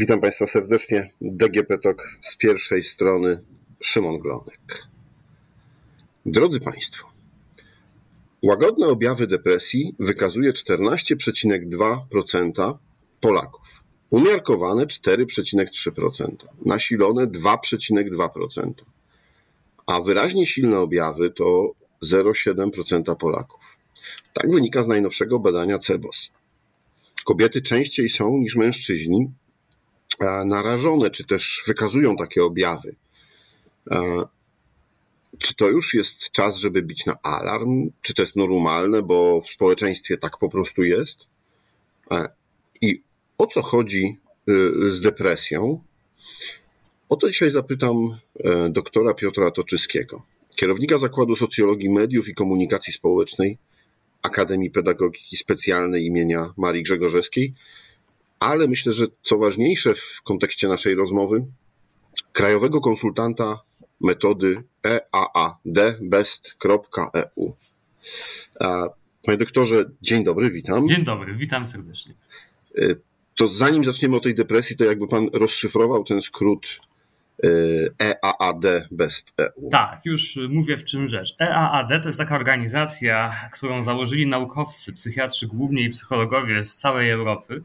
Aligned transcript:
Witam 0.00 0.20
Państwa 0.20 0.46
serdecznie. 0.46 1.10
DGP 1.20 1.78
Tok 1.78 2.16
z 2.20 2.36
pierwszej 2.36 2.82
strony 2.82 3.44
Szymon 3.80 4.18
Glonek. 4.18 4.86
Drodzy 6.26 6.60
Państwo, 6.60 7.12
łagodne 8.42 8.86
objawy 8.86 9.26
depresji 9.26 9.94
wykazuje 9.98 10.52
14,2% 10.52 12.78
Polaków. 13.20 13.82
Umiarkowane 14.10 14.86
4,3%, 14.86 16.34
nasilone 16.66 17.26
2,2%, 17.26 18.72
a 19.86 20.00
wyraźnie 20.00 20.46
silne 20.46 20.78
objawy 20.78 21.30
to 21.30 21.72
0,7% 22.04 23.16
Polaków. 23.16 23.76
Tak 24.32 24.50
wynika 24.50 24.82
z 24.82 24.88
najnowszego 24.88 25.38
badania 25.38 25.78
CEBOS. 25.78 26.30
Kobiety 27.24 27.62
częściej 27.62 28.08
są 28.08 28.38
niż 28.38 28.56
mężczyźni 28.56 29.30
narażone, 30.44 31.10
czy 31.10 31.26
też 31.26 31.62
wykazują 31.66 32.16
takie 32.16 32.44
objawy. 32.44 32.94
Czy 35.38 35.54
to 35.54 35.68
już 35.68 35.94
jest 35.94 36.30
czas, 36.30 36.56
żeby 36.56 36.82
bić 36.82 37.06
na 37.06 37.14
alarm? 37.22 37.90
Czy 38.02 38.14
to 38.14 38.22
jest 38.22 38.36
normalne, 38.36 39.02
bo 39.02 39.40
w 39.40 39.50
społeczeństwie 39.50 40.18
tak 40.18 40.38
po 40.38 40.48
prostu 40.48 40.84
jest? 40.84 41.26
I 42.80 43.02
o 43.38 43.46
co 43.46 43.62
chodzi 43.62 44.18
y, 44.48 44.92
z 44.92 45.00
depresją? 45.00 45.80
O 47.08 47.16
to 47.16 47.30
dzisiaj 47.30 47.50
zapytam 47.50 48.18
e, 48.44 48.68
doktora 48.68 49.14
Piotra 49.14 49.50
Toczyskiego, 49.50 50.22
kierownika 50.56 50.98
Zakładu 50.98 51.36
Socjologii 51.36 51.90
Mediów 51.90 52.28
i 52.28 52.34
Komunikacji 52.34 52.92
Społecznej 52.92 53.58
Akademii 54.22 54.70
Pedagogiki 54.70 55.36
Specjalnej 55.36 56.06
imienia 56.06 56.52
Marii 56.56 56.82
Grzegorzewskiej, 56.82 57.54
ale 58.40 58.68
myślę, 58.68 58.92
że 58.92 59.06
co 59.22 59.38
ważniejsze 59.38 59.94
w 59.94 60.22
kontekście 60.24 60.68
naszej 60.68 60.94
rozmowy, 60.94 61.46
krajowego 62.32 62.80
konsultanta 62.80 63.60
metody 64.00 64.62
eaadbest.eu. 65.12 66.36
Panie 69.26 69.38
doktorze, 69.38 69.90
dzień 70.02 70.24
dobry, 70.24 70.50
witam. 70.50 70.86
Dzień 70.86 71.04
dobry, 71.04 71.34
witam 71.34 71.68
serdecznie. 71.68 72.14
E, 72.78 72.82
to 73.36 73.48
zanim 73.48 73.84
zaczniemy 73.84 74.16
o 74.16 74.20
tej 74.20 74.34
depresji, 74.34 74.76
to 74.76 74.84
jakby 74.84 75.08
pan 75.08 75.28
rozszyfrował 75.32 76.04
ten 76.04 76.22
skrót 76.22 76.80
EAAD 78.40 78.64
Best 78.90 79.32
EU. 79.40 79.70
Tak, 79.70 80.00
już 80.04 80.38
mówię 80.48 80.76
w 80.76 80.84
czym 80.84 81.08
rzecz. 81.08 81.36
EAAD 81.40 82.02
to 82.02 82.08
jest 82.08 82.18
taka 82.18 82.36
organizacja, 82.36 83.32
którą 83.52 83.82
założyli 83.82 84.26
naukowcy, 84.26 84.92
psychiatrzy 84.92 85.46
głównie 85.46 85.82
i 85.82 85.90
psychologowie 85.90 86.64
z 86.64 86.76
całej 86.76 87.10
Europy, 87.10 87.62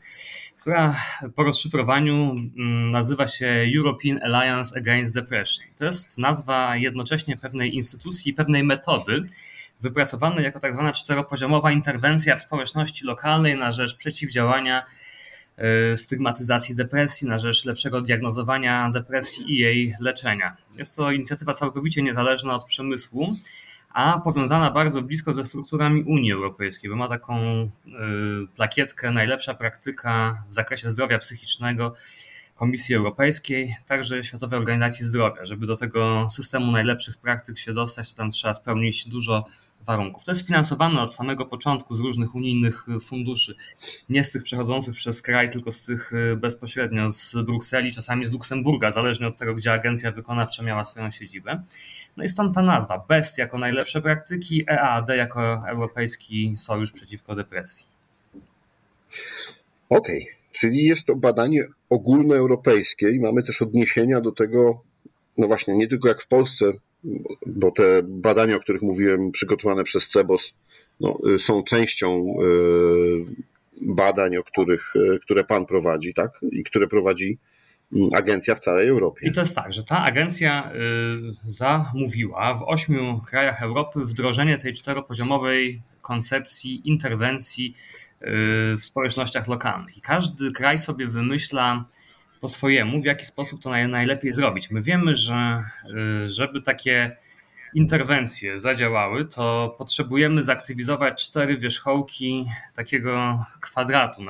która 0.62 0.96
po 1.36 1.44
rozszyfrowaniu 1.44 2.32
mm, 2.32 2.90
nazywa 2.90 3.28
się 3.28 3.66
European 3.78 4.20
Alliance 4.24 4.80
Against 4.80 5.14
Depression. 5.14 5.66
To 5.78 5.86
jest 5.86 6.18
nazwa 6.18 6.76
jednocześnie 6.76 7.38
pewnej 7.38 7.76
instytucji, 7.76 8.34
pewnej 8.34 8.64
metody, 8.64 9.24
wypracowanej 9.82 10.44
jako 10.44 10.60
tak 10.60 10.74
zwana 10.74 10.92
czteropoziomowa 10.92 11.72
interwencja 11.72 12.36
w 12.36 12.42
społeczności 12.42 13.06
lokalnej 13.06 13.56
na 13.56 13.72
rzecz 13.72 13.96
przeciwdziałania 13.98 14.86
stygmatyzacji 15.96 16.76
depresji, 16.76 17.28
na 17.28 17.38
rzecz 17.38 17.66
lepszego 17.66 18.02
diagnozowania 18.02 18.90
depresji 18.90 19.54
i 19.54 19.58
jej 19.58 19.94
leczenia. 20.00 20.58
Jest 20.78 20.96
to 20.96 21.12
inicjatywa 21.12 21.54
całkowicie 21.54 22.04
niezależna 22.04 22.56
od 22.56 22.66
przemysłu, 22.66 23.36
a 23.94 24.20
powiązana 24.20 24.72
bardzo 24.72 25.02
blisko 25.02 25.34
ze 25.34 25.44
strukturami 25.44 26.04
Unii 26.04 26.32
Europejskiej, 26.32 26.90
bo 26.90 26.96
ma 26.96 27.08
taką 27.08 27.36
e, 27.42 27.70
plakietkę 28.56 29.12
najlepsza 29.12 29.54
praktyka 29.54 30.44
w 30.50 30.54
zakresie 30.54 30.90
zdrowia 30.90 31.18
psychicznego 31.18 31.94
Komisji 32.56 32.96
Europejskiej, 32.96 33.76
także 33.88 34.24
Światowej 34.24 34.60
Organizacji 34.60 35.06
Zdrowia. 35.06 35.46
Żeby 35.46 35.66
do 35.68 35.78
tego 35.78 36.30
systemu 36.30 36.72
najlepszych 36.72 37.18
praktyk 37.18 37.58
się 37.58 37.74
dostać, 37.74 38.12
to 38.12 38.18
tam 38.18 38.30
trzeba 38.30 38.54
spełnić 38.54 39.08
dużo 39.08 39.46
warunków. 39.86 40.24
To 40.24 40.32
jest 40.32 40.48
finansowane 40.48 41.02
od 41.02 41.14
samego 41.14 41.46
początku 41.46 41.96
z 41.96 42.00
różnych 42.00 42.36
unijnych 42.36 42.86
funduszy, 43.02 43.56
nie 44.10 44.24
z 44.24 44.32
tych 44.32 44.44
przechodzących 44.44 44.96
przez 44.96 45.22
kraj, 45.22 45.50
tylko 45.50 45.72
z 45.72 45.82
tych 45.82 46.14
y, 46.14 46.36
bezpośrednio 46.36 47.10
z 47.10 47.36
Brukseli, 47.46 47.92
czasami 47.92 48.26
z 48.26 48.32
Luksemburga, 48.32 48.92
zależnie 48.92 49.28
od 49.28 49.38
tego, 49.38 49.56
gdzie 49.56 49.74
agencja 49.74 50.12
wykonawcza 50.12 50.64
miała 50.64 50.86
swoją 50.86 51.12
siedzibę. 51.12 51.64
No 52.18 52.24
i 52.24 52.30
stąd 52.30 52.56
ta 52.56 52.62
nazwa. 52.62 53.06
BEST 53.10 53.38
jako 53.38 53.58
najlepsze 53.58 54.02
praktyki, 54.02 54.66
EAD 54.68 55.10
jako 55.10 55.64
Europejski 55.68 56.56
Sojusz 56.58 56.92
Przeciwko 56.92 57.36
Depresji. 57.36 57.88
Okej, 59.90 60.24
okay. 60.24 60.45
Czyli 60.56 60.84
jest 60.84 61.08
to 61.08 61.16
badanie 61.16 61.68
ogólnoeuropejskie 61.90 63.12
i 63.12 63.20
mamy 63.20 63.44
też 63.44 63.62
odniesienia 63.62 64.22
do 64.22 64.32
tego, 64.32 64.84
no 65.38 65.48
właśnie, 65.48 65.78
nie 65.78 65.88
tylko 65.88 66.08
jak 66.08 66.22
w 66.22 66.28
Polsce 66.28 66.74
bo 67.46 67.72
te 67.72 67.84
badania, 68.04 68.56
o 68.56 68.60
których 68.60 68.82
mówiłem, 68.82 69.32
przygotowane 69.32 69.84
przez 69.84 70.10
CEBOS, 70.10 70.54
no, 71.00 71.18
są 71.38 71.64
częścią 71.64 72.18
y, 72.18 73.26
badań, 73.82 74.38
o 74.38 74.44
których, 74.44 74.96
y, 74.96 75.20
które 75.20 75.44
Pan 75.44 75.66
prowadzi, 75.66 76.14
tak? 76.14 76.32
I 76.52 76.64
które 76.64 76.88
prowadzi 76.88 77.38
mm, 77.96 78.10
agencja 78.14 78.56
w 78.56 78.60
całej 78.60 78.88
Europie. 78.88 79.28
I 79.28 79.32
to 79.32 79.42
jest 79.42 79.56
tak, 79.56 79.74
że 79.74 79.84
ta 79.84 80.04
agencja 80.04 80.72
y, 80.72 81.52
zamówiła 81.52 82.54
w 82.54 82.64
ośmiu 82.64 83.22
krajach 83.28 83.62
Europy 83.62 84.00
wdrożenie 84.00 84.58
tej 84.58 84.74
czteropoziomowej 84.74 85.82
koncepcji 86.02 86.90
interwencji 86.90 87.76
społecznościach 88.78 89.48
lokalnych. 89.48 89.98
I 89.98 90.02
każdy 90.02 90.52
kraj 90.52 90.78
sobie 90.78 91.08
wymyśla 91.08 91.86
po 92.42 92.48
swojemu, 92.48 93.02
w 93.02 93.06
jaki 93.06 93.26
sposób 93.26 93.62
to 93.62 93.70
najlepiej 93.70 94.34
zrobić. 94.34 94.72
My 94.72 94.82
wiemy, 94.82 95.16
że 95.16 95.64
y, 96.24 96.30
żeby 96.30 96.62
takie 96.62 97.18
interwencje 97.74 98.60
zadziałały, 98.60 99.26
to 99.26 99.76
potrzebujemy 99.78 100.44
zaktywizować 100.44 101.26
cztery 101.26 101.58
wierzchołki 101.58 102.46
takiego 102.76 103.46
kwadratu. 103.62 104.22
Y, 104.22 104.26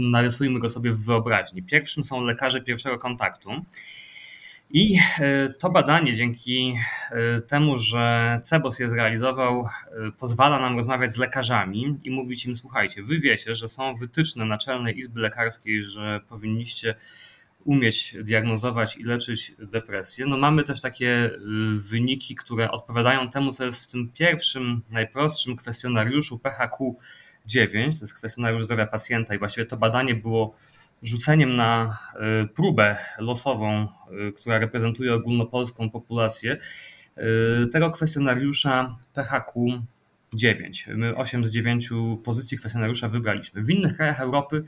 narysujmy 0.00 0.58
go 0.58 0.68
sobie 0.68 0.90
w 0.92 1.04
wyobraźni. 1.04 1.62
Pierwszym 1.62 2.04
są 2.04 2.24
lekarze 2.24 2.60
pierwszego 2.60 2.98
kontaktu. 2.98 3.50
I 4.72 4.98
y, 5.48 5.54
to 5.58 5.70
badanie, 5.70 6.14
dzięki 6.14 6.74
temu, 7.46 7.78
że 7.78 8.40
CEBOS 8.42 8.78
je 8.78 8.88
zrealizował, 8.88 9.68
pozwala 10.18 10.60
nam 10.60 10.76
rozmawiać 10.76 11.10
z 11.10 11.16
lekarzami 11.16 11.98
i 12.04 12.10
mówić 12.10 12.46
im: 12.46 12.56
Słuchajcie, 12.56 13.02
wy 13.02 13.18
wiecie, 13.18 13.54
że 13.54 13.68
są 13.68 13.94
wytyczne 13.94 14.44
Naczelnej 14.44 14.98
Izby 14.98 15.20
Lekarskiej, 15.20 15.82
że 15.82 16.20
powinniście 16.28 16.94
umieć 17.64 18.16
diagnozować 18.22 18.96
i 18.96 19.02
leczyć 19.02 19.54
depresję. 19.58 20.26
No 20.26 20.36
mamy 20.36 20.64
też 20.64 20.80
takie 20.80 21.30
wyniki, 21.72 22.34
które 22.34 22.70
odpowiadają 22.70 23.30
temu, 23.30 23.52
co 23.52 23.64
jest 23.64 23.88
w 23.88 23.92
tym 23.92 24.08
pierwszym, 24.08 24.82
najprostszym 24.90 25.56
kwestionariuszu 25.56 26.38
PHQ-9, 26.38 27.98
to 27.98 28.04
jest 28.04 28.14
kwestionariusz 28.14 28.64
zdrowia 28.64 28.86
pacjenta 28.86 29.34
i 29.34 29.38
właściwie 29.38 29.66
to 29.66 29.76
badanie 29.76 30.14
było 30.14 30.54
rzuceniem 31.02 31.56
na 31.56 31.98
y, 32.44 32.48
próbę 32.48 32.96
losową, 33.18 33.88
y, 34.28 34.32
która 34.32 34.58
reprezentuje 34.58 35.14
ogólnopolską 35.14 35.90
populację, 35.90 36.56
tego 37.72 37.90
kwestionariusza 37.90 38.96
PHQ 39.12 39.82
9. 40.34 40.86
My 40.94 41.16
8 41.16 41.44
z 41.44 41.52
9 41.52 41.90
pozycji 42.24 42.58
kwestionariusza 42.58 43.08
wybraliśmy. 43.08 43.62
W 43.62 43.70
innych 43.70 43.96
krajach 43.96 44.20
Europy, 44.20 44.64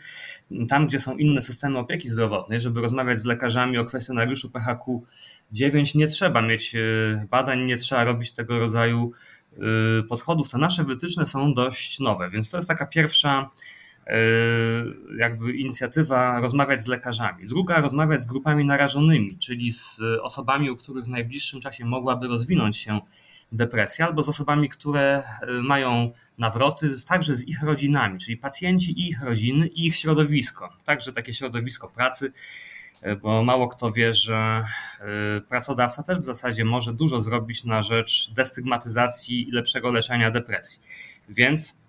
tam 0.68 0.86
gdzie 0.86 1.00
są 1.00 1.16
inne 1.16 1.42
systemy 1.42 1.78
opieki 1.78 2.08
zdrowotnej, 2.08 2.60
żeby 2.60 2.80
rozmawiać 2.80 3.18
z 3.18 3.24
lekarzami 3.24 3.78
o 3.78 3.84
kwestionariuszu 3.84 4.50
PHQ 4.50 5.02
9, 5.52 5.94
nie 5.94 6.06
trzeba 6.06 6.42
mieć 6.42 6.74
e, 6.74 6.80
badań, 7.30 7.64
nie 7.64 7.76
trzeba 7.76 8.04
robić 8.04 8.32
tego 8.32 8.58
rodzaju 8.58 9.12
e, 9.52 9.58
podchodów. 10.02 10.48
Te 10.48 10.58
nasze 10.58 10.84
wytyczne 10.84 11.26
są 11.26 11.54
dość 11.54 12.00
nowe, 12.00 12.30
więc 12.30 12.50
to 12.50 12.56
jest 12.56 12.68
taka 12.68 12.86
pierwsza 12.86 13.50
e, 13.50 13.81
jakby 15.18 15.52
inicjatywa 15.52 16.40
rozmawiać 16.40 16.80
z 16.80 16.86
lekarzami. 16.86 17.46
Druga 17.46 17.80
rozmawiać 17.80 18.20
z 18.20 18.26
grupami 18.26 18.64
narażonymi, 18.64 19.38
czyli 19.38 19.72
z 19.72 20.00
osobami, 20.22 20.70
u 20.70 20.76
których 20.76 21.04
w 21.04 21.08
najbliższym 21.08 21.60
czasie 21.60 21.84
mogłaby 21.84 22.28
rozwinąć 22.28 22.76
się 22.76 23.00
depresję, 23.52 24.04
albo 24.04 24.22
z 24.22 24.28
osobami, 24.28 24.68
które 24.68 25.22
e, 25.42 25.52
mają 25.52 26.12
nawroty, 26.38 26.90
także 27.08 27.34
z 27.34 27.48
ich 27.48 27.62
rodzinami, 27.62 28.18
czyli 28.18 28.36
pacjenci 28.36 28.92
i 28.92 29.08
ich 29.08 29.22
rodziny 29.22 29.66
i 29.66 29.86
ich 29.86 29.96
środowisko, 29.96 30.70
także 30.84 31.12
takie 31.12 31.34
środowisko 31.34 31.88
pracy, 31.88 32.32
e, 33.02 33.16
bo 33.16 33.44
mało 33.44 33.68
kto 33.68 33.92
wie, 33.92 34.12
że 34.12 34.64
e, 35.00 35.40
pracodawca 35.40 36.02
też 36.02 36.18
w 36.18 36.24
zasadzie 36.24 36.64
może 36.64 36.92
dużo 36.92 37.20
zrobić 37.20 37.64
na 37.64 37.82
rzecz 37.82 38.30
destygmatyzacji 38.30 39.48
i 39.48 39.52
lepszego 39.52 39.92
leczenia 39.92 40.30
depresji. 40.30 40.80
Więc 41.28 41.81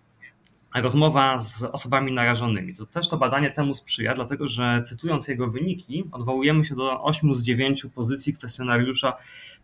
rozmowa 0.82 1.40
z 1.40 1.64
osobami 1.64 2.12
narażonymi. 2.12 2.76
To 2.76 2.86
też 2.86 3.10
to 3.10 3.18
badanie 3.18 3.52
temu 3.52 3.74
sprzyja, 3.74 4.14
dlatego 4.14 4.48
że 4.48 4.82
cytując 4.86 5.28
jego 5.28 5.48
wyniki, 5.48 6.04
odwołujemy 6.12 6.66
się 6.66 6.76
do 6.76 7.04
8 7.04 7.36
z 7.36 7.44
9 7.44 7.86
pozycji 7.96 8.34
kwestionariusza 8.34 9.14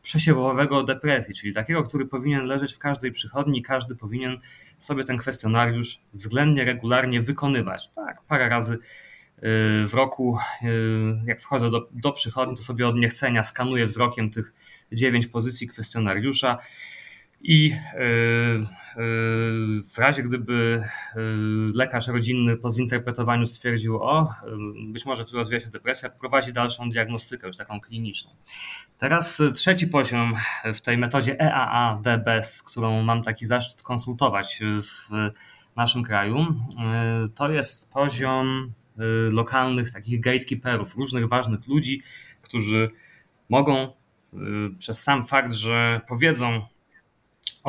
przesiewowego 0.02 0.84
depresji, 0.84 1.34
czyli 1.34 1.54
takiego, 1.54 1.84
który 1.84 2.06
powinien 2.06 2.46
leżeć 2.46 2.74
w 2.74 2.80
każdej 2.80 3.12
przychodni, 3.12 3.62
każdy 3.62 3.96
powinien 3.96 4.38
sobie 4.78 5.04
ten 5.04 5.18
kwestionariusz 5.18 6.00
względnie 6.14 6.66
regularnie 6.66 7.22
wykonywać. 7.22 7.90
Tak, 7.96 8.22
parę 8.28 8.50
razy 8.50 8.78
w 9.88 9.94
roku, 9.94 10.38
jak 11.26 11.42
wchodzę 11.42 11.70
do, 11.70 11.90
do 11.92 12.12
przychodni, 12.12 12.56
to 12.56 12.64
sobie 12.64 12.88
od 12.88 12.96
niechcenia 12.96 13.44
skanuję 13.44 13.86
wzrokiem 13.86 14.30
tych 14.32 14.54
dziewięć 14.92 15.28
pozycji 15.28 15.68
kwestionariusza 15.68 16.58
i 17.42 17.76
w 19.94 19.98
razie 19.98 20.24
gdyby 20.24 20.84
lekarz 21.74 22.08
rodzinny 22.08 22.58
po 22.58 22.70
zinterpretowaniu 22.70 23.46
stwierdził, 23.46 24.04
o, 24.04 24.34
być 24.92 25.06
może 25.06 25.26
tu 25.26 25.36
rozwija 25.36 25.60
się 25.60 25.70
depresja, 25.70 26.10
prowadzi 26.10 26.54
dalszą 26.54 26.90
diagnostykę, 26.90 27.48
już 27.48 27.58
taką 27.58 27.80
kliniczną. 27.82 28.32
Teraz 28.98 29.42
trzeci 29.54 29.88
poziom 29.88 30.34
w 30.74 30.82
tej 30.82 30.98
metodzie 30.98 31.38
EAA-DBEST, 31.40 32.64
którą 32.64 33.04
mam 33.04 33.24
taki 33.24 33.46
zaszczyt 33.46 33.84
konsultować 33.84 34.60
w 34.84 35.10
naszym 35.76 36.04
kraju, 36.04 36.46
to 37.36 37.52
jest 37.52 37.90
poziom 37.90 38.74
lokalnych 39.32 39.92
takich 39.92 40.22
gatekeeperów, 40.22 40.96
różnych 40.96 41.28
ważnych 41.28 41.68
ludzi, 41.68 42.02
którzy 42.42 42.90
mogą 43.50 43.94
przez 44.80 45.04
sam 45.04 45.24
fakt, 45.24 45.54
że 45.54 46.02
powiedzą 46.08 46.62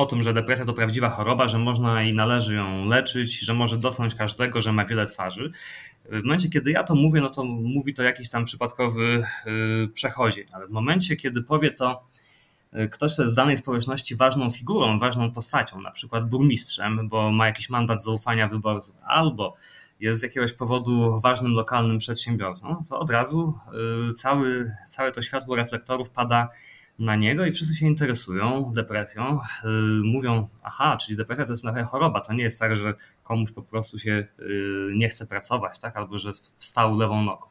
o 0.01 0.05
tym, 0.05 0.23
że 0.23 0.33
depresja 0.33 0.65
to 0.65 0.73
prawdziwa 0.73 1.09
choroba, 1.09 1.47
że 1.47 1.57
można 1.57 2.03
i 2.03 2.13
należy 2.13 2.55
ją 2.55 2.85
leczyć, 2.85 3.39
że 3.39 3.53
może 3.53 3.77
dotknąć 3.77 4.15
każdego, 4.15 4.61
że 4.61 4.73
ma 4.73 4.85
wiele 4.85 5.05
twarzy. 5.05 5.51
W 6.05 6.23
momencie, 6.23 6.49
kiedy 6.49 6.71
ja 6.71 6.83
to 6.83 6.95
mówię, 6.95 7.21
no 7.21 7.29
to 7.29 7.43
mówi 7.43 7.93
to 7.93 8.03
jakiś 8.03 8.29
tam 8.29 8.45
przypadkowy 8.45 9.23
y, 9.85 9.87
przechodzień, 9.93 10.45
ale 10.53 10.67
w 10.67 10.69
momencie, 10.69 11.15
kiedy 11.15 11.43
powie 11.43 11.71
to 11.71 12.07
y, 12.75 12.89
ktoś, 12.89 13.13
kto 13.13 13.21
jest 13.21 13.33
w 13.33 13.35
danej 13.35 13.57
społeczności 13.57 14.15
ważną 14.15 14.49
figurą, 14.49 14.99
ważną 14.99 15.31
postacią, 15.31 15.81
na 15.81 15.91
przykład 15.91 16.29
burmistrzem, 16.29 17.09
bo 17.09 17.31
ma 17.31 17.45
jakiś 17.45 17.69
mandat 17.69 18.03
zaufania 18.03 18.47
wyborców, 18.47 18.95
albo 19.05 19.55
jest 19.99 20.19
z 20.19 20.23
jakiegoś 20.23 20.53
powodu 20.53 21.19
ważnym 21.19 21.53
lokalnym 21.53 21.97
przedsiębiorcą, 21.97 22.83
to 22.89 22.99
od 22.99 23.11
razu 23.11 23.53
y, 24.09 24.13
cały, 24.13 24.71
całe 24.87 25.11
to 25.11 25.21
światło 25.21 25.55
reflektorów 25.55 26.11
pada 26.11 26.49
na 27.01 27.15
niego 27.15 27.45
i 27.45 27.51
wszyscy 27.51 27.75
się 27.75 27.87
interesują 27.87 28.71
depresją. 28.75 29.39
Y, 29.63 29.67
mówią, 30.03 30.47
aha, 30.63 30.97
czyli 30.97 31.17
depresja 31.17 31.45
to 31.45 31.51
jest 31.51 31.63
trochę 31.63 31.83
choroba. 31.83 32.21
To 32.21 32.33
nie 32.33 32.43
jest 32.43 32.59
tak, 32.59 32.75
że 32.75 32.93
komuś 33.23 33.51
po 33.51 33.61
prostu 33.61 33.99
się 33.99 34.27
y, 34.39 34.91
nie 34.95 35.09
chce 35.09 35.27
pracować, 35.27 35.79
tak? 35.79 35.97
albo 35.97 36.17
że 36.17 36.31
wstał 36.57 36.97
lewą 36.97 37.23
nogą. 37.23 37.47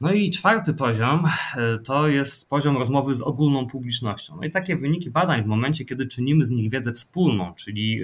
No 0.00 0.12
i 0.12 0.30
czwarty 0.30 0.74
poziom 0.74 1.26
y, 1.74 1.78
to 1.78 2.08
jest 2.08 2.48
poziom 2.48 2.76
rozmowy 2.76 3.14
z 3.14 3.22
ogólną 3.22 3.66
publicznością. 3.66 4.36
No 4.36 4.46
i 4.46 4.50
takie 4.50 4.76
wyniki 4.76 5.10
badań 5.10 5.44
w 5.44 5.46
momencie, 5.46 5.84
kiedy 5.84 6.06
czynimy 6.06 6.44
z 6.44 6.50
nich 6.50 6.70
wiedzę 6.70 6.92
wspólną, 6.92 7.54
czyli 7.54 8.00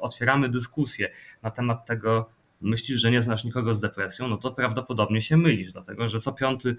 otwieramy 0.00 0.48
dyskusję 0.48 1.10
na 1.42 1.50
temat 1.50 1.86
tego, 1.86 2.30
myślisz, 2.60 3.00
że 3.00 3.10
nie 3.10 3.22
znasz 3.22 3.44
nikogo 3.44 3.74
z 3.74 3.80
depresją, 3.80 4.28
no 4.28 4.36
to 4.36 4.52
prawdopodobnie 4.52 5.20
się 5.20 5.36
mylisz, 5.36 5.72
dlatego 5.72 6.08
że 6.08 6.20
co 6.20 6.32
piąty 6.32 6.76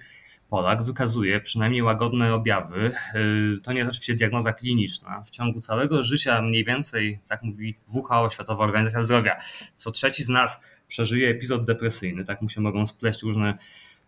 Polak 0.49 0.83
wykazuje 0.83 1.41
przynajmniej 1.41 1.81
łagodne 1.81 2.33
objawy. 2.33 2.91
Y, 3.15 3.61
to 3.63 3.73
nie 3.73 3.79
jest 3.79 3.91
oczywiście 3.91 4.15
diagnoza 4.15 4.53
kliniczna. 4.53 5.21
W 5.21 5.29
ciągu 5.29 5.59
całego 5.59 6.03
życia 6.03 6.41
mniej 6.41 6.65
więcej, 6.65 7.19
tak 7.27 7.43
mówi 7.43 7.75
WHO, 7.87 8.29
Światowa 8.29 8.63
Organizacja 8.63 9.01
Zdrowia, 9.01 9.37
co 9.75 9.91
trzeci 9.91 10.23
z 10.23 10.29
nas 10.29 10.59
przeżyje 10.87 11.29
epizod 11.29 11.65
depresyjny. 11.65 12.23
Tak 12.23 12.41
mu 12.41 12.49
się 12.49 12.61
mogą 12.61 12.85
spleść 12.85 13.21
różne 13.23 13.57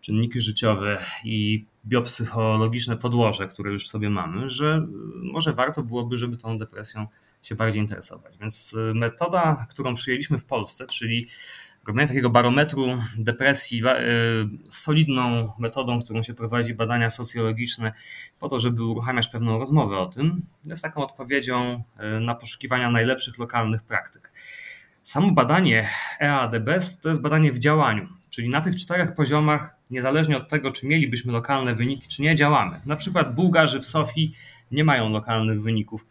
czynniki 0.00 0.40
życiowe 0.40 0.98
i 1.24 1.64
biopsychologiczne 1.86 2.96
podłoże, 2.96 3.46
które 3.46 3.72
już 3.72 3.88
sobie 3.88 4.10
mamy, 4.10 4.50
że 4.50 4.86
może 5.22 5.52
warto 5.52 5.82
byłoby, 5.82 6.16
żeby 6.16 6.36
tą 6.36 6.58
depresją 6.58 7.06
się 7.42 7.54
bardziej 7.54 7.82
interesować. 7.82 8.38
Więc 8.38 8.72
y, 8.72 8.94
metoda, 8.94 9.66
którą 9.70 9.94
przyjęliśmy 9.94 10.38
w 10.38 10.44
Polsce, 10.44 10.86
czyli 10.86 11.28
robienie 11.88 12.08
takiego 12.08 12.30
barometru 12.30 12.86
depresji 13.18 13.82
e, 13.86 13.98
solidną 14.68 15.52
metodą, 15.58 16.00
którą 16.00 16.22
się 16.22 16.34
prowadzi 16.34 16.74
badania 16.74 17.10
socjologiczne, 17.10 17.92
po 18.38 18.48
to, 18.48 18.58
żeby 18.60 18.84
uruchamiać 18.84 19.28
pewną 19.28 19.58
rozmowę 19.58 19.98
o 19.98 20.06
tym, 20.06 20.42
jest 20.64 20.82
taką 20.82 21.04
odpowiedzią 21.04 21.82
e, 21.96 22.20
na 22.20 22.34
poszukiwania 22.34 22.90
najlepszych 22.90 23.38
lokalnych 23.38 23.82
praktyk. 23.82 24.32
Samo 25.02 25.32
badanie 25.32 25.88
EADBS 26.20 26.98
to 27.00 27.08
jest 27.08 27.20
badanie 27.20 27.52
w 27.52 27.58
działaniu, 27.58 28.08
czyli 28.30 28.48
na 28.48 28.60
tych 28.60 28.76
czterech 28.76 29.14
poziomach, 29.14 29.74
niezależnie 29.90 30.36
od 30.36 30.48
tego, 30.48 30.72
czy 30.72 30.86
mielibyśmy 30.86 31.32
lokalne 31.32 31.74
wyniki, 31.74 32.08
czy 32.08 32.22
nie, 32.22 32.34
działamy. 32.34 32.80
Na 32.86 32.96
przykład 32.96 33.34
Bułgarzy 33.34 33.80
w 33.80 33.86
Sofii 33.86 34.34
nie 34.70 34.84
mają 34.84 35.10
lokalnych 35.10 35.62
wyników 35.62 36.06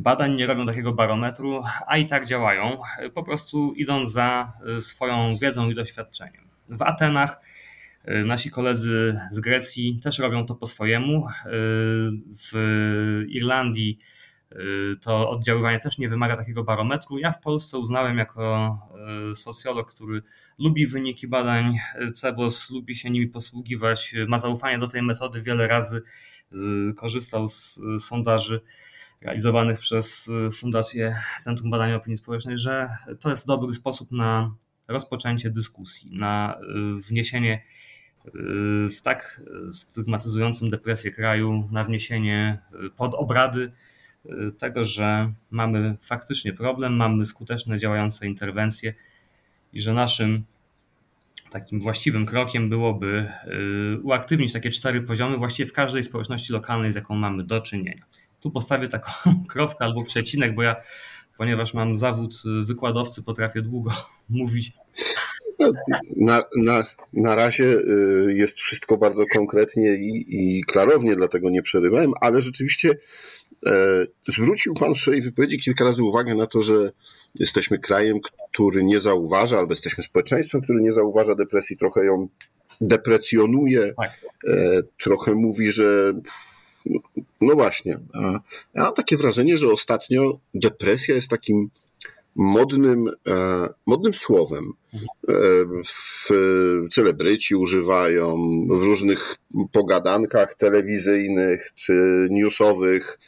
badań, 0.00 0.34
nie 0.34 0.46
robią 0.46 0.66
takiego 0.66 0.92
barometru, 0.92 1.62
a 1.86 1.96
i 1.96 2.06
tak 2.06 2.26
działają, 2.26 2.78
po 3.14 3.22
prostu 3.22 3.72
idąc 3.74 4.12
za 4.12 4.52
y, 4.78 4.82
swoją 4.82 5.36
wiedzą 5.36 5.70
i 5.70 5.74
doświadczeniem. 5.74 6.48
W 6.70 6.82
Atenach 6.82 7.40
y, 8.08 8.24
nasi 8.24 8.50
koledzy 8.50 9.20
z 9.30 9.40
Grecji 9.40 10.00
też 10.02 10.18
robią 10.18 10.46
to 10.46 10.54
po 10.54 10.66
swojemu. 10.66 11.26
Y, 11.26 11.30
w 12.52 13.24
Irlandii 13.28 13.98
to 15.02 15.30
oddziaływanie 15.30 15.78
też 15.78 15.98
nie 15.98 16.08
wymaga 16.08 16.36
takiego 16.36 16.64
barometru. 16.64 17.18
Ja 17.18 17.32
w 17.32 17.40
Polsce 17.40 17.78
uznałem 17.78 18.18
jako 18.18 18.78
socjolog, 19.34 19.94
który 19.94 20.22
lubi 20.58 20.86
wyniki 20.86 21.28
badań 21.28 21.78
CEBOS, 22.14 22.70
lubi 22.70 22.94
się 22.94 23.10
nimi 23.10 23.28
posługiwać, 23.28 24.14
ma 24.28 24.38
zaufanie 24.38 24.78
do 24.78 24.88
tej 24.88 25.02
metody, 25.02 25.42
wiele 25.42 25.68
razy 25.68 26.02
korzystał 26.96 27.48
z 27.48 27.80
sondaży 27.98 28.60
realizowanych 29.20 29.78
przez 29.78 30.28
y, 30.28 30.50
Fundację 30.50 31.16
Centrum 31.40 31.70
Badania 31.70 31.96
Opinii 31.96 32.18
Społecznej, 32.18 32.56
że 32.56 32.88
to 33.20 33.30
jest 33.30 33.46
dobry 33.46 33.74
sposób 33.74 34.12
na 34.12 34.54
rozpoczęcie 34.88 35.50
dyskusji, 35.50 36.10
na 36.12 36.58
y, 36.98 37.02
wniesienie 37.02 37.62
y, 38.26 38.30
w 38.88 39.02
tak 39.02 39.42
stygmatyzującym 39.72 40.70
depresję 40.70 41.10
kraju, 41.10 41.68
na 41.72 41.84
wniesienie 41.84 42.58
pod 42.96 43.14
obrady 43.14 43.72
tego, 44.58 44.84
że 44.84 45.32
mamy 45.50 45.96
faktycznie 46.02 46.52
problem, 46.52 46.96
mamy 46.96 47.26
skuteczne 47.26 47.78
działające 47.78 48.26
interwencje 48.26 48.94
i 49.72 49.80
że 49.80 49.92
naszym 49.92 50.44
takim 51.50 51.80
właściwym 51.80 52.26
krokiem 52.26 52.68
byłoby 52.68 53.32
uaktywnić 54.02 54.52
takie 54.52 54.70
cztery 54.70 55.00
poziomy 55.00 55.36
właściwie 55.36 55.66
w 55.66 55.72
każdej 55.72 56.02
społeczności 56.02 56.52
lokalnej, 56.52 56.92
z 56.92 56.94
jaką 56.94 57.14
mamy 57.14 57.44
do 57.44 57.60
czynienia. 57.60 58.04
Tu 58.40 58.50
postawię 58.50 58.88
taką 58.88 59.10
kropkę 59.50 59.84
albo 59.84 60.04
przecinek, 60.04 60.54
bo 60.54 60.62
ja, 60.62 60.76
ponieważ 61.38 61.74
mam 61.74 61.96
zawód 61.96 62.34
wykładowcy, 62.64 63.22
potrafię 63.22 63.62
długo 63.62 63.90
mówić. 64.28 64.72
Na, 66.16 66.44
na, 66.56 66.84
na 67.12 67.34
razie 67.34 67.64
y, 67.64 68.34
jest 68.34 68.58
wszystko 68.58 68.96
bardzo 68.96 69.24
konkretnie 69.34 69.94
i, 69.94 70.24
i 70.28 70.64
klarownie, 70.64 71.16
dlatego 71.16 71.50
nie 71.50 71.62
przerywałem, 71.62 72.12
ale 72.20 72.42
rzeczywiście 72.42 72.94
e, 73.66 74.06
zwrócił 74.28 74.74
Pan 74.74 74.94
w 74.94 74.98
swojej 74.98 75.22
wypowiedzi 75.22 75.58
kilka 75.58 75.84
razy 75.84 76.02
uwagę 76.02 76.34
na 76.34 76.46
to, 76.46 76.62
że 76.62 76.92
jesteśmy 77.34 77.78
krajem, 77.78 78.18
który 78.52 78.84
nie 78.84 79.00
zauważa, 79.00 79.58
albo 79.58 79.72
jesteśmy 79.72 80.04
społeczeństwem, 80.04 80.62
który 80.62 80.82
nie 80.82 80.92
zauważa 80.92 81.34
depresji, 81.34 81.76
trochę 81.76 82.04
ją 82.04 82.28
deprecjonuje, 82.80 83.94
tak. 83.96 84.10
e, 84.48 84.82
trochę 84.98 85.34
mówi, 85.34 85.72
że 85.72 86.12
no 87.40 87.54
właśnie. 87.54 87.98
Ja 88.74 88.82
mam 88.82 88.94
takie 88.94 89.16
wrażenie, 89.16 89.58
że 89.58 89.72
ostatnio 89.72 90.38
depresja 90.54 91.14
jest 91.14 91.28
takim 91.28 91.70
modnym, 92.36 93.08
e, 93.28 93.68
modnym 93.86 94.14
słowem. 94.14 94.72
E, 94.94 95.32
w 95.86 96.28
celebryci 96.90 97.54
używają 97.54 98.36
w 98.68 98.82
różnych 98.82 99.36
pogadankach 99.72 100.54
telewizyjnych 100.54 101.70
czy 101.74 102.26
newsowych, 102.30 103.18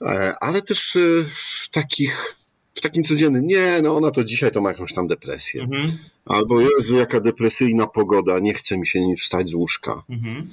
e, 0.00 0.34
ale 0.40 0.62
też 0.62 0.98
w 1.34 1.68
takich 1.70 2.34
w 2.74 2.80
takim 2.80 3.04
codziennym, 3.04 3.46
nie, 3.46 3.80
no 3.82 3.96
ona 3.96 4.10
to 4.10 4.24
dzisiaj 4.24 4.50
to 4.50 4.60
ma 4.60 4.68
jakąś 4.70 4.94
tam 4.94 5.06
depresję. 5.06 5.62
Mhm. 5.62 5.92
Albo 6.24 6.60
Jezu, 6.60 6.94
jaka 6.94 7.20
depresyjna 7.20 7.86
pogoda, 7.86 8.38
nie 8.38 8.54
chce 8.54 8.78
mi 8.78 8.86
się 8.86 9.00
wstać 9.18 9.50
z 9.50 9.54
łóżka. 9.54 10.02
Mhm. 10.10 10.48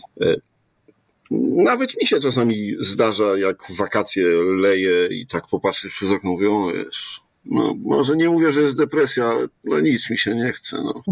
Nawet 1.32 2.02
mi 2.02 2.08
się 2.08 2.20
czasami 2.20 2.76
zdarza, 2.80 3.38
jak 3.38 3.58
wakacje 3.78 4.24
leje 4.44 5.08
i 5.08 5.28
tak 5.28 5.48
popatrzę 5.48 5.90
przez 5.90 6.12
okno, 6.12 6.32
mówię, 6.32 6.52
o 6.52 6.72
jest, 6.72 6.98
no 7.46 7.76
może 7.80 8.16
nie 8.16 8.30
mówię, 8.30 8.52
że 8.52 8.62
jest 8.62 8.78
depresja, 8.78 9.26
ale 9.26 9.48
no 9.64 9.80
nic 9.80 10.10
mi 10.10 10.18
się 10.18 10.36
nie 10.36 10.52
chce. 10.52 10.78
No. 10.78 11.04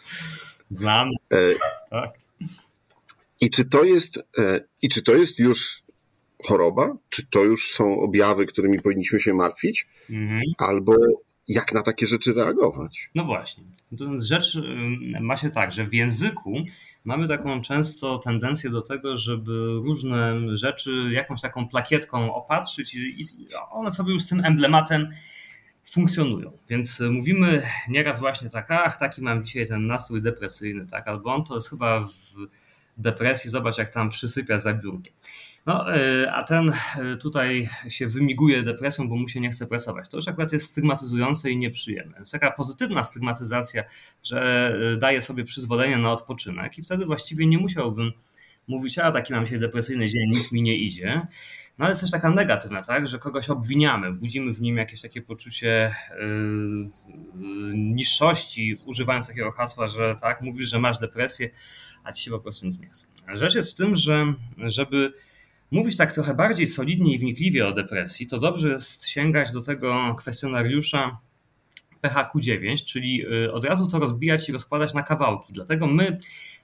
Znam. 0.78 1.08
E, 1.32 1.36
tak. 1.90 2.10
I 3.40 3.50
czy 3.50 3.64
to 3.64 3.84
jest, 3.84 4.18
e, 4.38 4.60
i 4.82 4.88
czy 4.88 5.02
to 5.02 5.14
jest 5.14 5.38
już 5.38 5.82
choroba? 6.44 6.96
Czy 7.08 7.26
to 7.26 7.44
już 7.44 7.70
są 7.70 8.00
objawy, 8.00 8.46
którymi 8.46 8.80
powinniśmy 8.80 9.20
się 9.20 9.34
martwić? 9.34 9.86
Mhm. 10.10 10.42
Albo 10.58 10.96
jak 11.48 11.74
na 11.74 11.82
takie 11.82 12.06
rzeczy 12.06 12.32
reagować? 12.32 13.10
No 13.14 13.24
właśnie. 13.24 13.64
Rzecz 14.18 14.58
ma 15.20 15.36
się 15.36 15.50
tak, 15.50 15.72
że 15.72 15.86
w 15.86 15.94
języku 15.94 16.54
mamy 17.04 17.28
taką 17.28 17.62
często 17.62 18.18
tendencję 18.18 18.70
do 18.70 18.82
tego, 18.82 19.16
żeby 19.16 19.52
różne 19.84 20.34
rzeczy 20.56 21.10
jakąś 21.12 21.40
taką 21.40 21.68
plakietką 21.68 22.34
opatrzyć 22.34 22.94
i 22.94 23.26
one 23.70 23.92
sobie 23.92 24.12
już 24.12 24.22
z 24.22 24.28
tym 24.28 24.44
emblematem 24.44 25.08
funkcjonują. 25.84 26.58
Więc 26.68 27.00
mówimy 27.00 27.62
nieraz 27.88 28.20
właśnie 28.20 28.50
tak, 28.50 28.70
ach, 28.70 28.96
taki 28.96 29.22
mam 29.22 29.44
dzisiaj 29.44 29.66
ten 29.66 29.86
nastrój 29.86 30.22
depresyjny, 30.22 30.86
tak, 30.86 31.08
albo 31.08 31.34
on 31.34 31.44
to 31.44 31.54
jest 31.54 31.70
chyba 31.70 32.00
w 32.00 32.12
depresji, 32.96 33.50
zobacz 33.50 33.78
jak 33.78 33.90
tam 33.90 34.10
przysypia 34.10 34.58
za 34.58 34.74
biurkiem. 34.74 35.14
No, 35.66 35.96
e, 35.96 36.32
a 36.32 36.42
ten 36.42 36.72
e, 36.72 37.16
tutaj 37.16 37.68
się 37.88 38.06
wymiguje 38.06 38.62
depresją, 38.62 39.08
bo 39.08 39.16
mu 39.16 39.28
się 39.28 39.40
nie 39.40 39.50
chce 39.50 39.66
pracować. 39.66 40.08
To 40.08 40.16
już 40.16 40.28
akurat 40.28 40.52
jest 40.52 40.66
stygmatyzujące 40.66 41.50
i 41.50 41.56
nieprzyjemne. 41.56 42.18
Jest 42.18 42.32
taka 42.32 42.50
pozytywna 42.50 43.02
stygmatyzacja, 43.02 43.84
że 44.22 44.68
e, 44.94 44.96
daje 44.96 45.20
sobie 45.20 45.44
przyzwolenie 45.44 45.98
na 45.98 46.12
odpoczynek 46.12 46.78
i 46.78 46.82
wtedy 46.82 47.06
właściwie 47.06 47.46
nie 47.46 47.58
musiałbym 47.58 48.12
mówić, 48.68 48.98
a 48.98 49.12
taki 49.12 49.32
mam 49.32 49.46
się 49.46 49.58
depresyjny 49.58 50.08
dzień, 50.08 50.30
nic 50.30 50.52
mi 50.52 50.62
nie 50.62 50.76
idzie. 50.76 51.26
No 51.78 51.84
ale 51.84 51.90
jest 51.90 52.00
też 52.00 52.10
taka 52.10 52.30
negatywna, 52.30 52.82
tak, 52.82 53.06
że 53.06 53.18
kogoś 53.18 53.50
obwiniamy, 53.50 54.12
budzimy 54.12 54.52
w 54.52 54.60
nim 54.60 54.76
jakieś 54.76 55.00
takie 55.02 55.22
poczucie 55.22 55.94
niższości, 57.74 58.76
używając 58.86 59.28
takiego 59.28 59.52
hasła, 59.52 59.88
że 59.88 60.16
tak, 60.20 60.40
mówisz, 60.40 60.68
że 60.68 60.78
masz 60.78 60.98
depresję, 60.98 61.50
a 62.04 62.12
ci 62.12 62.24
się 62.24 62.30
po 62.30 62.40
prostu 62.40 62.66
nic 62.66 62.80
nie 62.80 62.88
chce. 62.88 63.06
Rzecz 63.34 63.54
jest 63.54 63.72
w 63.72 63.74
tym, 63.74 63.96
że 63.96 64.34
żeby 64.58 65.12
mówić 65.72 65.96
tak 65.96 66.12
trochę 66.12 66.34
bardziej 66.34 66.66
solidnie 66.66 67.14
i 67.14 67.18
wnikliwie 67.18 67.68
o 67.68 67.72
depresji, 67.72 68.26
to 68.26 68.38
dobrze 68.38 68.68
jest 68.68 69.08
sięgać 69.08 69.52
do 69.52 69.60
tego 69.60 70.14
kwestionariusza 70.18 71.18
PHQ-9, 72.02 72.84
czyli 72.84 73.26
y, 73.44 73.52
od 73.52 73.64
razu 73.64 73.86
to 73.86 73.98
rozbijać 73.98 74.48
i 74.48 74.52
rozkładać 74.52 74.94
na 74.94 75.02
kawałki. 75.02 75.52
Dlatego 75.52 75.86
my, 75.86 76.18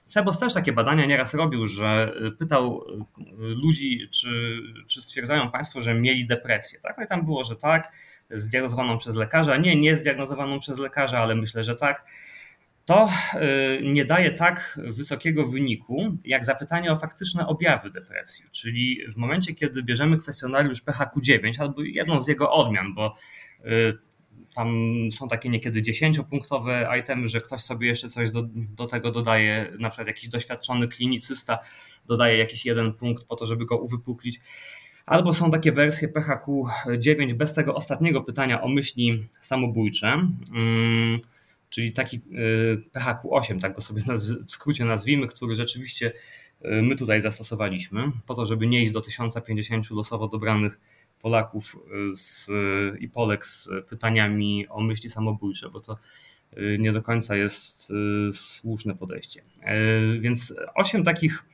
Sebos 0.09 0.39
też 0.39 0.53
takie 0.53 0.73
badania 0.73 1.05
nieraz 1.05 1.33
robił, 1.33 1.67
że 1.67 2.13
y, 2.27 2.31
pytał 2.31 2.81
y, 2.81 3.25
ludzi, 3.37 4.07
czy, 4.11 4.59
czy 4.87 5.01
stwierdzają 5.01 5.51
Państwo, 5.51 5.81
że 5.81 5.93
mieli 5.93 6.27
depresję. 6.27 6.79
Tak? 6.79 6.97
No 6.97 7.03
i 7.03 7.07
tam 7.07 7.25
było, 7.25 7.43
że 7.43 7.55
tak, 7.55 7.91
zdiagnozowaną 8.31 8.97
przez 8.97 9.15
lekarza. 9.15 9.57
Nie, 9.57 9.75
nie 9.75 9.95
zdiagnozowaną 9.95 10.59
przez 10.59 10.79
lekarza, 10.79 11.19
ale 11.19 11.35
myślę, 11.35 11.63
że 11.63 11.75
tak 11.75 12.05
to 12.89 13.09
y, 13.81 13.85
nie 13.85 14.05
daje 14.05 14.31
tak 14.31 14.79
wysokiego 14.83 15.47
wyniku, 15.47 16.17
jak 16.25 16.45
zapytanie 16.45 16.91
o 16.91 16.95
faktyczne 16.95 17.47
objawy 17.47 17.91
depresji. 17.91 18.45
Czyli 18.51 18.99
w 19.13 19.17
momencie, 19.17 19.53
kiedy 19.53 19.83
bierzemy 19.83 20.17
kwestionariusz 20.17 20.81
PHQ-9 20.83 21.61
albo 21.61 21.81
jedną 21.83 22.21
z 22.21 22.27
jego 22.27 22.51
odmian, 22.51 22.93
bo 22.93 23.15
y, 23.65 23.97
tam 24.55 24.69
są 25.11 25.27
takie 25.27 25.49
niekiedy 25.49 25.81
dziesięciopunktowe 25.81 26.89
itemy, 26.99 27.27
że 27.27 27.41
ktoś 27.41 27.61
sobie 27.61 27.87
jeszcze 27.87 28.09
coś 28.09 28.31
do, 28.31 28.43
do 28.53 28.87
tego 28.87 29.11
dodaje, 29.11 29.73
na 29.79 29.89
przykład 29.89 30.07
jakiś 30.07 30.29
doświadczony 30.29 30.87
klinicysta 30.87 31.59
dodaje 32.05 32.37
jakiś 32.37 32.65
jeden 32.65 32.93
punkt 32.93 33.27
po 33.27 33.35
to, 33.35 33.45
żeby 33.45 33.65
go 33.65 33.77
uwypuklić. 33.77 34.39
Albo 35.05 35.33
są 35.33 35.51
takie 35.51 35.71
wersje 35.71 36.07
PHQ-9 36.07 37.33
bez 37.33 37.53
tego 37.53 37.75
ostatniego 37.75 38.21
pytania 38.21 38.61
o 38.61 38.67
myśli 38.67 39.27
samobójcze. 39.41 40.27
Hmm 40.51 41.19
czyli 41.69 41.93
taki 41.93 42.17
y, 42.17 42.19
PHQ-8, 42.93 43.59
tak 43.59 43.73
go 43.73 43.81
sobie 43.81 44.01
w 44.45 44.51
skrócie 44.51 44.85
nazwijmy, 44.85 45.27
który 45.27 45.55
rzeczywiście 45.55 46.13
y, 46.65 46.81
my 46.81 46.95
tutaj 46.95 47.21
zastosowaliśmy, 47.21 48.11
po 48.25 48.33
to, 48.33 48.45
żeby 48.45 48.67
nie 48.67 48.83
iść 48.83 48.91
do 48.91 49.01
1050 49.01 49.91
losowo 49.91 50.27
dobranych 50.27 50.79
Polaków 51.21 51.75
y, 52.09 52.15
z, 52.15 52.49
i 52.99 53.09
Polek 53.09 53.45
z 53.45 53.69
pytaniami 53.89 54.67
o 54.67 54.81
myśli 54.81 55.09
samobójcze, 55.09 55.69
bo 55.69 55.79
to 55.79 55.97
nie 56.79 56.91
do 56.91 57.01
końca 57.01 57.35
jest 57.35 57.93
słuszne 58.31 58.95
podejście. 58.95 59.41
Więc 60.19 60.53
osiem 60.75 61.03
takich 61.03 61.45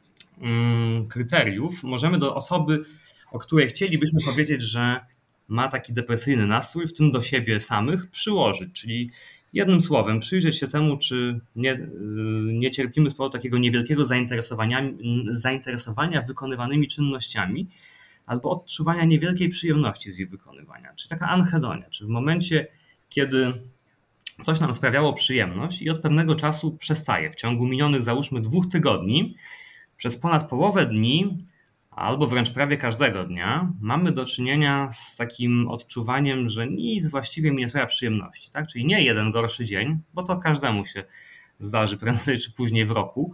mm, 0.42 1.08
kryteriów 1.08 1.84
możemy 1.84 2.20
do 2.20 2.36
osoby, 2.36 2.84
o 3.32 3.40
której 3.40 3.68
chcielibyśmy 3.68 4.20
powiedzieć, 4.26 4.62
że 4.62 5.00
ma 5.48 5.68
taki 5.68 5.94
depresyjny 5.94 6.48
nastrój, 6.48 6.88
w 6.88 6.94
tym 6.94 7.12
do 7.12 7.22
siebie 7.22 7.60
samych, 7.60 8.10
przyłożyć. 8.10 8.74
Czyli 8.74 9.12
Jednym 9.56 9.82
słowem, 9.82 10.20
przyjrzeć 10.20 10.60
się 10.60 10.68
temu, 10.68 10.98
czy 10.98 11.40
nie, 11.56 11.74
y, 11.74 11.80
nie 12.54 12.72
cierpimy 12.72 13.10
z 13.10 13.14
powodu 13.14 13.34
takiego 13.34 13.58
niewielkiego 13.58 14.06
zainteresowania, 14.06 14.84
zainteresowania 15.30 16.22
wykonywanymi 16.22 16.88
czynnościami 16.88 17.68
albo 18.26 18.50
odczuwania 18.50 19.06
niewielkiej 19.06 19.50
przyjemności 19.50 20.12
z 20.12 20.20
ich 20.20 20.30
wykonywania. 20.30 20.94
Czy 20.96 21.10
taka 21.10 21.28
anhedonia, 21.28 21.90
czy 21.90 22.06
w 22.06 22.08
momencie, 22.08 22.68
kiedy 23.10 23.54
coś 24.42 24.60
nam 24.60 24.74
sprawiało 24.74 25.14
przyjemność 25.14 25.82
i 25.82 25.90
od 25.90 26.02
pewnego 26.02 26.36
czasu 26.36 26.78
przestaje. 26.78 27.32
W 27.32 27.36
ciągu 27.36 27.68
minionych, 27.68 28.04
załóżmy, 28.04 28.42
dwóch 28.42 28.68
tygodni, 28.68 29.36
przez 29.98 30.18
ponad 30.18 30.50
połowę 30.50 30.86
dni 30.86 31.46
albo 31.96 32.28
wręcz 32.28 32.52
prawie 32.52 32.78
każdego 32.78 33.24
dnia 33.24 33.74
mamy 33.82 34.12
do 34.12 34.26
czynienia 34.26 34.90
z 34.92 35.16
takim 35.16 35.68
odczuwaniem, 35.68 36.50
że 36.50 36.68
nic 36.68 37.08
właściwie 37.08 37.52
mi 37.52 37.58
nie 37.58 37.68
sprawia 37.68 37.88
przyjemności. 37.88 38.52
Tak? 38.52 38.68
Czyli 38.68 38.86
nie 38.86 39.04
jeden 39.04 39.32
gorszy 39.32 39.66
dzień, 39.66 40.00
bo 40.14 40.24
to 40.24 40.38
każdemu 40.38 40.86
się 40.86 41.04
zdarzy 41.60 41.98
prędzej 41.98 42.38
czy 42.38 42.52
później 42.52 42.86
w 42.86 42.92
roku, 42.92 43.34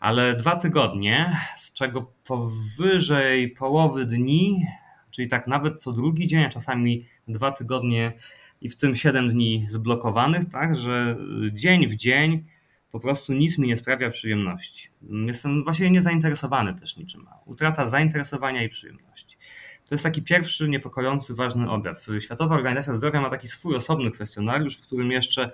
ale 0.00 0.34
dwa 0.34 0.56
tygodnie, 0.56 1.36
z 1.56 1.72
czego 1.72 2.12
powyżej 2.24 3.48
połowy 3.48 4.06
dni, 4.06 4.66
czyli 5.10 5.28
tak 5.28 5.46
nawet 5.46 5.82
co 5.82 5.92
drugi 5.92 6.26
dzień, 6.26 6.44
a 6.44 6.48
czasami 6.48 7.04
dwa 7.28 7.52
tygodnie 7.52 8.12
i 8.60 8.68
w 8.68 8.76
tym 8.76 8.94
siedem 8.94 9.28
dni 9.28 9.66
zblokowanych, 9.68 10.44
tak, 10.44 10.76
że 10.76 11.16
dzień 11.52 11.86
w 11.86 11.96
dzień 11.96 12.44
po 12.92 13.00
prostu 13.00 13.32
nic 13.32 13.58
mi 13.58 13.68
nie 13.68 13.76
sprawia 13.76 14.10
przyjemności. 14.10 14.88
Jestem 15.26 15.64
właściwie 15.64 15.90
niezainteresowany 15.90 16.74
też 16.74 16.96
niczym. 16.96 17.26
Utrata 17.46 17.86
zainteresowania 17.86 18.62
i 18.62 18.68
przyjemności. 18.68 19.36
To 19.88 19.94
jest 19.94 20.04
taki 20.04 20.22
pierwszy 20.22 20.68
niepokojący, 20.68 21.34
ważny 21.34 21.70
objaw. 21.70 22.06
Światowa 22.20 22.54
Organizacja 22.54 22.94
Zdrowia 22.94 23.20
ma 23.20 23.30
taki 23.30 23.48
swój 23.48 23.76
osobny 23.76 24.10
kwestionariusz, 24.10 24.76
w 24.76 24.80
którym 24.80 25.10
jeszcze 25.10 25.50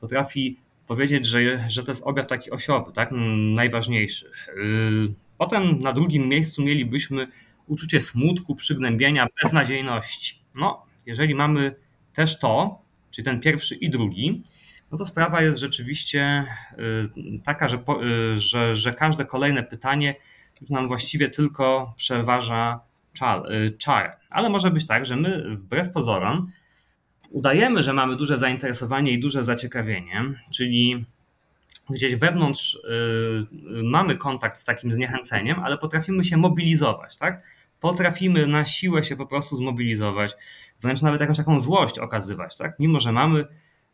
potrafi 0.00 0.60
powiedzieć, 0.86 1.26
że, 1.26 1.68
że 1.68 1.82
to 1.82 1.92
jest 1.92 2.02
objaw 2.02 2.26
taki 2.26 2.50
osiowy, 2.50 2.92
tak? 2.92 3.10
najważniejszy. 3.54 4.30
Yy, 4.56 5.14
potem 5.38 5.78
na 5.78 5.92
drugim 5.92 6.28
miejscu 6.28 6.62
mielibyśmy 6.62 7.28
uczucie 7.66 8.00
smutku, 8.00 8.54
przygnębienia, 8.54 9.26
beznadziejności. 9.42 10.42
No, 10.54 10.86
jeżeli 11.06 11.34
mamy 11.34 11.74
też 12.12 12.38
to, 12.38 12.82
czyli 13.10 13.24
ten 13.24 13.40
pierwszy 13.40 13.74
i 13.74 13.90
drugi, 13.90 14.42
no 14.92 14.98
to 14.98 15.04
sprawa 15.04 15.42
jest 15.42 15.60
rzeczywiście 15.60 16.44
y, 16.72 17.40
taka, 17.44 17.68
że, 17.68 17.76
y, 17.76 18.40
że, 18.40 18.74
że 18.74 18.94
każde 18.94 19.24
kolejne 19.24 19.62
pytanie 19.62 20.14
już 20.60 20.70
nam 20.70 20.88
właściwie 20.88 21.28
tylko 21.28 21.94
przeważa 21.96 22.80
y, 23.66 23.70
czar. 23.70 24.18
Ale 24.30 24.48
może 24.48 24.70
być 24.70 24.86
tak, 24.86 25.06
że 25.06 25.16
my 25.16 25.56
wbrew 25.56 25.90
pozorom 25.90 26.50
udajemy, 27.30 27.82
że 27.82 27.92
mamy 27.92 28.16
duże 28.16 28.38
zainteresowanie 28.38 29.12
i 29.12 29.20
duże 29.20 29.44
zaciekawienie, 29.44 30.24
czyli 30.54 31.04
gdzieś 31.90 32.16
wewnątrz 32.16 32.78
mamy 33.82 34.16
kontakt 34.16 34.58
z 34.58 34.64
takim 34.64 34.92
zniechęceniem, 34.92 35.60
ale 35.60 35.78
potrafimy 35.78 36.24
się 36.24 36.36
mobilizować, 36.36 37.18
tak? 37.18 37.42
Potrafimy 37.80 38.46
na 38.46 38.64
siłę 38.64 39.02
się 39.02 39.16
po 39.16 39.26
prostu 39.26 39.56
zmobilizować, 39.56 40.34
wręcz 40.80 41.02
nawet 41.02 41.20
jakąś 41.20 41.36
taką 41.36 41.60
złość 41.60 41.98
okazywać, 41.98 42.56
tak? 42.56 42.78
Mimo, 42.78 43.00
że 43.00 43.12
mamy 43.12 43.46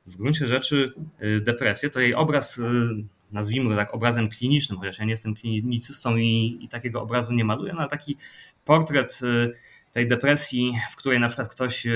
w 0.07 0.17
gruncie 0.17 0.47
rzeczy 0.47 0.93
y, 1.23 1.41
depresję, 1.41 1.91
to 1.91 2.01
jej 2.01 2.15
obraz, 2.15 2.59
y, 2.59 2.63
nazwijmy 3.33 3.69
go 3.69 3.77
tak 3.77 3.95
obrazem 3.95 4.29
klinicznym, 4.29 4.79
chociaż 4.79 4.99
ja 4.99 5.05
nie 5.05 5.11
jestem 5.11 5.35
klinicystą 5.35 6.17
i, 6.17 6.59
i 6.61 6.69
takiego 6.69 7.03
obrazu 7.03 7.33
nie 7.33 7.45
maluję, 7.45 7.73
no 7.73 7.81
ale 7.81 7.91
taki 7.91 8.17
portret 8.65 9.21
y, 9.23 9.53
tej 9.93 10.09
depresji, 10.09 10.79
w 10.91 10.97
której 10.97 11.21
na 11.21 11.29
przykład 11.29 11.49
ktoś 11.49 11.87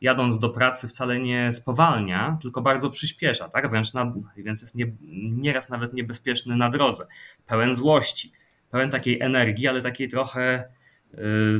jadąc 0.00 0.38
do 0.38 0.48
pracy 0.48 0.88
wcale 0.88 1.18
nie 1.18 1.52
spowalnia, 1.52 2.38
tylko 2.42 2.62
bardzo 2.62 2.90
przyspiesza, 2.90 3.48
tak? 3.48 3.70
wręcz 3.70 3.92
więc 4.36 4.62
jest 4.62 4.74
nie, 4.74 4.92
nieraz 5.32 5.68
nawet 5.68 5.92
niebezpieczny 5.92 6.56
na 6.56 6.70
drodze, 6.70 7.06
pełen 7.46 7.76
złości, 7.76 8.32
pełen 8.70 8.90
takiej 8.90 9.20
energii, 9.20 9.68
ale 9.68 9.82
takiej 9.82 10.08
trochę 10.08 10.68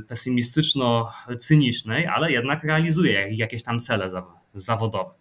pesymistyczno-cynicznej, 0.09 2.07
ale 2.07 2.33
jednak 2.33 2.65
realizuje 2.65 3.29
jakieś 3.35 3.63
tam 3.63 3.81
cele 3.81 4.11
zawodowe. 4.55 5.15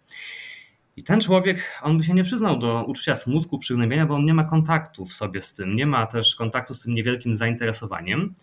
I 0.96 1.02
ten 1.02 1.20
człowiek, 1.20 1.80
on 1.82 1.98
by 1.98 2.04
się 2.04 2.14
nie 2.14 2.24
przyznał 2.24 2.58
do 2.58 2.84
uczucia 2.84 3.16
smutku, 3.16 3.58
przygnębienia, 3.58 4.06
bo 4.06 4.14
on 4.14 4.24
nie 4.24 4.34
ma 4.34 4.44
kontaktu 4.44 5.06
w 5.06 5.12
sobie 5.12 5.42
z 5.42 5.52
tym, 5.52 5.76
nie 5.76 5.86
ma 5.86 6.06
też 6.06 6.36
kontaktu 6.36 6.74
z 6.74 6.80
tym 6.80 6.94
niewielkim 6.94 7.34
zainteresowaniem. 7.34 8.34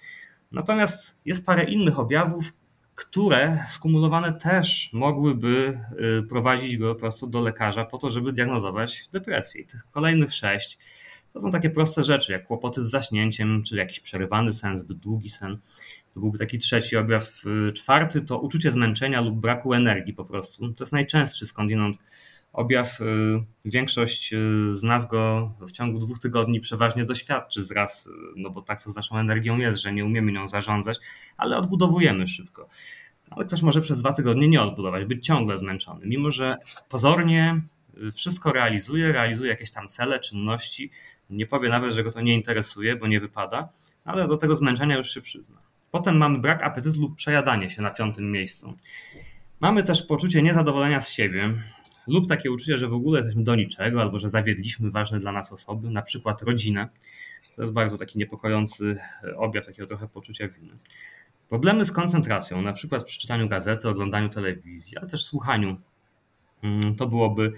Natomiast 0.51 1.19
jest 1.25 1.45
parę 1.45 1.63
innych 1.63 2.00
objawów, 2.00 2.53
które 2.95 3.65
skumulowane 3.69 4.33
też 4.33 4.89
mogłyby 4.93 5.79
y, 6.19 6.24
prowadzić 6.24 6.77
go 6.77 6.93
po 6.93 7.00
prostu 7.00 7.27
do 7.27 7.41
lekarza 7.41 7.86
po 7.86 7.98
to, 7.98 8.10
żeby 8.10 8.33
diagnozować 8.33 9.10
depresję. 9.12 9.62
I 9.62 9.65
tych 9.65 9.88
kolejnych 9.91 10.33
sześć 10.33 10.77
to 11.33 11.39
są 11.39 11.51
takie 11.51 11.69
proste 11.69 12.03
rzeczy, 12.03 12.31
jak 12.31 12.48
kłopoty 12.48 12.83
z 12.83 12.89
zaśnięciem, 12.89 13.63
czy 13.63 13.77
jakiś 13.77 14.00
przerywany 14.00 14.53
sen, 14.53 14.77
zbyt 14.77 14.98
długi 14.98 15.29
sen. 15.29 15.57
To 16.12 16.19
byłby 16.19 16.38
taki 16.38 16.60
trzeci 16.60 16.98
objaw. 16.98 17.41
Y, 17.69 17.74
czwarty 17.74 18.22
to 18.22 18.39
uczucie 18.39 18.72
zmęczenia 18.72 19.22
lub 19.22 19.36
braku 19.39 19.74
energii 19.74 20.13
po 20.13 20.25
prostu. 20.25 20.74
To 20.74 20.83
jest 20.83 20.93
najczęstszy 20.93 21.45
skądinąd 21.45 21.98
objaw. 22.53 23.01
Y, 23.01 23.43
większość 23.65 24.33
y, 24.33 24.38
z 24.72 24.83
nas 24.83 25.07
go 25.07 25.53
w 25.67 25.72
ciągu 25.72 26.00
dwóch 26.00 26.19
tygodni 26.19 26.60
przeważnie 26.60 27.05
doświadczy 27.05 27.63
z 27.63 27.72
raz, 27.72 28.07
y, 28.07 28.10
no 28.36 28.50
bo 28.50 28.62
tak 28.62 28.83
to 28.83 28.91
z 28.91 28.95
naszą 28.95 29.17
energią 29.17 29.57
jest, 29.57 29.79
że 29.79 29.93
nie 29.93 30.05
umiemy 30.05 30.31
nią 30.31 30.48
zarządzać, 30.48 30.98
ale 31.38 31.57
odbudowujemy 31.57 32.27
szybko. 32.27 32.67
ale 33.29 33.45
ktoś 33.45 33.62
może 33.62 33.81
przez 33.81 33.98
dwa 33.98 34.13
tygodnie 34.13 34.48
nie 34.48 34.62
odbudować, 34.62 35.05
być 35.05 35.25
ciągle 35.25 35.57
zmęczony, 35.57 36.05
mimo 36.05 36.31
że 36.31 36.57
pozornie 36.89 37.62
wszystko 38.13 38.51
realizuje, 38.51 39.12
realizuje 39.12 39.50
jakieś 39.50 39.72
tam 39.72 39.88
cele, 39.88 40.19
czynności, 40.19 40.91
nie 41.29 41.45
powie 41.45 41.69
nawet, 41.69 41.93
że 41.93 42.03
go 42.03 42.12
to 42.12 42.22
nie 42.22 42.33
interesuje, 42.33 42.95
bo 42.95 43.07
nie 43.07 43.19
wypada, 43.19 43.69
ale 44.05 44.27
do 44.27 44.38
tego 44.38 44.55
zmęczenia 44.55 44.98
już 44.98 45.13
się 45.13 45.22
przyzna. 45.22 45.62
Potem 45.91 46.17
mamy 46.17 46.39
brak 46.39 46.63
apetytu 46.63 47.01
lub 47.01 47.15
przejadanie 47.15 47.69
się 47.69 47.81
na 47.81 47.89
piątym 47.89 48.31
miejscu. 48.31 48.74
Mamy 49.60 49.83
też 49.83 50.03
poczucie 50.03 50.41
niezadowolenia 50.41 51.01
z 51.01 51.10
siebie 51.10 51.53
lub 52.07 52.27
takie 52.27 52.51
uczucie, 52.51 52.77
że 52.77 52.88
w 52.88 52.93
ogóle 52.93 53.19
jesteśmy 53.19 53.43
do 53.43 53.55
niczego 53.55 54.01
albo 54.01 54.19
że 54.19 54.29
zawiedliśmy 54.29 54.91
ważne 54.91 55.19
dla 55.19 55.31
nas 55.31 55.51
osoby, 55.51 55.89
na 55.89 56.01
przykład 56.01 56.41
rodzinę. 56.41 56.89
To 57.55 57.62
jest 57.62 57.74
bardzo 57.74 57.98
taki 57.98 58.19
niepokojący 58.19 58.98
objaw 59.36 59.65
takiego 59.65 59.88
trochę 59.88 60.07
poczucia 60.07 60.48
winy. 60.48 60.77
Problemy 61.50 61.86
z 61.86 61.91
koncentracją, 61.91 62.62
na 62.62 62.74
przykład 62.74 63.03
przy 63.03 63.19
czytaniu 63.19 63.48
gazety, 63.50 63.89
oglądaniu 63.89 64.29
telewizji, 64.29 64.98
ale 64.98 65.10
też 65.10 65.25
słuchaniu. 65.25 65.77
Mm, 66.63 66.95
to 66.95 67.07
byłoby 67.07 67.53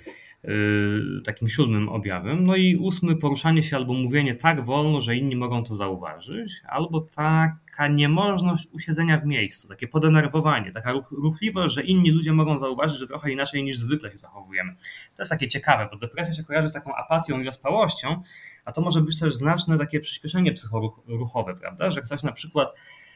takim 1.25 1.49
siódmym 1.49 1.89
objawem. 1.89 2.45
No 2.45 2.55
i 2.55 2.75
ósmy, 2.75 3.15
poruszanie 3.15 3.63
się 3.63 3.75
albo 3.75 3.93
mówienie 3.93 4.35
tak 4.35 4.65
wolno, 4.65 5.01
że 5.01 5.15
inni 5.15 5.35
mogą 5.35 5.63
to 5.63 5.75
zauważyć, 5.75 6.61
albo 6.67 7.01
taka 7.01 7.87
niemożność 7.87 8.67
usiedzenia 8.71 9.17
w 9.17 9.25
miejscu, 9.25 9.67
takie 9.67 9.87
podenerwowanie, 9.87 10.71
taka 10.71 10.93
ruchliwość, 11.11 11.75
że 11.75 11.83
inni 11.83 12.11
ludzie 12.11 12.33
mogą 12.33 12.57
zauważyć, 12.57 12.99
że 12.99 13.07
trochę 13.07 13.31
inaczej 13.31 13.63
niż 13.63 13.77
zwykle 13.77 14.11
się 14.11 14.17
zachowujemy. 14.17 14.73
To 15.15 15.21
jest 15.21 15.29
takie 15.29 15.47
ciekawe, 15.47 15.89
bo 15.91 15.97
depresja 15.97 16.33
się 16.33 16.43
kojarzy 16.43 16.67
z 16.67 16.73
taką 16.73 16.95
apatią 16.95 17.41
i 17.41 17.47
ospałością, 17.47 18.21
a 18.65 18.71
to 18.71 18.81
może 18.81 19.01
być 19.01 19.19
też 19.19 19.35
znaczne 19.35 19.77
takie 19.77 19.99
przyspieszenie 19.99 20.53
psychoruchowe, 20.53 21.55
prawda, 21.55 21.89
że 21.89 22.01
ktoś 22.01 22.23
na 22.23 22.31
przykład 22.31 22.73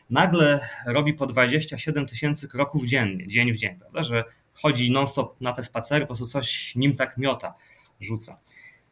nagle 0.09 0.59
robi 0.85 1.13
po 1.13 1.25
27 1.25 2.05
tysięcy 2.05 2.47
kroków 2.47 2.85
dziennie, 2.85 3.27
dzień 3.27 3.53
w 3.53 3.57
dzień, 3.57 3.79
prawda, 3.79 4.03
że 4.03 4.23
chodzi 4.61 4.91
non-stop 4.91 5.41
na 5.41 5.53
te 5.53 5.63
spacery, 5.63 6.01
po 6.01 6.07
prostu 6.07 6.25
coś 6.25 6.75
nim 6.75 6.95
tak 6.95 7.17
miota, 7.17 7.53
rzuca. 7.99 8.39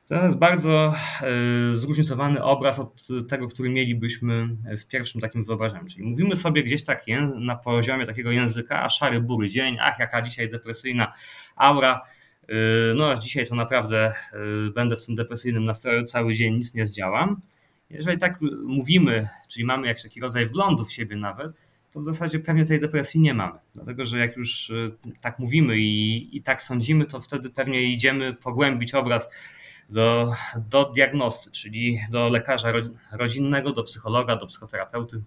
To 0.07 0.15
jest 0.25 0.37
bardzo 0.37 0.93
e, 1.21 1.73
zróżnicowany 1.73 2.43
obraz 2.43 2.79
od 2.79 3.07
tego, 3.29 3.47
który 3.47 3.69
mielibyśmy 3.69 4.57
w 4.77 4.85
pierwszym 4.85 5.21
takim 5.21 5.43
wyobrażeniu. 5.43 5.85
Czyli 5.85 6.03
mówimy 6.03 6.35
sobie 6.35 6.63
gdzieś 6.63 6.83
tak 6.83 7.05
na 7.39 7.55
poziomie 7.55 8.05
takiego 8.05 8.31
języka, 8.31 8.83
a 8.83 8.89
szary 8.89 9.21
bury 9.21 9.49
dzień, 9.49 9.77
ach 9.81 9.99
jaka 9.99 10.21
dzisiaj 10.21 10.49
depresyjna 10.49 11.13
aura, 11.55 12.01
e, 12.47 12.53
no 12.95 13.17
dzisiaj 13.17 13.47
to 13.47 13.55
naprawdę 13.55 13.97
e, 14.07 14.13
będę 14.75 14.95
w 14.95 15.05
tym 15.05 15.15
depresyjnym 15.15 15.63
nastroju 15.63 16.03
cały 16.03 16.33
dzień, 16.33 16.55
nic 16.55 16.73
nie 16.73 16.85
zdziałam. 16.85 17.41
Jeżeli 17.89 18.17
tak 18.17 18.39
mówimy, 18.63 19.29
czyli 19.49 19.65
mamy 19.65 19.87
jakiś 19.87 20.03
taki 20.03 20.19
rodzaj 20.19 20.45
wglądu 20.45 20.85
w 20.85 20.93
siebie 20.93 21.15
nawet, 21.15 21.51
to 21.97 22.01
w 22.01 22.05
zasadzie 22.05 22.39
pewnie 22.39 22.65
tej 22.65 22.79
depresji 22.79 23.21
nie 23.21 23.33
mamy. 23.33 23.59
Dlatego, 23.73 24.05
że 24.05 24.19
jak 24.19 24.37
już 24.37 24.69
y, 24.69 24.91
tak 25.21 25.39
mówimy 25.39 25.77
i, 25.77 26.37
i 26.37 26.41
tak 26.41 26.61
sądzimy, 26.61 27.05
to 27.05 27.19
wtedy 27.19 27.49
pewnie 27.49 27.83
idziemy 27.83 28.33
pogłębić 28.33 28.93
obraz 28.93 29.29
do, 29.89 30.33
do 30.69 30.85
diagnosty, 30.85 31.51
czyli 31.51 31.99
do 32.09 32.29
lekarza 32.29 32.73
rodzinnego, 33.11 33.71
do 33.71 33.83
psychologa, 33.83 34.35
do 34.35 34.47
psychoterapeuty, 34.47 35.23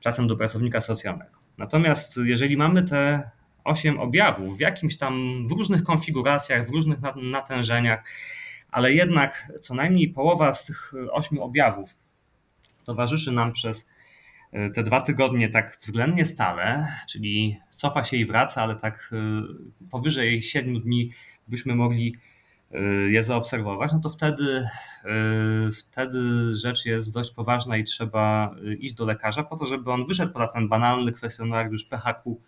czasem 0.00 0.26
do 0.26 0.36
pracownika 0.36 0.80
socjalnego. 0.80 1.38
Natomiast 1.58 2.20
jeżeli 2.24 2.56
mamy 2.56 2.82
te 2.82 3.30
osiem 3.64 4.00
objawów 4.00 4.56
w 4.56 4.60
jakimś 4.60 4.96
tam, 4.96 5.44
w 5.46 5.52
różnych 5.52 5.82
konfiguracjach, 5.82 6.66
w 6.66 6.70
różnych 6.70 6.98
natężeniach, 7.16 8.04
ale 8.70 8.92
jednak 8.92 9.52
co 9.60 9.74
najmniej 9.74 10.08
połowa 10.08 10.52
z 10.52 10.64
tych 10.64 10.92
ośmiu 11.12 11.42
objawów 11.42 11.96
towarzyszy 12.84 13.32
nam 13.32 13.52
przez 13.52 13.86
te 14.74 14.82
dwa 14.82 15.00
tygodnie 15.00 15.48
tak 15.48 15.78
względnie 15.80 16.24
stale, 16.24 16.88
czyli 17.08 17.58
cofa 17.68 18.04
się 18.04 18.16
i 18.16 18.24
wraca, 18.24 18.62
ale 18.62 18.76
tak 18.76 19.10
y, 19.12 19.88
powyżej 19.90 20.42
siedmiu 20.42 20.80
dni 20.80 21.10
byśmy 21.48 21.74
mogli 21.74 22.16
y, 22.74 23.10
je 23.10 23.22
zaobserwować, 23.22 23.92
no 23.92 24.00
to 24.00 24.10
wtedy, 24.10 24.68
y, 25.68 25.72
wtedy 25.72 26.20
rzecz 26.54 26.86
jest 26.86 27.12
dość 27.12 27.34
poważna 27.34 27.76
i 27.76 27.84
trzeba 27.84 28.54
iść 28.78 28.94
do 28.94 29.04
lekarza 29.04 29.42
po 29.42 29.56
to, 29.56 29.66
żeby 29.66 29.92
on 29.92 30.06
wyszedł 30.06 30.32
poza 30.32 30.48
ten 30.48 30.68
banalny 30.68 31.12
kwestionariusz 31.12 31.84
PHQ 31.84 32.40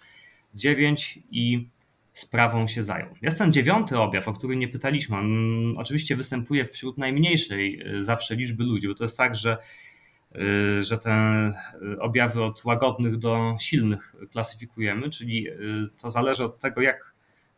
9 0.55 1.19
i 1.31 1.69
sprawą 2.13 2.67
się 2.67 2.85
zajął. 2.85 3.09
Jest 3.23 3.39
ten 3.39 3.53
dziewiąty 3.53 3.99
objaw, 3.99 4.29
o 4.29 4.33
który 4.33 4.57
nie 4.57 4.69
pytaliśmy. 4.69 5.17
On 5.17 5.29
oczywiście 5.77 6.17
występuje 6.17 6.65
wśród 6.65 6.99
najmniejszej 6.99 7.85
zawsze 8.01 8.35
liczby 8.35 8.65
ludzi, 8.65 8.89
bo 8.89 8.95
to 8.95 9.05
jest 9.05 9.17
tak, 9.17 9.37
że 9.37 9.59
że 10.81 10.99
te 10.99 11.49
y, 11.95 12.01
objawy 12.01 12.43
od 12.45 12.65
łagodnych 12.65 13.17
do 13.17 13.57
silnych 13.61 14.15
klasyfikujemy, 14.33 15.11
czyli 15.11 15.49
y, 15.49 15.55
to 15.99 16.11
zależy 16.11 16.45
od 16.45 16.59
tego, 16.59 16.81
jak, 16.81 17.15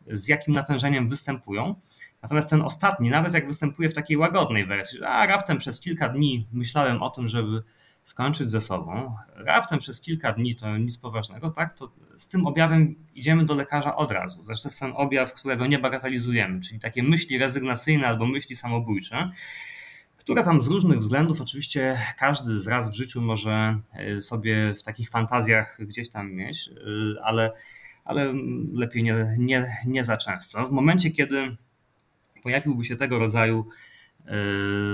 z 0.06 0.28
jakim 0.28 0.54
natężeniem 0.54 1.08
występują. 1.08 1.74
Natomiast 2.22 2.50
ten 2.50 2.62
ostatni, 2.62 3.10
nawet 3.10 3.34
jak 3.34 3.46
występuje 3.46 3.88
w 3.88 3.94
takiej 3.94 4.16
łagodnej 4.16 4.66
wersji, 4.66 4.98
że 4.98 5.08
a 5.08 5.26
raptem 5.26 5.58
przez 5.58 5.80
kilka 5.80 6.08
dni 6.08 6.46
myślałem 6.52 7.02
o 7.02 7.10
tym, 7.10 7.28
żeby 7.28 7.62
skończyć 8.02 8.50
ze 8.50 8.60
sobą, 8.60 9.16
raptem 9.34 9.78
przez 9.78 10.00
kilka 10.00 10.32
dni 10.32 10.54
to 10.54 10.76
nic 10.78 10.98
poważnego, 10.98 11.50
tak, 11.50 11.78
to 11.78 11.92
z 12.16 12.28
tym 12.28 12.46
objawem 12.46 12.94
idziemy 13.14 13.44
do 13.44 13.54
lekarza 13.54 13.96
od 13.96 14.12
razu. 14.12 14.44
Zresztą 14.44 14.68
jest 14.68 14.80
ten 14.80 14.92
objaw, 14.96 15.34
którego 15.34 15.66
nie 15.66 15.78
bagatelizujemy, 15.78 16.60
czyli 16.60 16.80
takie 16.80 17.02
myśli 17.02 17.38
rezygnacyjne 17.38 18.06
albo 18.06 18.26
myśli 18.26 18.56
samobójcze 18.56 19.30
które 20.26 20.42
tam 20.42 20.60
z 20.60 20.66
różnych 20.66 20.98
względów, 20.98 21.40
oczywiście 21.40 21.98
każdy 22.18 22.60
z 22.60 22.68
raz 22.68 22.90
w 22.90 22.94
życiu 22.94 23.20
może 23.20 23.80
e, 23.92 24.20
sobie 24.20 24.74
w 24.74 24.82
takich 24.82 25.10
fantazjach 25.10 25.78
gdzieś 25.80 26.10
tam 26.10 26.32
mieć, 26.32 26.68
e, 26.68 27.24
ale, 27.24 27.52
ale 28.04 28.32
lepiej 28.72 29.02
nie, 29.02 29.36
nie, 29.38 29.66
nie 29.86 30.04
za 30.04 30.16
często. 30.16 30.66
W 30.66 30.70
momencie, 30.70 31.10
kiedy 31.10 31.56
pojawiłby 32.42 32.84
się 32.84 32.96
tego 32.96 33.18
rodzaju 33.18 33.68
e, 34.24 34.32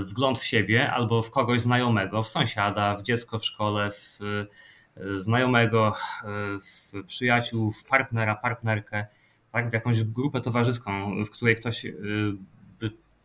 wgląd 0.02 0.38
w 0.38 0.44
siebie 0.44 0.90
albo 0.90 1.22
w 1.22 1.30
kogoś 1.30 1.60
znajomego, 1.60 2.22
w 2.22 2.28
sąsiada, 2.28 2.96
w 2.96 3.02
dziecko 3.02 3.38
w 3.38 3.44
szkole, 3.44 3.90
w 3.90 4.18
znajomego, 5.14 5.94
w 6.60 7.04
przyjaciół, 7.06 7.70
w 7.70 7.84
partnera, 7.84 8.34
partnerkę, 8.34 9.06
tak, 9.52 9.70
w 9.70 9.72
jakąś 9.72 10.02
grupę 10.02 10.40
towarzyską, 10.40 11.24
w 11.24 11.30
której 11.30 11.56
ktoś 11.56 11.86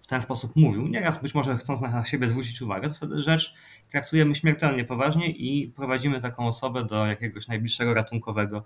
w 0.07 0.09
ten 0.09 0.21
sposób 0.21 0.55
mówił, 0.55 0.87
nieraz 0.87 1.21
być 1.21 1.33
może 1.33 1.57
chcąc 1.57 1.81
na 1.81 2.05
siebie 2.05 2.27
zwrócić 2.27 2.61
uwagę, 2.61 2.89
to 2.89 2.95
wtedy 2.95 3.21
rzecz 3.21 3.53
traktujemy 3.91 4.35
śmiertelnie 4.35 4.85
poważnie 4.85 5.31
i 5.31 5.67
prowadzimy 5.67 6.19
taką 6.19 6.47
osobę 6.47 6.85
do 6.85 7.05
jakiegoś 7.05 7.47
najbliższego 7.47 7.93
ratunkowego 7.93 8.63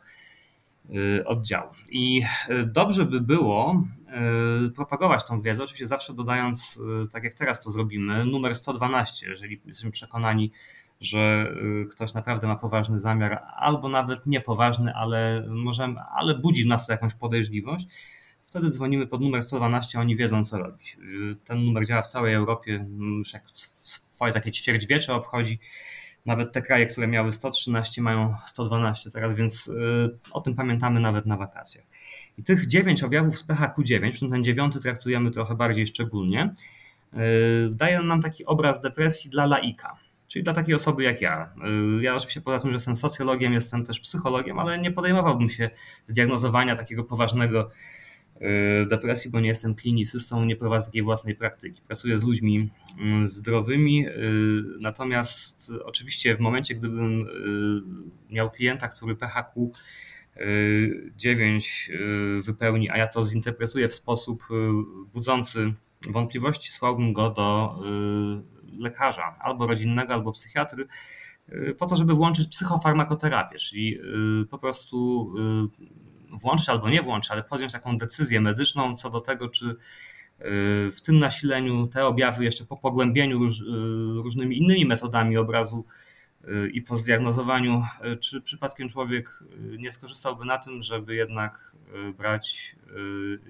y, 0.89 1.25
oddziału. 1.25 1.71
I 1.91 2.21
y, 2.49 2.65
dobrze 2.65 3.05
by 3.05 3.21
było 3.21 3.83
y, 4.67 4.71
propagować 4.71 5.25
tą 5.25 5.41
wiedzę, 5.41 5.63
oczywiście 5.63 5.87
zawsze 5.87 6.13
dodając, 6.13 6.79
tak 7.11 7.23
jak 7.23 7.33
teraz 7.33 7.63
to 7.63 7.71
zrobimy, 7.71 8.25
numer 8.25 8.55
112, 8.55 9.29
jeżeli 9.29 9.61
jesteśmy 9.65 9.91
przekonani, 9.91 10.51
że 10.99 11.53
ktoś 11.91 12.13
naprawdę 12.13 12.47
ma 12.47 12.55
poważny 12.55 12.99
zamiar, 12.99 13.41
albo 13.55 13.89
nawet 13.89 14.25
niepoważny, 14.25 14.93
ale 14.93 15.45
możemy, 15.49 15.99
ale 15.99 16.35
budzi 16.35 16.63
w 16.63 16.67
nas 16.67 16.87
to 16.87 16.91
jakąś 16.91 17.13
podejrzliwość 17.13 17.87
Wtedy 18.51 18.69
dzwonimy 18.69 19.07
pod 19.07 19.21
numer 19.21 19.43
112, 19.43 19.99
oni 19.99 20.15
wiedzą 20.15 20.45
co 20.45 20.57
robić. 20.57 20.97
Ten 21.45 21.65
numer 21.65 21.85
działa 21.85 22.01
w 22.01 22.07
całej 22.07 22.33
Europie, 22.33 22.85
już 22.99 23.33
jak 23.33 23.43
swoje 23.53 24.33
takie 24.33 24.51
ćwierćwiecze 24.51 25.13
obchodzi. 25.13 25.59
Nawet 26.25 26.51
te 26.51 26.61
kraje, 26.61 26.85
które 26.85 27.07
miały 27.07 27.31
113 27.31 28.01
mają 28.01 28.35
112 28.45 29.11
teraz, 29.11 29.35
więc 29.35 29.67
y, 29.67 30.17
o 30.31 30.41
tym 30.41 30.55
pamiętamy 30.55 30.99
nawet 30.99 31.25
na 31.25 31.37
wakacjach. 31.37 31.85
I 32.37 32.43
tych 32.43 32.67
9 32.67 33.03
objawów 33.03 33.39
z 33.39 33.47
PHQ-9, 33.47 34.29
ten 34.29 34.43
dziewiąty 34.43 34.79
traktujemy 34.79 35.31
trochę 35.31 35.55
bardziej 35.55 35.87
szczególnie, 35.87 36.53
y, 37.13 37.17
daje 37.71 38.01
nam 38.01 38.21
taki 38.21 38.45
obraz 38.45 38.81
depresji 38.81 39.29
dla 39.29 39.45
laika, 39.45 39.97
czyli 40.27 40.43
dla 40.43 40.53
takiej 40.53 40.75
osoby 40.75 41.03
jak 41.03 41.21
ja. 41.21 41.53
Y, 41.99 42.03
ja 42.03 42.15
oczywiście 42.15 42.41
poza 42.41 42.59
tym, 42.59 42.71
że 42.71 42.75
jestem 42.75 42.95
socjologiem, 42.95 43.53
jestem 43.53 43.85
też 43.85 43.99
psychologiem, 43.99 44.59
ale 44.59 44.79
nie 44.79 44.91
podejmowałbym 44.91 45.49
się 45.49 45.69
diagnozowania 46.09 46.75
takiego 46.75 47.03
poważnego 47.03 47.69
depresji, 48.87 49.31
bo 49.31 49.39
nie 49.39 49.47
jestem 49.47 49.75
klinicystą, 49.75 50.45
nie 50.45 50.55
prowadzę 50.55 50.85
takiej 50.85 51.01
własnej 51.01 51.35
praktyki. 51.35 51.81
Pracuję 51.81 52.17
z 52.17 52.23
ludźmi 52.23 52.69
mm, 52.99 53.27
zdrowymi, 53.27 54.07
y, 54.07 54.11
natomiast 54.79 55.71
oczywiście 55.83 56.35
w 56.35 56.39
momencie, 56.39 56.75
gdybym 56.75 57.21
y, 58.29 58.33
miał 58.33 58.51
klienta, 58.51 58.87
który 58.87 59.15
PHQ 59.15 59.71
9 61.15 61.91
wypełni, 62.43 62.89
a 62.89 62.97
ja 62.97 63.07
to 63.07 63.23
zinterpretuję 63.23 63.87
w 63.87 63.93
sposób 63.93 64.43
budzący 65.13 65.73
wątpliwości, 66.09 66.71
słałbym 66.71 67.13
go 67.13 67.29
do 67.29 67.79
lekarza, 68.79 69.35
albo 69.39 69.67
rodzinnego, 69.67 70.13
albo 70.13 70.31
psychiatry, 70.31 70.85
po 71.77 71.85
to, 71.85 71.95
żeby 71.95 72.13
włączyć 72.13 72.47
psychofarmakoterapię, 72.47 73.57
czyli 73.57 73.99
po 74.49 74.57
prostu 74.57 75.27
włączyć 76.31 76.69
albo 76.69 76.89
nie 76.89 77.01
włączyć, 77.01 77.31
ale 77.31 77.43
podjąć 77.43 77.71
taką 77.71 77.97
decyzję 77.97 78.41
medyczną 78.41 78.95
co 78.95 79.09
do 79.09 79.21
tego, 79.21 79.49
czy 79.49 79.65
y, 79.65 79.75
w 80.91 81.01
tym 81.03 81.19
nasileniu 81.19 81.87
te 81.87 82.05
objawy 82.05 82.43
jeszcze 82.43 82.65
po 82.65 82.77
pogłębieniu 82.77 83.45
y, 83.45 83.49
różnymi 84.23 84.57
innymi 84.57 84.85
metodami 84.85 85.37
obrazu 85.37 85.85
i 86.73 86.81
po 86.81 86.95
zdiagnozowaniu, 86.95 87.83
czy 88.19 88.41
przypadkiem 88.41 88.89
człowiek 88.89 89.43
nie 89.77 89.91
skorzystałby 89.91 90.45
na 90.45 90.57
tym, 90.57 90.81
żeby 90.81 91.15
jednak 91.15 91.75
brać 92.17 92.75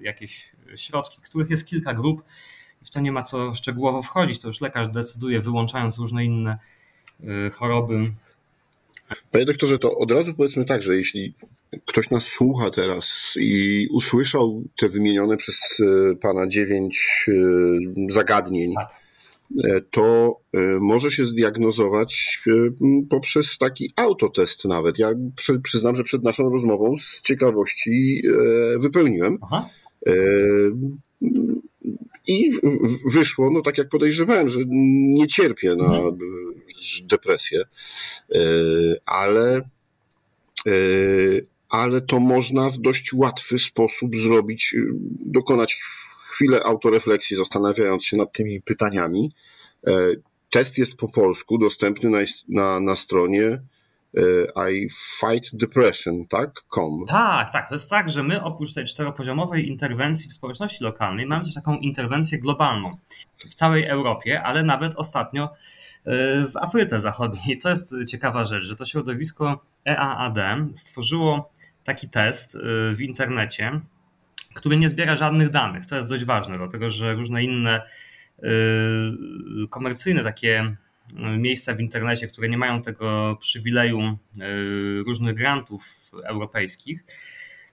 jakieś 0.00 0.52
środki, 0.76 1.22
których 1.22 1.50
jest 1.50 1.66
kilka 1.66 1.94
grup 1.94 2.24
w 2.84 2.90
to 2.90 3.00
nie 3.00 3.12
ma 3.12 3.22
co 3.22 3.54
szczegółowo 3.54 4.02
wchodzić, 4.02 4.38
to 4.38 4.48
już 4.48 4.60
lekarz 4.60 4.88
decyduje, 4.88 5.40
wyłączając 5.40 5.98
różne 5.98 6.24
inne 6.24 6.58
choroby 7.52 7.94
Panie 9.30 9.44
doktorze, 9.44 9.78
to 9.78 9.96
od 9.98 10.10
razu 10.10 10.34
powiedzmy 10.34 10.64
tak, 10.64 10.82
że 10.82 10.96
jeśli 10.96 11.34
ktoś 11.86 12.10
nas 12.10 12.26
słucha 12.26 12.70
teraz 12.70 13.34
i 13.40 13.86
usłyszał 13.90 14.64
te 14.76 14.88
wymienione 14.88 15.36
przez 15.36 15.80
e, 15.80 16.14
pana 16.16 16.46
dziewięć 16.46 17.26
e, 17.28 17.32
zagadnień, 18.08 18.74
tak. 18.74 18.90
e, 19.64 19.80
to 19.90 20.36
może 20.80 21.10
się 21.10 21.26
zdiagnozować 21.26 22.42
poprzez 23.10 23.58
taki 23.58 23.92
autotest 23.96 24.64
nawet. 24.64 24.98
Ja 24.98 25.12
przyznam, 25.62 25.94
że 25.94 26.04
przed 26.04 26.22
naszą 26.22 26.50
rozmową 26.50 26.96
z 26.98 27.20
ciekawości 27.20 28.22
wypełniłem. 28.78 29.38
Aha. 29.42 29.68
I 32.26 32.50
wyszło, 33.12 33.50
no 33.50 33.62
tak 33.62 33.78
jak 33.78 33.88
podejrzewałem, 33.88 34.48
że 34.48 34.60
nie 34.66 35.28
cierpię 35.28 35.76
na 35.76 35.84
mhm. 35.84 36.18
depresję, 37.02 37.62
e, 38.34 38.38
ale, 39.06 39.56
e, 40.66 40.72
ale 41.68 42.00
to 42.00 42.20
można 42.20 42.70
w 42.70 42.78
dość 42.78 43.12
łatwy 43.12 43.58
sposób 43.58 44.16
zrobić, 44.16 44.74
dokonać 45.26 45.80
chwilę 46.32 46.62
autorefleksji, 46.62 47.36
zastanawiając 47.36 48.04
się 48.06 48.16
nad 48.16 48.32
tymi 48.32 48.62
pytaniami. 48.62 49.32
E, 49.86 49.92
test 50.50 50.78
jest 50.78 50.94
po 50.94 51.08
polsku, 51.08 51.58
dostępny 51.58 52.10
na, 52.10 52.18
na, 52.48 52.80
na 52.80 52.96
stronie 52.96 53.62
i 54.72 54.88
fight 55.20 55.56
depression, 55.56 56.26
tak? 56.26 56.50
Com. 56.68 57.04
Tak, 57.08 57.52
tak. 57.52 57.68
To 57.68 57.74
jest 57.74 57.90
tak, 57.90 58.10
że 58.10 58.22
my 58.22 58.42
oprócz 58.42 58.72
tej 58.72 58.84
czteropoziomowej 58.84 59.68
interwencji 59.68 60.30
w 60.30 60.32
społeczności 60.32 60.84
lokalnej 60.84 61.26
mamy 61.26 61.44
też 61.44 61.54
taką 61.54 61.76
interwencję 61.76 62.38
globalną 62.38 62.96
w 63.38 63.54
całej 63.54 63.86
Europie, 63.86 64.42
ale 64.42 64.62
nawet 64.62 64.94
ostatnio 64.94 65.44
e, 65.44 65.50
w 66.46 66.56
Afryce 66.56 67.00
Zachodniej. 67.00 67.58
To 67.58 67.70
jest 67.70 67.94
ciekawa 68.08 68.44
rzecz, 68.44 68.64
że 68.64 68.76
to 68.76 68.84
środowisko 68.84 69.64
EAAD 69.86 70.38
stworzyło 70.74 71.52
taki 71.84 72.08
test 72.08 72.56
e, 72.56 72.58
w 72.94 73.00
internecie, 73.00 73.80
który 74.54 74.76
nie 74.76 74.88
zbiera 74.88 75.16
żadnych 75.16 75.50
danych. 75.50 75.86
To 75.86 75.96
jest 75.96 76.08
dość 76.08 76.24
ważne, 76.24 76.54
dlatego 76.58 76.90
że 76.90 77.14
różne 77.14 77.44
inne 77.44 77.82
e, 78.42 78.48
komercyjne 79.70 80.22
takie 80.22 80.76
miejsca 81.38 81.74
w 81.74 81.80
internecie, 81.80 82.26
które 82.26 82.48
nie 82.48 82.58
mają 82.58 82.82
tego 82.82 83.36
przywileju 83.40 84.00
e, 84.00 84.16
różnych 85.06 85.34
grantów 85.34 86.10
europejskich, 86.24 87.04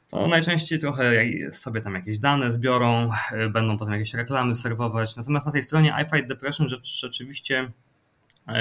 to 0.10 0.28
najczęściej 0.28 0.80
trochę 0.80 1.12
sobie 1.52 1.82
tam 1.82 1.96
jakieś 1.96 2.20
dane 2.20 2.52
zbiorą, 2.52 3.10
e, 3.32 3.50
będą 3.50 3.78
potem 3.78 3.94
jakieś 3.94 4.14
reklamy 4.14 4.56
serwować. 4.56 5.18
Natomiast 5.18 5.46
na 5.46 5.52
tej 5.52 5.64
stronie 5.64 5.96
I 6.02 6.10
Fight 6.10 6.28
Depression 6.28 6.68
rzeczywiście 6.84 7.72
e, 8.48 8.54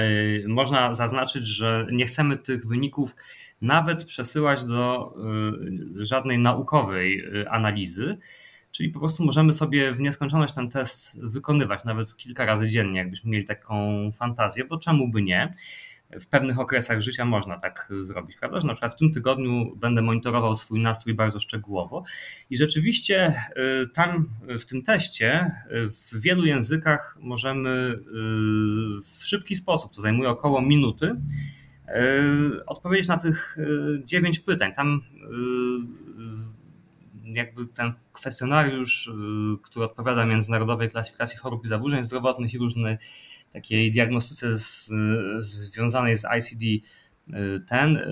można 0.48 0.94
zaznaczyć, 0.94 1.46
że 1.46 1.86
nie 1.92 2.06
chcemy 2.06 2.36
tych 2.36 2.66
wyników 2.66 3.16
nawet 3.62 4.04
przesyłać 4.04 4.64
do 4.64 5.14
żadnej 5.96 6.38
naukowej 6.38 7.24
analizy, 7.50 8.16
Czyli 8.78 8.90
po 8.90 8.98
prostu 8.98 9.24
możemy 9.24 9.52
sobie 9.52 9.92
w 9.92 10.00
nieskończoność 10.00 10.54
ten 10.54 10.68
test 10.68 11.20
wykonywać, 11.22 11.84
nawet 11.84 12.16
kilka 12.16 12.44
razy 12.46 12.68
dziennie, 12.68 12.98
jakbyśmy 12.98 13.30
mieli 13.30 13.44
taką 13.44 14.10
fantazję, 14.12 14.64
bo 14.64 14.78
czemu 14.78 15.10
by 15.10 15.22
nie? 15.22 15.50
W 16.20 16.26
pewnych 16.26 16.58
okresach 16.58 17.00
życia 17.00 17.24
można 17.24 17.56
tak 17.56 17.92
zrobić, 17.98 18.36
prawda? 18.36 18.60
Że 18.60 18.66
na 18.66 18.72
przykład 18.72 18.94
w 18.94 18.98
tym 18.98 19.12
tygodniu 19.12 19.76
będę 19.76 20.02
monitorował 20.02 20.56
swój 20.56 20.80
nastrój 20.80 21.14
bardzo 21.14 21.40
szczegółowo 21.40 22.02
i 22.50 22.56
rzeczywiście 22.56 23.34
y, 23.82 23.88
tam 23.88 24.28
w 24.58 24.64
tym 24.64 24.82
teście 24.82 25.50
w 25.70 26.20
wielu 26.20 26.46
językach 26.46 27.18
możemy 27.20 27.70
y, 27.70 28.02
w 29.02 29.26
szybki 29.26 29.56
sposób, 29.56 29.94
to 29.94 30.00
zajmuje 30.00 30.28
około 30.28 30.62
minuty, 30.62 31.06
y, 32.56 32.66
odpowiedzieć 32.66 33.08
na 33.08 33.16
tych 33.16 33.58
dziewięć 34.04 34.40
pytań. 34.40 34.72
Tam 34.72 35.02
jakby 37.34 37.66
ten 37.66 37.92
kwestionariusz, 38.12 39.06
y, 39.06 39.10
który 39.62 39.84
odpowiada 39.84 40.26
Międzynarodowej 40.26 40.90
Klasyfikacji 40.90 41.38
Chorób 41.38 41.64
i 41.64 41.68
Zaburzeń 41.68 42.04
Zdrowotnych 42.04 42.54
i 42.54 42.58
różnej 42.58 42.96
takiej 43.52 43.90
diagnostyce 43.90 44.58
z, 44.58 44.90
związanej 45.38 46.16
z 46.16 46.24
ICD 46.38 46.64
y, 46.64 46.80
ten 47.60 47.96
y, 47.96 48.02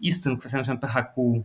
i 0.00 0.12
z 0.12 0.20
tym 0.20 0.36
kwestionariuszem 0.36 0.78
PHQ 0.78 1.44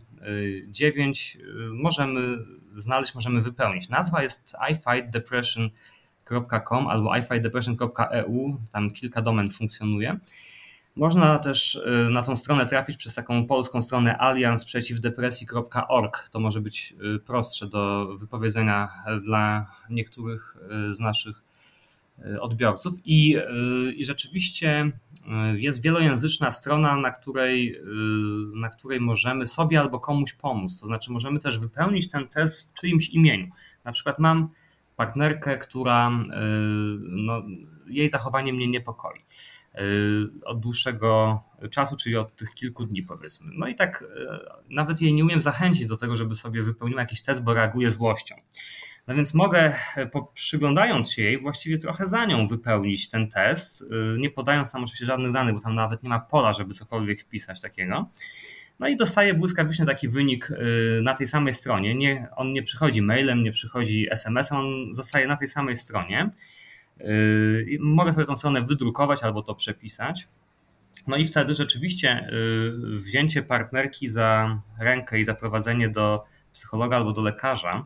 9 0.66 1.38
możemy 1.72 2.38
znaleźć, 2.76 3.14
możemy 3.14 3.40
wypełnić. 3.40 3.88
Nazwa 3.88 4.22
jest 4.22 4.56
ifightdepression.com 4.70 6.86
albo 6.86 7.16
ifightdepression.eu, 7.16 8.56
tam 8.72 8.90
kilka 8.90 9.22
domen 9.22 9.50
funkcjonuje. 9.50 10.18
Można 10.96 11.38
też 11.38 11.74
y, 11.74 12.10
na 12.10 12.22
tą 12.22 12.36
stronę 12.36 12.66
trafić 12.66 12.96
przez 12.96 13.14
taką 13.14 13.46
polską 13.46 13.82
stronę 13.82 14.18
aliansprzeciwdepresji.org. 14.18 16.28
To 16.28 16.40
może 16.40 16.60
być 16.60 16.94
y, 17.16 17.18
prostsze 17.18 17.66
do 17.66 18.08
wypowiedzenia 18.16 18.88
dla 19.24 19.66
niektórych 19.90 20.56
y, 20.88 20.94
z 20.94 21.00
naszych 21.00 21.44
odbiorców. 22.40 22.94
I, 23.04 23.36
I 23.96 24.04
rzeczywiście 24.04 24.92
jest 25.54 25.82
wielojęzyczna 25.82 26.50
strona, 26.50 26.96
na 26.96 27.10
której, 27.10 27.80
na 28.54 28.68
której 28.68 29.00
możemy 29.00 29.46
sobie 29.46 29.80
albo 29.80 30.00
komuś 30.00 30.32
pomóc. 30.32 30.80
To 30.80 30.86
znaczy, 30.86 31.12
możemy 31.12 31.40
też 31.40 31.58
wypełnić 31.58 32.10
ten 32.10 32.28
test 32.28 32.70
w 32.70 32.74
czyimś 32.80 33.08
imieniu. 33.08 33.48
Na 33.84 33.92
przykład 33.92 34.18
mam 34.18 34.48
partnerkę, 34.96 35.58
która 35.58 36.10
no, 37.00 37.42
jej 37.86 38.08
zachowanie 38.08 38.52
mnie 38.52 38.68
niepokoi 38.68 39.20
Y, 39.20 39.53
od 40.44 40.60
dłuższego 40.60 41.40
czasu, 41.70 41.96
czyli 41.96 42.16
od 42.16 42.36
tych 42.36 42.54
kilku 42.54 42.86
dni 42.86 43.02
powiedzmy. 43.02 43.50
No 43.54 43.68
i 43.68 43.74
tak 43.74 44.02
y, 44.02 44.06
nawet 44.74 45.00
jej 45.00 45.14
nie 45.14 45.24
umiem 45.24 45.42
zachęcić 45.42 45.86
do 45.86 45.96
tego, 45.96 46.16
żeby 46.16 46.34
sobie 46.34 46.62
wypełniła 46.62 47.00
jakiś 47.00 47.22
test, 47.22 47.42
bo 47.42 47.54
reaguje 47.54 47.90
złością. 47.90 48.34
No 49.06 49.14
więc 49.14 49.34
mogę, 49.34 49.74
y, 49.96 50.10
przyglądając 50.34 51.12
się 51.12 51.22
jej, 51.22 51.38
właściwie 51.38 51.78
trochę 51.78 52.06
za 52.06 52.24
nią 52.24 52.46
wypełnić 52.46 53.08
ten 53.08 53.28
test, 53.28 53.84
nie 54.18 54.30
podając 54.30 54.72
tam 54.72 54.82
oczywiście 54.82 55.06
żadnych 55.06 55.32
danych, 55.32 55.54
bo 55.54 55.60
tam 55.60 55.74
nawet 55.74 56.02
nie 56.02 56.08
ma 56.08 56.20
pola, 56.20 56.52
żeby 56.52 56.74
cokolwiek 56.74 57.20
wpisać 57.20 57.60
takiego. 57.60 58.10
No 58.78 58.88
i 58.88 58.96
dostaję 58.96 59.34
błyskawicznie 59.34 59.86
taki 59.86 60.08
wynik 60.08 60.48
na 61.02 61.14
tej 61.14 61.26
samej 61.26 61.52
stronie. 61.52 61.94
Nie, 61.94 62.28
on 62.36 62.52
nie 62.52 62.62
przychodzi 62.62 63.02
mailem, 63.02 63.42
nie 63.42 63.52
przychodzi 63.52 64.06
SMS-em, 64.10 64.58
on 64.58 64.94
zostaje 64.94 65.26
na 65.26 65.36
tej 65.36 65.48
samej 65.48 65.76
stronie. 65.76 66.30
Yy, 67.00 67.78
mogę 67.80 68.12
sobie 68.12 68.26
tą 68.26 68.36
stronę 68.36 68.62
wydrukować 68.62 69.22
albo 69.22 69.42
to 69.42 69.54
przepisać. 69.54 70.28
No 71.06 71.16
i 71.16 71.24
wtedy 71.24 71.54
rzeczywiście 71.54 72.28
yy, 72.32 72.98
wzięcie 72.98 73.42
partnerki 73.42 74.08
za 74.08 74.58
rękę 74.80 75.20
i 75.20 75.24
zaprowadzenie 75.24 75.88
do 75.88 76.24
psychologa 76.52 76.96
albo 76.96 77.12
do 77.12 77.22
lekarza 77.22 77.84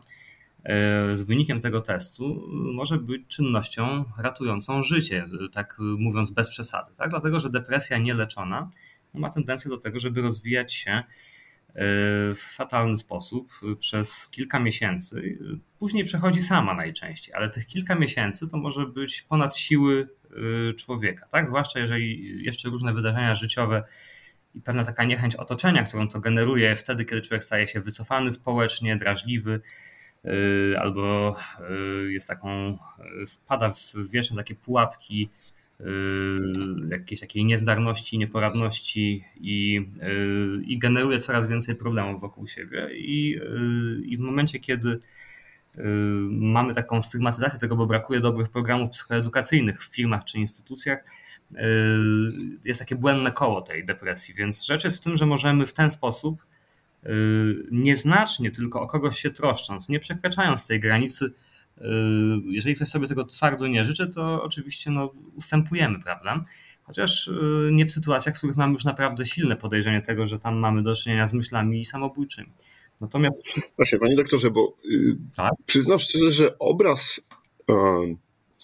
yy, 0.65 1.15
z 1.15 1.23
wynikiem 1.23 1.59
tego 1.59 1.81
testu 1.81 2.43
może 2.51 2.97
być 2.97 3.21
czynnością 3.27 4.05
ratującą 4.17 4.83
życie, 4.83 5.25
tak 5.51 5.77
mówiąc 5.79 6.31
bez 6.31 6.49
przesady. 6.49 6.91
Tak? 6.95 7.09
Dlatego, 7.09 7.39
że 7.39 7.49
depresja 7.49 7.97
nieleczona 7.97 8.71
ma 9.13 9.29
tendencję 9.29 9.69
do 9.69 9.77
tego, 9.77 9.99
żeby 9.99 10.21
rozwijać 10.21 10.73
się 10.73 11.03
w 12.35 12.53
fatalny 12.55 12.97
sposób 12.97 13.51
przez 13.79 14.29
kilka 14.29 14.59
miesięcy. 14.59 15.37
Później 15.79 16.03
przechodzi 16.03 16.41
sama 16.41 16.73
najczęściej, 16.73 17.33
ale 17.35 17.49
tych 17.49 17.65
kilka 17.65 17.95
miesięcy 17.95 18.47
to 18.47 18.57
może 18.57 18.85
być 18.85 19.21
ponad 19.21 19.57
siły 19.57 20.07
y, 20.69 20.73
człowieka, 20.73 21.27
tak? 21.27 21.47
Zwłaszcza 21.47 21.79
jeżeli 21.79 22.35
jeszcze 22.45 22.69
różne 22.69 22.93
wydarzenia 22.93 23.35
życiowe 23.35 23.83
i 24.55 24.61
pewna 24.61 24.83
taka 24.83 25.03
niechęć 25.03 25.35
otoczenia, 25.35 25.83
którą 25.83 26.07
to 26.07 26.19
generuje 26.19 26.75
wtedy, 26.75 27.05
kiedy 27.05 27.21
człowiek 27.21 27.43
staje 27.43 27.67
się 27.67 27.79
wycofany 27.79 28.31
społecznie, 28.31 28.95
drażliwy, 28.95 29.61
y, 30.25 30.75
albo 30.79 31.35
y, 32.07 32.13
jest 32.13 32.27
taką, 32.27 32.77
wpada 33.27 33.69
w 33.69 34.11
wieczne 34.11 34.37
takie 34.37 34.55
pułapki 34.55 35.29
jakiejś 36.89 37.21
takiej 37.21 37.45
niezdarności, 37.45 38.17
nieporadności 38.17 39.25
i, 39.35 39.73
yy, 40.01 40.63
i 40.65 40.79
generuje 40.79 41.19
coraz 41.19 41.47
więcej 41.47 41.75
problemów 41.75 42.21
wokół 42.21 42.47
siebie. 42.47 42.89
I, 42.93 43.29
yy, 43.29 44.05
I 44.05 44.17
w 44.17 44.19
momencie, 44.19 44.59
kiedy 44.59 44.99
mamy 46.29 46.73
taką 46.73 47.01
stygmatyzację 47.01 47.59
tego, 47.59 47.75
bo 47.75 47.85
brakuje 47.85 48.19
dobrych 48.19 48.49
programów 48.49 48.89
psychoedukacyjnych 48.89 49.83
w 49.83 49.95
firmach 49.95 50.25
czy 50.25 50.39
instytucjach, 50.39 51.03
jest 52.65 52.79
takie 52.79 52.95
błędne 52.95 53.31
koło 53.31 53.61
tej 53.61 53.85
depresji. 53.85 54.33
Więc 54.33 54.65
rzecz 54.65 54.83
jest 54.83 54.97
w 54.97 55.03
tym, 55.03 55.17
że 55.17 55.25
możemy 55.25 55.67
w 55.67 55.73
ten 55.73 55.91
sposób 55.91 56.45
nieznacznie 57.71 58.51
tylko 58.51 58.81
o 58.81 58.87
kogoś 58.87 59.19
się 59.19 59.29
troszcząc, 59.29 59.89
nie 59.89 59.99
przekraczając 59.99 60.67
tej 60.67 60.79
granicy, 60.79 61.31
jeżeli 62.45 62.75
ktoś 62.75 62.87
sobie 62.87 63.07
tego 63.07 63.23
twardo 63.23 63.67
nie 63.67 63.85
życzy, 63.85 64.07
to 64.07 64.43
oczywiście 64.43 64.91
no, 64.91 65.13
ustępujemy, 65.35 65.99
prawda? 65.99 66.41
chociaż 66.83 67.29
nie 67.71 67.85
w 67.85 67.91
sytuacjach, 67.91 68.35
w 68.35 68.37
których 68.37 68.57
mamy 68.57 68.73
już 68.73 68.83
naprawdę 68.83 69.25
silne 69.25 69.55
podejrzenie 69.55 70.01
tego, 70.01 70.27
że 70.27 70.39
tam 70.39 70.57
mamy 70.57 70.83
do 70.83 70.95
czynienia 70.95 71.27
z 71.27 71.33
myślami 71.33 71.85
samobójczymi. 71.85 72.51
Natomiast. 73.01 73.59
Właśnie, 73.75 73.99
panie 73.99 74.15
doktorze, 74.15 74.51
bo 74.51 74.77
tak? 75.35 75.51
przyznam 75.65 75.99
szczerze, 75.99 76.31
że 76.31 76.59
obraz 76.59 77.21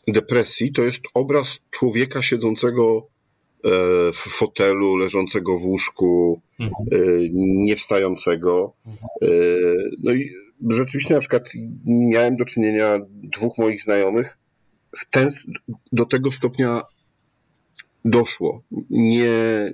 depresji 0.07 0.71
to 0.71 0.81
jest 0.81 1.03
obraz 1.13 1.59
człowieka 1.71 2.21
siedzącego 2.21 3.07
E, 3.65 4.11
w 4.11 4.15
fotelu, 4.15 4.97
leżącego 4.97 5.57
w 5.57 5.63
łóżku, 5.63 6.41
mhm. 6.59 6.85
E, 6.91 6.97
niewstającego. 7.33 8.73
E, 9.21 9.27
no 10.03 10.13
i 10.13 10.31
rzeczywiście 10.69 11.13
na 11.13 11.19
przykład 11.19 11.49
miałem 11.85 12.37
do 12.37 12.45
czynienia 12.45 12.99
dwóch 13.09 13.57
moich 13.57 13.83
znajomych, 13.83 14.37
w 14.97 15.09
ten, 15.09 15.29
do 15.91 16.05
tego 16.05 16.31
stopnia 16.31 16.81
doszło. 18.05 18.63
Nie, 18.89 19.73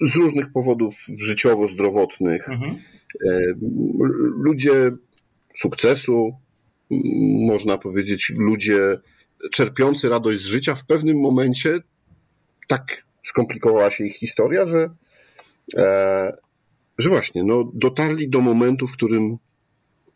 z 0.00 0.16
różnych 0.16 0.52
powodów 0.52 0.94
życiowo-zdrowotnych. 1.16 2.48
Mhm. 2.48 2.78
Ludzie 4.44 4.90
sukcesu, 5.56 6.32
można 7.46 7.78
powiedzieć, 7.78 8.32
ludzie 8.38 8.98
czerpiący 9.52 10.08
radość 10.08 10.40
z 10.40 10.46
życia 10.46 10.74
w 10.74 10.86
pewnym 10.86 11.20
momencie 11.20 11.80
tak 12.68 13.04
skomplikowała 13.24 13.90
się 13.90 14.04
ich 14.04 14.16
historia, 14.16 14.66
że, 14.66 14.90
e, 15.76 16.36
że 16.98 17.08
właśnie 17.08 17.44
no, 17.44 17.70
dotarli 17.74 18.28
do 18.28 18.40
momentu, 18.40 18.86
w 18.86 18.92
którym 18.92 19.38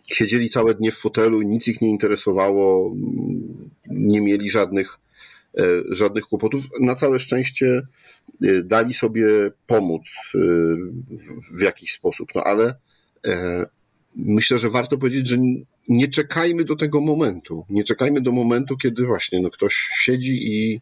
siedzieli 0.06 0.50
całe 0.50 0.74
dnie 0.74 0.92
w 0.92 0.98
fotelu, 0.98 1.42
nic 1.42 1.68
ich 1.68 1.80
nie 1.80 1.88
interesowało, 1.88 2.94
nie 3.86 4.20
mieli 4.20 4.50
żadnych, 4.50 4.98
e, 5.58 5.62
żadnych 5.90 6.24
kłopotów. 6.24 6.64
Na 6.80 6.94
całe 6.94 7.18
szczęście 7.18 7.82
e, 8.42 8.62
dali 8.62 8.94
sobie 8.94 9.26
pomóc 9.66 10.02
w, 10.06 11.58
w 11.58 11.62
jakiś 11.62 11.92
sposób, 11.92 12.28
no 12.34 12.44
ale 12.44 12.74
myślę, 14.16 14.58
że 14.58 14.70
warto 14.70 14.98
powiedzieć, 14.98 15.28
że 15.28 15.36
nie 15.88 16.08
czekajmy 16.08 16.64
do 16.64 16.76
tego 16.76 17.00
momentu. 17.00 17.66
Nie 17.70 17.84
czekajmy 17.84 18.20
do 18.20 18.32
momentu, 18.32 18.76
kiedy 18.76 19.06
właśnie 19.06 19.40
no, 19.40 19.50
ktoś 19.50 19.74
siedzi 19.74 20.52
i 20.52 20.80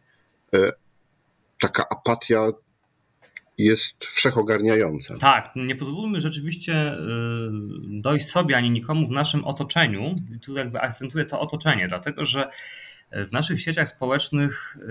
taka 1.61 1.85
apatia 1.89 2.47
jest 3.63 4.05
wszechogarniająca. 4.05 5.17
Tak, 5.17 5.51
nie 5.55 5.75
pozwólmy 5.75 6.21
rzeczywiście 6.21 6.93
y, 6.93 6.97
dojść 7.83 8.25
sobie 8.25 8.57
ani 8.57 8.69
nikomu 8.69 9.07
w 9.07 9.11
naszym 9.11 9.45
otoczeniu. 9.45 10.15
Tu 10.41 10.57
jakby 10.57 10.81
akcentuję 10.81 11.25
to 11.25 11.39
otoczenie, 11.39 11.87
dlatego 11.87 12.25
że 12.25 12.47
w 13.11 13.31
naszych 13.31 13.61
sieciach 13.61 13.89
społecznych 13.89 14.77
y, 14.77 14.87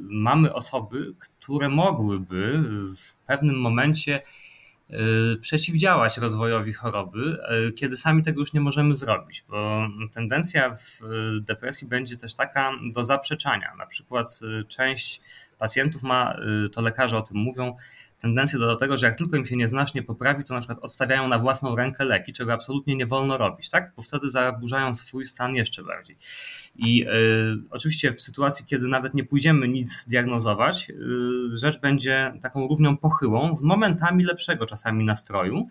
mamy 0.00 0.54
osoby, 0.54 1.14
które 1.18 1.68
mogłyby 1.68 2.62
w 2.96 3.16
pewnym 3.16 3.56
momencie 3.60 4.20
y, 4.20 4.49
przeciwdziałać 5.40 6.18
rozwojowi 6.18 6.72
choroby, 6.72 7.38
kiedy 7.76 7.96
sami 7.96 8.22
tego 8.22 8.40
już 8.40 8.52
nie 8.52 8.60
możemy 8.60 8.94
zrobić, 8.94 9.44
bo 9.48 9.88
tendencja 10.12 10.70
w 10.70 11.00
depresji 11.40 11.88
będzie 11.88 12.16
też 12.16 12.34
taka 12.34 12.72
do 12.94 13.04
zaprzeczania. 13.04 13.74
Na 13.78 13.86
przykład 13.86 14.40
część 14.68 15.20
pacjentów 15.60 16.02
ma, 16.02 16.36
y, 16.66 16.68
to 16.68 16.80
lekarze 16.80 17.16
o 17.16 17.22
tym 17.22 17.36
mówią, 17.36 17.76
tendencję 18.20 18.58
do 18.58 18.76
tego, 18.76 18.96
że 18.96 19.06
jak 19.06 19.16
tylko 19.16 19.36
im 19.36 19.46
się 19.46 19.56
nieznacznie 19.56 20.02
poprawi, 20.02 20.44
to 20.44 20.54
na 20.54 20.60
przykład 20.60 20.78
odstawiają 20.78 21.28
na 21.28 21.38
własną 21.38 21.76
rękę 21.76 22.04
leki, 22.04 22.32
czego 22.32 22.52
absolutnie 22.52 22.96
nie 22.96 23.06
wolno 23.06 23.38
robić, 23.38 23.70
tak? 23.70 23.92
Bo 23.96 24.02
wtedy 24.02 24.30
zaburzają 24.30 24.94
swój 24.94 25.26
stan 25.26 25.54
jeszcze 25.54 25.82
bardziej. 25.84 26.16
I 26.76 27.06
y, 27.06 27.08
oczywiście 27.70 28.12
w 28.12 28.20
sytuacji, 28.20 28.64
kiedy 28.64 28.88
nawet 28.88 29.14
nie 29.14 29.24
pójdziemy 29.24 29.68
nic 29.68 30.04
diagnozować, 30.08 30.90
y, 30.90 30.94
rzecz 31.56 31.80
będzie 31.80 32.32
taką 32.42 32.68
równią 32.68 32.96
pochyłą 32.96 33.56
z 33.56 33.62
momentami 33.62 34.24
lepszego 34.24 34.66
czasami 34.66 35.04
nastroju 35.04 35.66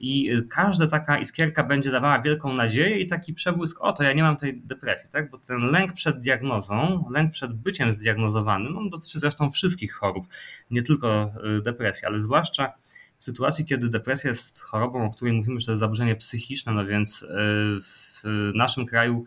i 0.00 0.30
każda 0.50 0.86
taka 0.86 1.18
iskierka 1.18 1.64
będzie 1.64 1.90
dawała 1.90 2.20
wielką 2.22 2.54
nadzieję 2.54 2.98
i 2.98 3.06
taki 3.06 3.34
przebłysk, 3.34 3.80
o 3.80 3.92
to 3.92 4.02
ja 4.02 4.12
nie 4.12 4.22
mam 4.22 4.36
tej 4.36 4.60
depresji, 4.60 5.10
tak? 5.10 5.30
bo 5.30 5.38
ten 5.38 5.60
lęk 5.60 5.92
przed 5.92 6.18
diagnozą, 6.18 7.04
lęk 7.10 7.32
przed 7.32 7.52
byciem 7.52 7.92
zdiagnozowanym, 7.92 8.78
on 8.78 8.88
dotyczy 8.88 9.18
zresztą 9.18 9.50
wszystkich 9.50 9.94
chorób, 9.94 10.26
nie 10.70 10.82
tylko 10.82 11.32
y, 11.58 11.62
depresji, 11.62 12.06
ale 12.06 12.20
zwłaszcza 12.20 12.72
w 13.18 13.24
sytuacji, 13.24 13.64
kiedy 13.64 13.88
depresja 13.88 14.28
jest 14.28 14.62
chorobą, 14.62 15.04
o 15.04 15.10
której 15.10 15.34
mówimy, 15.34 15.60
że 15.60 15.66
to 15.66 15.72
jest 15.72 15.80
zaburzenie 15.80 16.16
psychiczne, 16.16 16.72
no 16.72 16.86
więc 16.86 17.22
y, 17.22 17.26
w 17.80 18.22
naszym 18.54 18.86
kraju 18.86 19.24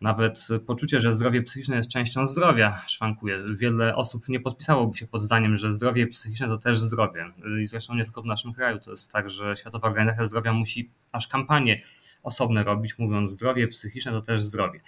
nawet 0.00 0.48
poczucie, 0.66 1.00
że 1.00 1.12
zdrowie 1.12 1.42
psychiczne 1.42 1.76
jest 1.76 1.90
częścią 1.90 2.26
zdrowia 2.26 2.82
szwankuje. 2.86 3.44
Wiele 3.54 3.96
osób 3.96 4.28
nie 4.28 4.40
podpisałoby 4.40 4.98
się 4.98 5.06
pod 5.06 5.22
zdaniem, 5.22 5.56
że 5.56 5.72
zdrowie 5.72 6.06
psychiczne 6.06 6.46
to 6.46 6.58
też 6.58 6.80
zdrowie. 6.80 7.32
I 7.60 7.66
zresztą 7.66 7.94
nie 7.94 8.04
tylko 8.04 8.22
w 8.22 8.26
naszym 8.26 8.52
kraju. 8.52 8.78
To 8.78 8.90
jest 8.90 9.12
tak, 9.12 9.30
że 9.30 9.56
Światowa 9.56 9.88
Organizacja 9.88 10.26
Zdrowia 10.26 10.52
musi 10.52 10.90
aż 11.12 11.28
kampanie 11.28 11.82
osobne 12.22 12.64
robić, 12.64 12.98
mówiąc 12.98 13.30
zdrowie 13.30 13.68
psychiczne 13.68 14.12
to 14.12 14.20
też 14.20 14.40
zdrowie. 14.40 14.80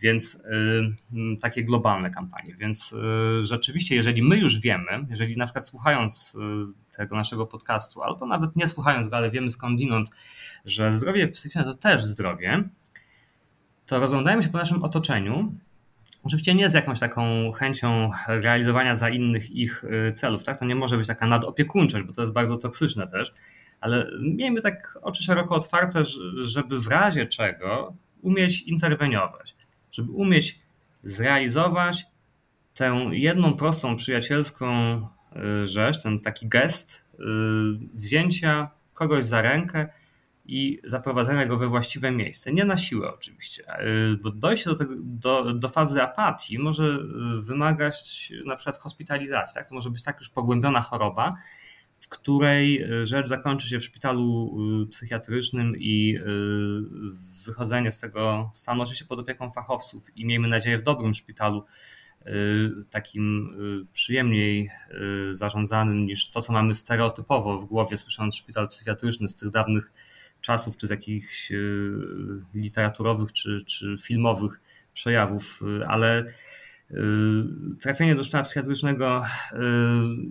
Więc 0.00 0.38
yy, 1.12 1.36
takie 1.36 1.64
globalne 1.64 2.10
kampanie. 2.10 2.56
Więc 2.56 2.92
yy, 2.92 3.42
rzeczywiście, 3.42 3.94
jeżeli 3.94 4.22
my 4.22 4.36
już 4.36 4.60
wiemy, 4.60 5.06
jeżeli 5.10 5.36
na 5.36 5.44
przykład 5.44 5.68
słuchając 5.68 6.36
yy, 6.40 6.66
tego 6.96 7.16
naszego 7.16 7.46
podcastu, 7.46 8.02
albo 8.02 8.26
nawet 8.26 8.56
nie 8.56 8.68
słuchając 8.68 9.08
go, 9.08 9.16
ale 9.16 9.30
wiemy 9.30 9.50
skądinąd, 9.50 10.10
że 10.64 10.92
zdrowie 10.92 11.28
psychiczne 11.28 11.64
to 11.64 11.74
też 11.74 12.04
zdrowie, 12.04 12.68
to 13.88 14.00
rozglądajmy 14.00 14.42
się 14.42 14.48
po 14.48 14.58
naszym 14.58 14.82
otoczeniu. 14.82 15.52
Oczywiście 16.22 16.54
nie 16.54 16.70
z 16.70 16.74
jakąś 16.74 17.00
taką 17.00 17.52
chęcią 17.52 18.10
realizowania 18.28 18.96
za 18.96 19.08
innych 19.08 19.50
ich 19.50 19.84
y, 19.84 20.12
celów, 20.12 20.44
tak? 20.44 20.58
To 20.58 20.64
nie 20.64 20.74
może 20.74 20.96
być 20.96 21.06
taka 21.06 21.26
nadopiekuńczość, 21.26 22.04
bo 22.04 22.12
to 22.12 22.20
jest 22.20 22.32
bardzo 22.32 22.56
toksyczne 22.56 23.06
też, 23.06 23.32
ale 23.80 24.06
miejmy 24.20 24.62
tak 24.62 24.98
oczy 25.02 25.22
szeroko 25.22 25.54
otwarte, 25.54 26.02
żeby 26.36 26.80
w 26.80 26.86
razie 26.86 27.26
czego 27.26 27.94
umieć 28.22 28.62
interweniować, 28.62 29.56
żeby 29.90 30.12
umieć 30.12 30.60
zrealizować 31.02 32.06
tę 32.74 33.08
jedną 33.12 33.54
prostą 33.54 33.96
przyjacielską 33.96 34.96
y, 35.62 35.66
rzecz, 35.66 36.02
ten 36.02 36.20
taki 36.20 36.48
gest 36.48 37.04
y, 37.14 37.22
wzięcia 37.94 38.70
kogoś 38.94 39.24
za 39.24 39.42
rękę 39.42 39.88
i 40.48 40.80
zaprowadzenia 40.84 41.46
go 41.46 41.56
we 41.56 41.66
właściwe 41.68 42.10
miejsce. 42.10 42.52
Nie 42.52 42.64
na 42.64 42.76
siłę 42.76 43.14
oczywiście, 43.14 43.64
bo 44.22 44.30
dojście 44.30 44.70
do, 44.70 44.76
tego, 44.76 44.94
do, 44.98 45.54
do 45.54 45.68
fazy 45.68 46.02
apatii 46.02 46.58
może 46.58 46.84
y, 46.84 47.42
wymagać 47.42 48.32
na 48.46 48.56
przykład 48.56 48.78
hospitalizacji. 48.78 49.54
Tak? 49.54 49.68
To 49.68 49.74
może 49.74 49.90
być 49.90 50.02
tak 50.02 50.18
już 50.18 50.28
pogłębiona 50.30 50.80
choroba, 50.80 51.36
w 51.98 52.08
której 52.08 52.92
y, 52.92 53.06
rzecz 53.06 53.28
zakończy 53.28 53.68
się 53.68 53.78
w 53.78 53.84
szpitalu 53.84 54.56
psychiatrycznym 54.90 55.76
i 55.76 56.18
wychodzenie 57.46 57.92
z 57.92 57.98
tego 57.98 58.50
stanu 58.52 58.82
oczywiście 58.82 59.04
pod 59.04 59.18
opieką 59.18 59.50
fachowców 59.50 60.16
i 60.16 60.26
miejmy 60.26 60.48
nadzieję 60.48 60.78
w 60.78 60.82
dobrym 60.82 61.14
szpitalu, 61.14 61.64
takim 62.90 63.54
przyjemniej 63.92 64.70
zarządzanym 65.30 66.06
niż 66.06 66.30
to, 66.30 66.42
co 66.42 66.52
mamy 66.52 66.74
stereotypowo 66.74 67.58
w 67.58 67.64
głowie, 67.64 67.96
słysząc 67.96 68.36
szpital 68.36 68.68
psychiatryczny 68.68 69.28
z 69.28 69.36
tych 69.36 69.50
dawnych 69.50 69.92
czasów, 70.40 70.76
czy 70.76 70.86
z 70.86 70.90
jakichś 70.90 71.52
e, 71.52 71.56
literaturowych, 72.54 73.32
czy, 73.32 73.64
czy 73.66 73.94
filmowych 74.02 74.60
przejawów, 74.94 75.60
e, 75.80 75.88
ale 75.88 76.18
e, 76.18 76.94
trafienie 77.80 78.14
do 78.14 78.24
szpitala 78.24 78.44
psychiatrycznego 78.44 79.24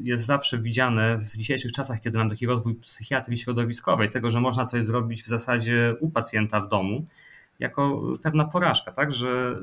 jest 0.04 0.26
zawsze 0.26 0.60
widziane 0.60 1.18
w 1.18 1.38
dzisiejszych 1.38 1.72
czasach, 1.72 2.02
kiedy 2.02 2.18
mamy 2.18 2.30
taki 2.30 2.48
rozwój 2.48 2.76
psychiatrii 2.76 3.38
środowiskowej, 3.38 4.10
tego, 4.10 4.30
że 4.30 4.42
można 4.42 4.66
coś 4.66 4.84
zrobić 4.84 5.24
w 5.24 5.28
zasadzie 5.28 5.96
u 6.00 6.10
pacjenta 6.10 6.62
w 6.62 6.68
domu, 6.68 7.06
jako 7.60 8.04
pewna 8.24 8.46
porażka, 8.46 8.92
tak, 8.92 9.12
że 9.12 9.60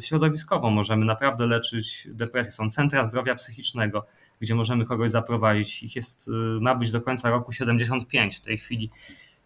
środowiskowo 0.00 0.70
możemy 0.70 1.04
naprawdę 1.04 1.46
leczyć 1.46 2.08
depresję. 2.10 2.52
Są 2.52 2.70
centra 2.70 3.04
zdrowia 3.04 3.34
psychicznego, 3.34 4.06
gdzie 4.40 4.54
możemy 4.54 4.84
kogoś 4.84 5.10
zaprowadzić. 5.10 5.82
Ich 5.82 5.96
jest, 5.96 6.30
ma 6.60 6.74
być 6.74 6.92
do 6.92 7.00
końca 7.00 7.30
roku 7.30 7.52
75. 7.52 8.36
W 8.36 8.40
tej 8.40 8.58
chwili 8.58 8.90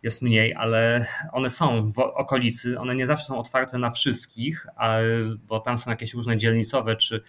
jest 0.05 0.23
mniej, 0.23 0.55
ale 0.55 1.07
one 1.33 1.51
są 1.51 1.89
w 1.91 1.99
okolicy, 1.99 2.81
one 2.81 2.95
nie 2.95 3.07
zawsze 3.07 3.27
są 3.27 3.39
otwarte 3.39 3.79
na 3.79 3.91
wszystkich, 3.91 4.67
bo 5.49 5.61
tam 5.61 5.79
są 5.79 5.91
jakieś 5.91 6.15
różne 6.15 6.37
dzielnicowe 6.37 6.97
czy 6.97 7.23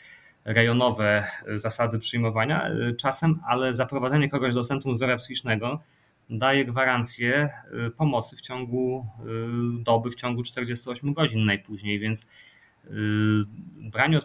rejonowe 0.45 1.27
zasady 1.55 1.99
przyjmowania 1.99 2.69
y, 2.69 2.95
czasem, 2.95 3.39
ale 3.47 3.73
zaprowadzenie 3.73 4.29
kogoś 4.29 4.53
do 4.53 4.63
Centrum 4.63 4.95
Zdrowia 4.95 5.17
Psychicznego 5.17 5.79
daje 6.29 6.65
gwarancję 6.65 7.49
y, 7.87 7.91
pomocy 7.91 8.35
w 8.35 8.41
ciągu 8.41 9.07
y, 9.79 9.83
doby, 9.83 10.09
w 10.09 10.15
ciągu 10.15 10.43
48 10.43 11.13
godzin 11.13 11.45
najpóźniej, 11.45 11.99
więc 11.99 12.27
branie 13.77 14.19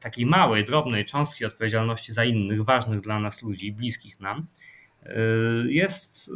takiej 0.00 0.26
małej, 0.26 0.64
drobnej 0.64 1.04
cząstki 1.04 1.44
odpowiedzialności 1.44 2.12
za 2.12 2.24
innych, 2.24 2.64
ważnych 2.64 3.00
dla 3.00 3.20
nas 3.20 3.42
ludzi, 3.42 3.72
bliskich 3.72 4.20
nam, 4.20 4.46
jest, 5.68 6.30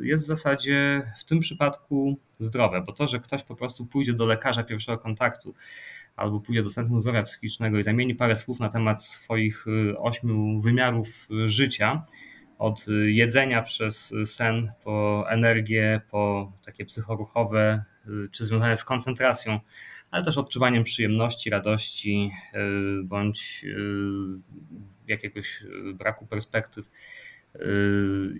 y, 0.00 0.06
jest 0.06 0.24
w 0.24 0.26
zasadzie 0.26 1.02
w 1.18 1.24
tym 1.24 1.40
przypadku 1.40 2.20
zdrowe, 2.38 2.80
bo 2.80 2.92
to, 2.92 3.06
że 3.06 3.20
ktoś 3.20 3.42
po 3.42 3.56
prostu 3.56 3.86
pójdzie 3.86 4.12
do 4.12 4.26
lekarza 4.26 4.62
pierwszego 4.62 4.98
kontaktu, 4.98 5.54
albo 6.16 6.40
pójdzie 6.40 6.62
do 6.62 6.70
Centrum 6.70 7.00
Zdrowia 7.00 7.22
Psychicznego 7.22 7.78
i 7.78 7.82
zamieni 7.82 8.14
parę 8.14 8.36
słów 8.36 8.60
na 8.60 8.68
temat 8.68 9.04
swoich 9.04 9.66
ośmiu 9.98 10.60
wymiarów 10.60 11.28
życia, 11.46 12.02
od 12.58 12.86
jedzenia 13.06 13.62
przez 13.62 14.14
sen, 14.24 14.72
po 14.84 15.24
energię, 15.28 16.00
po 16.10 16.52
takie 16.64 16.84
psychoruchowe, 16.84 17.84
czy 18.30 18.44
związane 18.44 18.76
z 18.76 18.84
koncentracją, 18.84 19.60
ale 20.10 20.24
też 20.24 20.38
odczuwaniem 20.38 20.84
przyjemności, 20.84 21.50
radości 21.50 22.32
bądź 23.04 23.66
jakiegoś 25.06 25.64
braku 25.94 26.26
perspektyw 26.26 26.90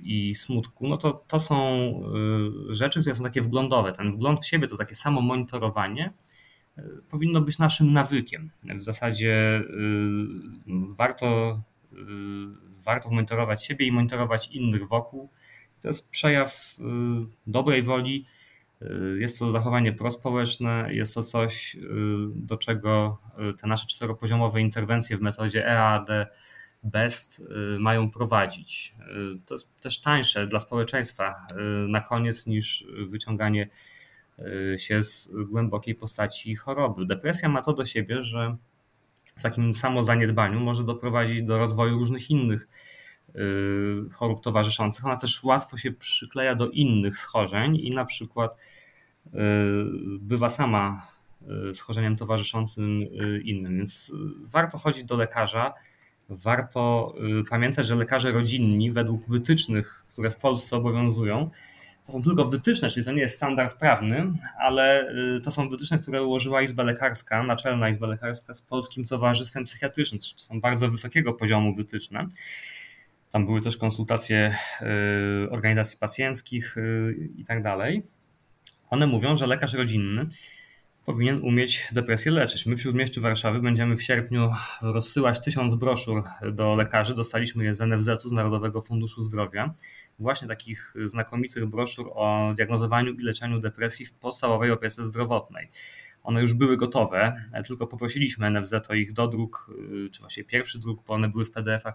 i 0.03 0.35
smutku, 0.35 0.89
no 0.89 0.97
to, 0.97 1.13
to 1.13 1.39
są 1.39 1.57
rzeczy, 2.69 3.01
które 3.01 3.15
są 3.15 3.25
takie 3.25 3.41
wglądowe. 3.41 3.93
Ten 3.93 4.13
wgląd 4.13 4.41
w 4.41 4.47
siebie 4.47 4.67
to 4.67 4.77
takie 4.77 4.95
samo 4.95 5.21
monitorowanie 5.21 6.13
powinno 7.11 7.41
być 7.41 7.59
naszym 7.59 7.93
nawykiem. 7.93 8.51
W 8.79 8.83
zasadzie 8.83 9.63
warto, 10.89 11.63
warto 12.85 13.11
monitorować 13.11 13.65
siebie 13.65 13.87
i 13.87 13.93
monitorować 13.93 14.49
innych 14.49 14.89
wokół. 14.89 15.31
To 15.83 15.89
jest 15.89 16.11
przejaw 16.11 16.77
dobrej 17.47 17.83
woli, 17.83 18.27
jest 19.19 19.39
to 19.39 19.51
zachowanie 19.51 19.93
prospołeczne, 19.93 20.89
jest 20.91 21.15
to 21.15 21.23
coś, 21.23 21.77
do 22.35 22.57
czego 22.57 23.19
te 23.61 23.67
nasze 23.67 23.87
czteropoziomowe 23.87 24.61
interwencje 24.61 25.17
w 25.17 25.21
metodzie 25.21 25.67
EAD 25.67 26.09
BEST 26.83 27.41
y, 27.41 27.79
mają 27.79 28.11
prowadzić. 28.11 28.95
Y, 29.39 29.45
to 29.47 29.55
jest 29.55 29.81
też 29.81 30.01
tańsze 30.01 30.47
dla 30.47 30.59
społeczeństwa 30.59 31.47
y, 31.53 31.89
na 31.89 32.01
koniec 32.01 32.47
niż 32.47 32.87
wyciąganie 33.07 33.69
się 34.77 35.03
z 35.03 35.31
głębokiej 35.49 35.95
postaci 35.95 36.55
choroby. 36.55 37.07
Depresja 37.07 37.49
ma 37.49 37.63
to 37.63 37.73
do 37.73 37.85
siebie, 37.85 38.23
że 38.23 38.57
w 39.37 39.43
takim 39.43 39.75
samozaniedbaniu 39.75 40.61
może 40.61 40.85
doprowadzić 40.85 41.43
do 41.43 41.59
rozwoju 41.59 41.99
różnych 41.99 42.31
innych 42.31 42.69
chorób 44.13 44.41
towarzyszących. 44.43 45.05
Ona 45.05 45.17
też 45.17 45.45
łatwo 45.45 45.77
się 45.77 45.93
przykleja 45.93 46.55
do 46.55 46.71
innych 46.71 47.19
schorzeń 47.19 47.77
i 47.77 47.91
na 47.91 48.05
przykład 48.05 48.59
bywa 50.21 50.49
sama 50.49 51.07
schorzeniem 51.73 52.17
towarzyszącym 52.17 53.01
innym. 53.45 53.77
Więc 53.77 54.13
warto 54.45 54.79
chodzić 54.79 55.05
do 55.05 55.17
lekarza 55.17 55.75
warto 56.29 57.15
y, 57.41 57.45
pamiętać, 57.51 57.87
że 57.87 57.97
lekarze 57.97 58.33
rodzinni 58.33 58.93
według 58.93 59.29
wytycznych, 59.29 60.05
które 60.09 60.31
w 60.31 60.37
Polsce 60.37 60.77
obowiązują, 60.77 61.51
to 62.07 62.13
są 62.13 62.23
tylko 62.23 62.45
wytyczne, 62.45 62.91
czyli 62.91 63.07
to 63.07 63.13
nie 63.13 63.21
jest 63.21 63.37
standard 63.37 63.79
prawny, 63.79 64.33
ale 64.61 65.13
y, 65.37 65.41
to 65.41 65.51
są 65.51 65.69
wytyczne, 65.69 65.99
które 65.99 66.23
ułożyła 66.23 66.63
Izba 66.63 66.83
Lekarska, 66.83 67.43
Naczelna 67.43 67.89
Izba 67.89 68.07
Lekarska 68.07 68.55
z 68.55 68.63
Polskim 68.63 69.07
Towarzystwem 69.07 69.65
Psychiatrycznym. 69.65 70.21
To 70.21 70.27
są 70.37 70.61
bardzo 70.61 70.91
wysokiego 70.91 71.33
poziomu 71.33 71.75
wytyczne. 71.75 72.27
Tam 73.33 73.47
były 73.47 73.61
też 73.61 73.77
konsultacje 73.77 74.55
y, 75.47 75.51
organizacji 75.51 75.99
pacjenckich 75.99 76.77
i 77.37 77.45
tak 77.45 77.63
dalej. 77.63 78.03
One 78.91 79.07
mówią, 79.07 79.37
że 79.37 79.47
lekarz 79.47 79.75
rodzinny 79.75 80.27
powinien 81.09 81.41
umieć 81.43 81.89
depresję 81.93 82.33
leczyć. 82.33 82.67
My 82.67 82.77
w 82.77 82.81
Śródmieściu 82.81 83.21
Warszawy 83.21 83.61
będziemy 83.61 83.97
w 83.97 84.03
sierpniu 84.03 84.51
rozsyłać 84.83 85.41
tysiąc 85.41 85.75
broszur 85.75 86.23
do 86.53 86.77
lekarzy. 86.77 87.15
Dostaliśmy 87.15 87.65
je 87.65 87.75
z 87.75 87.81
NFZ-u, 87.81 88.29
z 88.29 88.33
Narodowego 88.33 88.81
Funduszu 88.81 89.23
Zdrowia. 89.23 89.75
Właśnie 90.19 90.49
takich 90.49 90.95
znakomitych 91.05 91.67
broszur 91.67 92.11
o 92.15 92.53
diagnozowaniu 92.57 93.13
i 93.13 93.23
leczeniu 93.23 93.61
depresji 93.61 94.07
w 94.07 94.15
podstawowej 94.15 94.71
opiece 94.71 95.05
zdrowotnej. 95.05 95.71
One 96.23 96.43
już 96.43 96.55
były 96.55 96.77
gotowe, 96.77 97.49
tylko 97.67 97.87
poprosiliśmy 97.87 98.51
NFZ 98.51 98.75
o 98.91 98.95
ich 98.95 99.13
dodruk, 99.13 99.71
y, 100.07 100.11
czy 100.11 100.21
właśnie 100.21 100.45
pierwszy 100.45 100.79
druk, 100.79 101.05
bo 101.07 101.15
one 101.15 101.29
były 101.29 101.45
w 101.45 101.51
PDF-ach, 101.51 101.95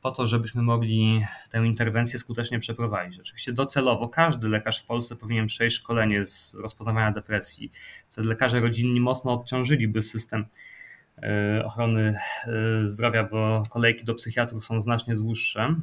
po 0.00 0.10
to, 0.10 0.26
żebyśmy 0.26 0.62
mogli 0.62 1.24
tę 1.50 1.66
interwencję 1.66 2.18
skutecznie 2.18 2.58
przeprowadzić. 2.58 3.20
Oczywiście 3.20 3.52
docelowo 3.52 4.08
każdy 4.08 4.48
lekarz 4.48 4.82
w 4.82 4.86
Polsce 4.86 5.16
powinien 5.16 5.46
przejść 5.46 5.76
szkolenie 5.76 6.24
z 6.24 6.54
rozpoznawania 6.54 7.12
depresji. 7.12 7.70
Wtedy 8.10 8.28
lekarze 8.28 8.60
rodzinni 8.60 9.00
mocno 9.00 9.32
odciążyliby 9.32 10.02
system 10.02 10.44
y, 11.58 11.64
ochrony 11.64 12.18
zdrowia, 12.82 13.24
bo 13.24 13.64
kolejki 13.70 14.04
do 14.04 14.14
psychiatrów 14.14 14.64
są 14.64 14.80
znacznie 14.80 15.14
dłuższe, 15.14 15.74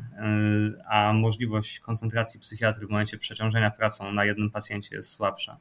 a 0.90 1.14
możliwość 1.14 1.80
koncentracji 1.80 2.40
psychiatry 2.40 2.88
w 2.88 2.90
momencie 2.90 3.18
przeciążenia 3.18 3.72
pracą 3.72 4.12
na 4.12 4.26
jednym 4.26 4.52
pacjencie 4.52 4.96
jest 4.96 5.10
słabsza. 5.10 5.58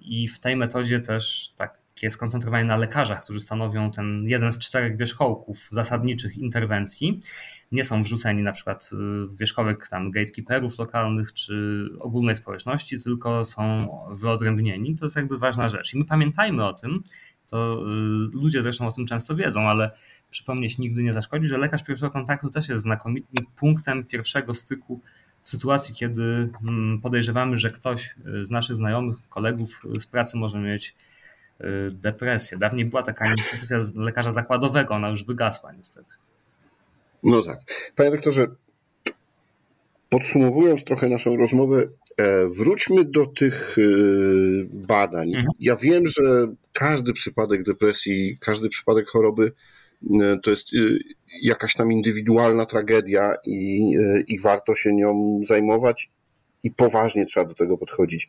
I 0.00 0.28
w 0.28 0.38
tej 0.38 0.56
metodzie 0.56 1.00
też 1.00 1.52
takie 1.56 2.10
skoncentrowanie 2.10 2.64
na 2.64 2.76
lekarzach, 2.76 3.24
którzy 3.24 3.40
stanowią 3.40 3.90
ten 3.90 4.24
jeden 4.26 4.52
z 4.52 4.58
czterech 4.58 4.96
wierzchołków 4.96 5.68
zasadniczych 5.72 6.36
interwencji, 6.38 7.20
nie 7.72 7.84
są 7.84 8.02
wrzuceni 8.02 8.42
na 8.42 8.52
przykład 8.52 8.90
w 8.92 9.38
wierzchołek 9.38 9.88
tam 9.88 10.10
gatekeeperów 10.10 10.78
lokalnych 10.78 11.32
czy 11.32 11.86
ogólnej 12.00 12.36
społeczności, 12.36 13.02
tylko 13.02 13.44
są 13.44 13.88
wyodrębnieni. 14.10 14.94
To 14.94 15.06
jest 15.06 15.16
jakby 15.16 15.38
ważna 15.38 15.68
rzecz. 15.68 15.94
I 15.94 15.98
my 15.98 16.04
pamiętajmy 16.04 16.66
o 16.66 16.72
tym, 16.72 17.02
to 17.52 17.74
y, 17.74 17.84
ludzie 18.32 18.62
zresztą 18.62 18.86
o 18.86 18.92
tym 18.92 19.06
często 19.06 19.36
wiedzą, 19.36 19.68
ale 19.68 19.90
przypomnieć 20.30 20.78
nigdy 20.78 21.02
nie 21.02 21.12
zaszkodzi, 21.12 21.46
że 21.46 21.58
lekarz 21.58 21.84
pierwszego 21.84 22.10
kontaktu 22.10 22.50
też 22.50 22.68
jest 22.68 22.82
znakomitym 22.82 23.46
punktem 23.56 24.04
pierwszego 24.04 24.54
styku 24.54 25.00
w 25.42 25.48
sytuacji, 25.48 25.94
kiedy 25.94 26.22
mm, 26.22 27.00
podejrzewamy, 27.00 27.56
że 27.56 27.70
ktoś 27.70 28.14
y, 28.40 28.44
z 28.44 28.50
naszych 28.50 28.76
znajomych, 28.76 29.16
kolegów 29.28 29.82
z 29.98 30.06
pracy 30.06 30.36
może 30.36 30.58
mieć 30.58 30.94
y, 31.60 31.64
depresję. 31.90 32.58
Dawniej 32.58 32.84
była 32.84 33.02
taka 33.02 33.30
instytucja 33.30 33.80
lekarza 33.94 34.32
zakładowego, 34.32 34.94
ona 34.94 35.08
już 35.08 35.24
wygasła 35.24 35.72
niestety. 35.72 36.14
No 37.22 37.42
tak. 37.42 37.60
Panie 37.96 38.10
doktorze, 38.10 38.46
podsumowując 40.08 40.84
trochę 40.84 41.08
naszą 41.08 41.36
rozmowę, 41.36 41.82
e, 42.16 42.48
wróćmy 42.48 43.04
do 43.04 43.26
tych 43.26 43.78
y, 43.78 44.68
badań. 44.72 45.28
Mhm. 45.28 45.46
Ja 45.60 45.76
wiem, 45.76 46.06
że 46.06 46.22
każdy 46.72 47.12
przypadek 47.12 47.62
depresji, 47.62 48.38
każdy 48.40 48.68
przypadek 48.68 49.08
choroby 49.08 49.52
to 50.42 50.50
jest 50.50 50.68
jakaś 51.42 51.74
tam 51.74 51.92
indywidualna 51.92 52.66
tragedia 52.66 53.34
i, 53.46 53.92
i 54.28 54.40
warto 54.40 54.74
się 54.74 54.94
nią 54.94 55.40
zajmować 55.44 56.10
i 56.62 56.70
poważnie 56.70 57.24
trzeba 57.24 57.46
do 57.46 57.54
tego 57.54 57.78
podchodzić. 57.78 58.28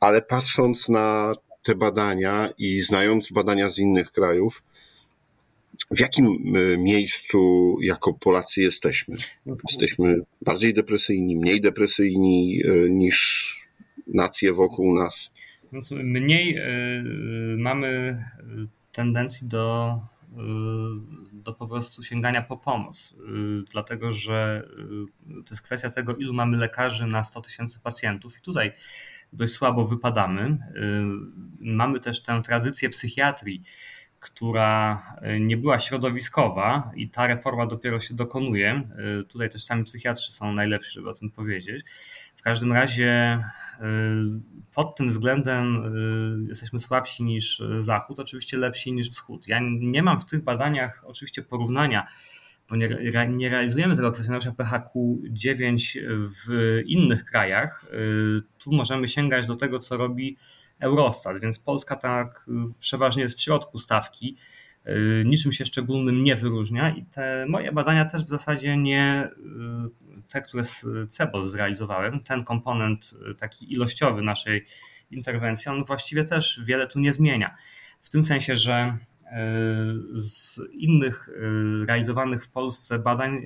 Ale 0.00 0.22
patrząc 0.22 0.88
na 0.88 1.32
te 1.62 1.74
badania 1.74 2.48
i 2.58 2.80
znając 2.80 3.32
badania 3.32 3.68
z 3.68 3.78
innych 3.78 4.12
krajów, 4.12 4.62
w 5.90 6.00
jakim 6.00 6.26
e, 6.26 6.76
miejscu 6.78 7.76
jako 7.82 8.12
Polacy 8.12 8.62
jesteśmy? 8.62 9.16
Jesteśmy 9.70 10.16
bardziej 10.42 10.74
depresyjni, 10.74 11.36
mniej 11.36 11.60
depresyjni 11.60 12.62
e, 12.64 12.90
niż 12.90 13.48
nacje 14.06 14.52
wokół 14.52 14.94
nas? 14.94 15.30
Mniej 15.90 16.56
e, 16.56 16.64
mamy 17.56 18.18
tendencji 18.92 19.48
do 19.48 20.00
do 21.32 21.52
po 21.52 21.68
prostu 21.68 22.02
sięgania 22.02 22.42
po 22.42 22.56
pomoc, 22.56 23.12
y, 23.12 23.64
dlatego 23.70 24.12
że 24.12 24.68
y, 25.40 25.42
to 25.42 25.50
jest 25.50 25.62
kwestia 25.62 25.90
tego, 25.90 26.16
ilu 26.16 26.34
mamy 26.34 26.56
lekarzy 26.56 27.06
na 27.06 27.24
100 27.24 27.40
tysięcy 27.40 27.80
pacjentów 27.80 28.38
i 28.38 28.40
tutaj 28.40 28.72
dość 29.32 29.52
słabo 29.52 29.86
wypadamy. 29.86 30.42
Y, 30.42 30.56
mamy 31.60 32.00
też 32.00 32.22
tę 32.22 32.42
tradycję 32.42 32.88
psychiatrii, 32.88 33.62
która 34.20 35.02
nie 35.40 35.56
była 35.56 35.78
środowiskowa 35.78 36.92
i 36.96 37.08
ta 37.08 37.26
reforma 37.26 37.66
dopiero 37.66 38.00
się 38.00 38.14
dokonuje. 38.14 38.88
Tutaj 39.28 39.48
też 39.48 39.64
sami 39.64 39.84
psychiatrzy 39.84 40.32
są 40.32 40.52
najlepsi, 40.52 40.92
żeby 40.92 41.08
o 41.08 41.14
tym 41.14 41.30
powiedzieć. 41.30 41.84
W 42.36 42.42
każdym 42.42 42.72
razie 42.72 43.42
pod 44.74 44.96
tym 44.96 45.08
względem 45.08 45.94
y, 46.44 46.48
jesteśmy 46.48 46.80
słabsi 46.80 47.24
niż 47.24 47.62
Zachód, 47.78 48.20
oczywiście 48.20 48.58
lepsi 48.58 48.92
niż 48.92 49.10
Wschód. 49.10 49.48
Ja 49.48 49.60
nie 49.80 50.02
mam 50.02 50.20
w 50.20 50.24
tych 50.24 50.44
badaniach 50.44 51.02
oczywiście 51.06 51.42
porównania, 51.42 52.06
bo 52.70 52.76
nie, 52.76 52.88
nie 53.28 53.48
realizujemy 53.48 53.96
tego 53.96 54.12
kwestionariusza 54.12 54.50
PHQ-9 54.50 55.98
w 56.28 56.80
innych 56.86 57.24
krajach. 57.24 57.84
Y, 57.92 58.42
tu 58.58 58.72
możemy 58.72 59.08
sięgać 59.08 59.46
do 59.46 59.56
tego, 59.56 59.78
co 59.78 59.96
robi 59.96 60.36
Eurostat, 60.80 61.40
więc 61.40 61.58
Polska 61.58 61.96
tak 61.96 62.46
y, 62.48 62.52
przeważnie 62.78 63.22
jest 63.22 63.38
w 63.38 63.42
środku 63.42 63.78
stawki 63.78 64.36
niczym 65.24 65.52
się 65.52 65.64
szczególnym 65.64 66.24
nie 66.24 66.36
wyróżnia 66.36 66.90
i 66.90 67.04
te 67.04 67.46
moje 67.48 67.72
badania 67.72 68.04
też 68.04 68.24
w 68.24 68.28
zasadzie 68.28 68.76
nie, 68.76 69.30
te, 70.28 70.42
które 70.42 70.64
z 70.64 70.86
CEBOS 71.08 71.46
zrealizowałem, 71.46 72.20
ten 72.20 72.44
komponent 72.44 73.14
y, 73.30 73.34
taki 73.34 73.72
ilościowy 73.72 74.22
naszej 74.22 74.66
interwencji, 75.10 75.70
on 75.70 75.84
właściwie 75.84 76.24
też 76.24 76.60
wiele 76.64 76.86
tu 76.86 77.00
nie 77.00 77.12
zmienia. 77.12 77.56
W 78.00 78.10
tym 78.10 78.24
sensie, 78.24 78.56
że 78.56 78.98
y, 79.24 79.30
z 80.14 80.60
innych 80.72 81.28
y, 81.28 81.86
realizowanych 81.86 82.44
w 82.44 82.50
Polsce 82.50 82.98
badań 82.98 83.42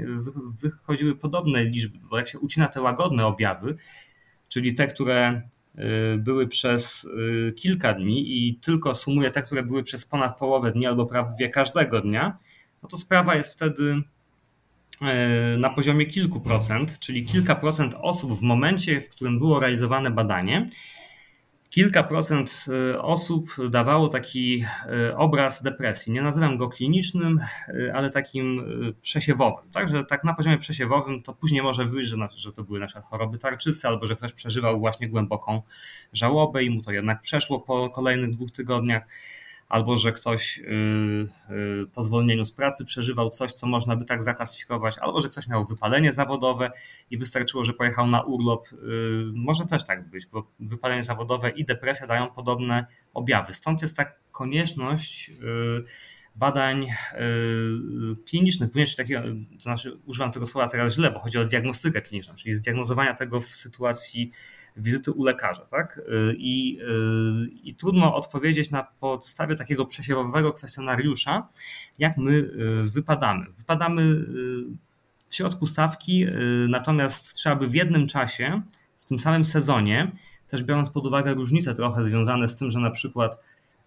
wychodziły 0.62 1.16
podobne 1.16 1.64
liczby, 1.64 1.99
bo 2.03 2.18
jak 2.18 2.28
się 2.28 2.39
ucina 2.39 2.68
te 2.68 2.80
łagodne 2.80 3.26
objawy, 3.26 3.76
czyli 4.49 4.74
te, 4.74 4.87
które 4.87 5.43
były 6.18 6.49
przez 6.49 7.09
kilka 7.57 7.95
dni 7.95 8.49
i 8.49 8.55
tylko 8.55 8.95
sumuję 8.95 9.31
te, 9.31 9.43
które 9.43 9.62
były 9.62 9.83
przez 9.83 10.05
ponad 10.05 10.39
połowę 10.39 10.72
dni 10.72 10.87
albo 10.87 11.07
prawie 11.07 11.49
każdego 11.49 12.01
dnia, 12.01 12.37
no 12.83 12.89
to 12.89 12.99
sprawa 12.99 13.35
jest 13.35 13.53
wtedy 13.53 14.03
na 15.59 15.70
poziomie 15.70 16.07
kilku 16.07 16.41
procent, 16.41 16.99
czyli 16.99 17.24
kilka 17.24 17.55
procent 17.55 17.97
osób 18.01 18.39
w 18.39 18.43
momencie, 18.43 19.01
w 19.01 19.09
którym 19.09 19.39
było 19.39 19.61
realizowane 19.61 20.11
badanie, 20.11 20.70
kilka 21.77 22.03
procent 22.03 22.64
y, 22.95 23.01
osób 23.03 23.45
dawało 23.70 24.09
taki 24.09 24.64
y, 25.11 25.16
obraz 25.16 25.62
depresji. 25.62 26.12
Nie 26.12 26.22
nazywam 26.22 26.57
go 26.57 26.68
klinicznym, 26.68 27.41
y, 27.68 27.93
ale 27.95 28.11
takim 28.11 28.64
przesiewowym. 29.03 29.70
Także 29.72 30.05
tak 30.05 30.24
na 30.24 30.35
poziomie 30.35 30.59
przesiewowym 30.59 31.22
to 31.22 31.35
później 31.35 31.62
może 31.62 31.85
wyjść, 31.85 32.11
że, 32.11 32.16
że 32.37 32.53
to 32.53 32.64
były 32.64 32.81
na 32.81 32.87
przykład 32.87 33.05
choroby 33.05 33.39
tarczycy, 33.39 33.89
albo 33.89 34.07
że 34.07 34.14
ktoś 34.14 34.33
przeżywał 34.33 34.79
właśnie 34.79 35.09
głęboką 35.09 35.62
żałobę 36.12 36.64
i 36.64 36.70
mu 36.70 36.83
to 36.83 36.93
jednak 36.93 37.20
przeszło 37.20 37.61
po 37.61 37.91
kolejnych 37.91 38.31
dwóch 38.31 38.51
tygodniach 38.51 39.07
albo 39.68 39.96
że 39.96 40.12
ktoś 40.12 40.58
y, 40.58 40.62
y, 41.50 41.86
po 41.94 42.02
zwolnieniu 42.02 42.44
z 42.44 42.52
pracy 42.52 42.84
przeżywał 42.84 43.30
coś, 43.30 43.52
co 43.52 43.66
można 43.66 43.96
by 43.96 44.04
tak 44.04 44.22
zaklasyfikować, 44.22 44.98
albo 44.98 45.20
że 45.20 45.28
ktoś 45.28 45.48
miał 45.48 45.64
wypalenie 45.64 46.12
zawodowe 46.12 46.70
i 47.10 47.18
wystarczyło, 47.18 47.64
że 47.64 47.72
pojechał 47.72 48.06
na 48.06 48.22
urlop. 48.22 48.68
Y, 48.72 48.76
może 49.34 49.64
też 49.64 49.84
tak 49.84 50.08
być, 50.10 50.26
bo 50.26 50.50
wypalenie 50.60 51.02
zawodowe 51.02 51.50
i 51.50 51.64
depresja 51.64 52.06
dają 52.06 52.26
podobne 52.26 52.86
objawy. 53.14 53.54
Stąd 53.54 53.82
jest 53.82 53.96
ta 53.96 54.04
konieczność 54.32 55.32
badań 56.36 56.86
klinicznych, 58.28 58.68
również 58.68 58.96
takiego, 58.96 59.22
to 59.56 59.62
znaczy 59.62 59.98
używam 60.06 60.32
tego 60.32 60.46
słowa 60.46 60.68
teraz 60.68 60.94
źle, 60.94 61.10
bo 61.10 61.20
chodzi 61.20 61.38
o 61.38 61.44
diagnostykę 61.44 62.02
kliniczną, 62.02 62.34
czyli 62.34 62.54
zdiagnozowania 62.54 63.14
tego 63.14 63.40
w 63.40 63.46
sytuacji 63.46 64.32
wizyty 64.77 65.12
u 65.12 65.24
lekarza. 65.24 65.66
Tak? 65.66 66.01
I, 66.37 66.79
I 67.62 67.74
trudno 67.74 68.14
odpowiedzieć 68.14 68.70
na 68.70 68.83
podstawie 68.83 69.55
takiego 69.55 69.87
przesiewowego 69.87 70.53
kwestionariusza, 70.53 71.49
jak 71.99 72.16
my 72.16 72.33
y, 72.33 72.51
wypadamy. 72.95 73.47
Wypadamy 73.59 74.03
y, 74.03 74.24
w 75.29 75.35
środku 75.35 75.66
stawki, 75.66 76.27
y, 76.27 76.33
natomiast 76.68 77.35
trzeba 77.35 77.57
by 77.57 77.66
w 77.66 77.74
jednym 77.74 78.07
czasie, 78.07 78.62
w 78.99 79.05
tym 79.05 79.18
samym 79.18 79.45
sezonie, 79.45 80.12
też 80.49 80.62
biorąc 80.62 80.91
pod 80.91 81.07
uwagę 81.07 81.35
różnice 81.35 81.74
trochę 81.74 82.03
związane 82.03 82.49
z 82.49 82.57
tym, 82.57 82.70
że 82.70 82.81
na 82.81 82.91
przykład 82.91 83.39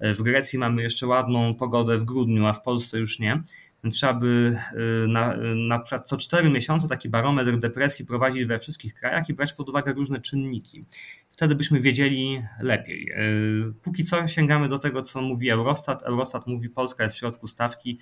w 0.01 0.21
Grecji 0.21 0.59
mamy 0.59 0.81
jeszcze 0.81 1.07
ładną 1.07 1.55
pogodę 1.55 1.97
w 1.97 2.05
grudniu, 2.05 2.45
a 2.45 2.53
w 2.53 2.61
Polsce 2.61 2.99
już 2.99 3.19
nie, 3.19 3.41
trzeba 3.91 4.13
by 4.13 4.57
y, 5.03 5.07
na, 5.07 5.35
na 5.67 5.79
przykład 5.79 6.07
co 6.07 6.17
4 6.17 6.49
miesiące 6.49 6.87
taki 6.87 7.09
barometr 7.09 7.57
depresji 7.57 8.05
prowadzić 8.05 8.45
we 8.45 8.59
wszystkich 8.59 8.93
krajach 8.93 9.29
i 9.29 9.33
brać 9.33 9.53
pod 9.53 9.69
uwagę 9.69 9.93
różne 9.93 10.21
czynniki. 10.21 10.85
Wtedy 11.29 11.55
byśmy 11.55 11.79
wiedzieli 11.79 12.41
lepiej. 12.59 13.11
Y, 13.11 13.73
póki 13.81 14.03
co 14.03 14.27
sięgamy 14.27 14.67
do 14.67 14.79
tego, 14.79 15.01
co 15.01 15.21
mówi 15.21 15.49
Eurostat. 15.49 16.03
Eurostat 16.03 16.47
mówi, 16.47 16.69
Polska 16.69 17.03
jest 17.03 17.15
w 17.15 17.19
środku 17.19 17.47
stawki. 17.47 17.99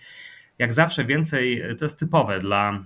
Jak 0.57 0.73
zawsze 0.73 1.05
więcej, 1.05 1.63
to 1.80 1.86
jest 1.86 1.99
typowe 1.99 2.39
dla, 2.39 2.86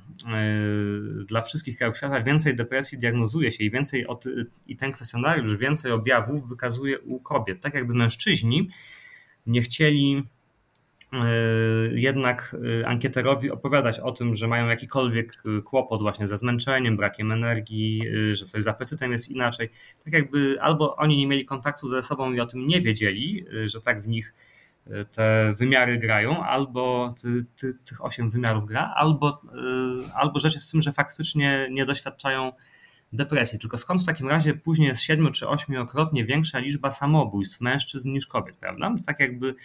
y, 1.21 1.25
dla 1.25 1.41
wszystkich 1.41 1.77
krajów 1.77 1.97
świata, 1.97 2.21
więcej 2.21 2.55
depresji 2.55 2.97
diagnozuje 2.97 3.51
się 3.51 3.63
i 3.63 3.71
więcej 3.71 4.05
i 4.67 4.77
ten 4.77 4.91
kwestionariusz 4.91 5.57
więcej 5.57 5.91
objawów 5.91 6.49
wykazuje 6.49 6.99
u 6.99 7.19
kobiet. 7.19 7.61
Tak 7.61 7.73
jakby 7.73 7.93
mężczyźni 7.93 8.69
nie 9.45 9.61
chcieli 9.61 10.23
jednak 11.91 12.55
e, 12.81 12.87
ankieterowi 12.87 13.51
opowiadać 13.51 13.99
o 13.99 14.11
tym, 14.11 14.35
że 14.35 14.47
mają 14.47 14.67
jakikolwiek 14.67 15.43
e, 15.45 15.61
kłopot 15.61 16.01
właśnie 16.01 16.27
ze 16.27 16.37
zmęczeniem, 16.37 16.97
brakiem 16.97 17.31
energii, 17.31 18.03
że 18.33 18.45
coś 18.45 18.63
z 18.63 18.67
apetytem 18.67 19.11
jest 19.11 19.29
inaczej. 19.29 19.69
Tak 20.03 20.13
jakby 20.13 20.57
albo 20.61 20.95
oni 20.95 21.17
nie 21.17 21.27
mieli 21.27 21.45
kontaktu 21.45 21.87
ze 21.87 22.03
sobą 22.03 22.33
i 22.33 22.39
o 22.39 22.45
tym 22.45 22.67
nie 22.67 22.81
wiedzieli, 22.81 23.45
że 23.65 23.81
tak 23.81 24.01
w 24.01 24.07
nich 24.07 24.33
te 25.11 25.53
wymiary 25.57 25.97
grają, 25.97 26.43
albo 26.43 27.13
ty, 27.21 27.45
ty, 27.55 27.73
tych 27.73 28.05
osiem 28.05 28.29
wymiarów 28.29 28.65
gra, 28.65 28.93
albo, 28.95 29.41
albo 30.15 30.39
rzecz 30.39 30.53
jest 30.53 30.67
w 30.69 30.71
tym, 30.71 30.81
że 30.81 30.91
faktycznie 30.91 31.67
nie 31.71 31.85
doświadczają 31.85 32.51
depresji. 33.13 33.59
Tylko 33.59 33.77
skąd 33.77 34.01
w 34.01 34.05
takim 34.05 34.27
razie 34.27 34.53
później 34.53 34.87
jest 34.87 35.01
siedmiu 35.01 35.31
czy 35.31 35.47
ośmiokrotnie 35.47 36.25
większa 36.25 36.59
liczba 36.59 36.91
samobójstw 36.91 37.61
mężczyzn 37.61 38.09
niż 38.11 38.27
kobiet, 38.27 38.57
prawda? 38.57 38.95
Tak 39.05 39.19
jakby 39.19 39.55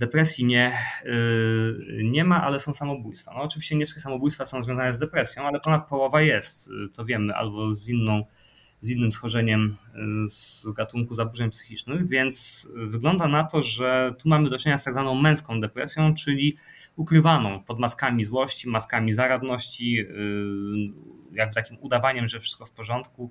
Depresji 0.00 0.44
nie, 0.44 0.78
y, 1.04 2.02
nie 2.04 2.24
ma, 2.24 2.42
ale 2.42 2.60
są 2.60 2.74
samobójstwa. 2.74 3.32
No 3.34 3.42
oczywiście 3.42 3.76
nie 3.76 3.84
wszystkie 3.84 4.00
samobójstwa 4.00 4.46
są 4.46 4.62
związane 4.62 4.92
z 4.92 4.98
depresją, 4.98 5.46
ale 5.46 5.60
ponad 5.60 5.88
połowa 5.88 6.22
jest, 6.22 6.68
y, 6.68 6.88
to 6.88 7.04
wiemy, 7.04 7.34
albo 7.34 7.74
z 7.74 7.88
inną 7.88 8.24
z 8.82 8.90
innym 8.90 9.12
schorzeniem 9.12 9.76
y, 10.24 10.28
z 10.28 10.66
gatunku 10.76 11.14
zaburzeń 11.14 11.50
psychicznych, 11.50 12.08
więc 12.08 12.68
wygląda 12.74 13.28
na 13.28 13.44
to, 13.44 13.62
że 13.62 14.14
tu 14.18 14.28
mamy 14.28 14.48
do 14.50 14.58
czynienia 14.58 14.78
z 14.78 14.84
tak 14.84 14.94
zwaną 14.94 15.14
męską 15.14 15.60
depresją, 15.60 16.14
czyli 16.14 16.56
ukrywaną 16.96 17.62
pod 17.62 17.78
maskami 17.78 18.24
złości, 18.24 18.68
maskami 18.68 19.12
zaradności, 19.12 20.06
jakby 21.32 21.54
takim 21.54 21.76
udawaniem, 21.80 22.28
że 22.28 22.38
wszystko 22.38 22.64
w 22.64 22.72
porządku, 22.72 23.30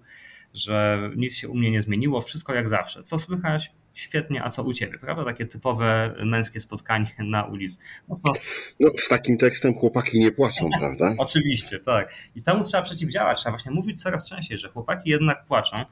że 0.54 1.00
nic 1.16 1.36
się 1.38 1.50
u 1.50 1.56
mnie 1.56 1.72
nie 1.72 1.82
zmieniło, 1.82 2.22
wszystko 2.22 2.54
jak 2.54 2.70
zawsze. 2.70 3.04
Co 3.04 3.20
słychać? 3.20 3.72
Świetnie, 3.94 4.44
a 4.44 4.50
co 4.50 4.64
u 4.64 4.74
ciebie, 4.74 5.00
prawda? 5.00 5.26
Takie 5.26 5.46
typowe 5.46 6.16
męskie 6.26 6.60
spotkanie 6.60 7.08
na 7.20 7.44
ulicy. 7.44 7.78
No, 8.10 8.20
to... 8.26 8.34
no 8.80 8.90
z 8.98 9.08
takim 9.08 9.38
tekstem 9.38 9.74
chłopaki 9.74 10.20
nie 10.20 10.32
płaczą, 10.32 10.70
prawda? 10.80 11.14
Oczywiście, 11.18 11.80
tak. 11.80 12.14
I 12.36 12.42
temu 12.42 12.64
trzeba 12.64 12.84
przeciwdziałać, 12.84 13.40
trzeba 13.40 13.52
właśnie 13.52 13.72
mówić 13.72 14.02
coraz 14.02 14.30
częściej, 14.30 14.58
że 14.58 14.70
chłopaki 14.70 15.10
jednak 15.10 15.46
płaczą, 15.46 15.86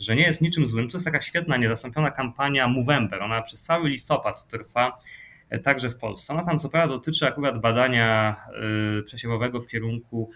że 0.00 0.16
nie 0.16 0.22
jest 0.22 0.40
niczym 0.40 0.66
złym. 0.66 0.90
To 0.90 0.96
jest 0.96 1.04
taka 1.04 1.20
świetna, 1.20 1.56
niezastąpiona 1.56 2.10
kampania 2.10 2.68
Movember. 2.68 3.22
Ona 3.22 3.42
przez 3.42 3.62
cały 3.62 3.88
listopad 3.88 4.48
trwa 4.48 4.98
e, 5.50 5.58
także 5.58 5.90
w 5.90 5.96
Polsce. 5.96 6.32
Ona 6.32 6.44
tam 6.44 6.58
co 6.58 6.68
prawda 6.68 6.94
dotyczy 6.94 7.26
akurat 7.26 7.60
badania 7.60 8.36
e, 8.98 9.02
przesiewowego 9.02 9.60
w 9.60 9.66
kierunku 9.66 10.30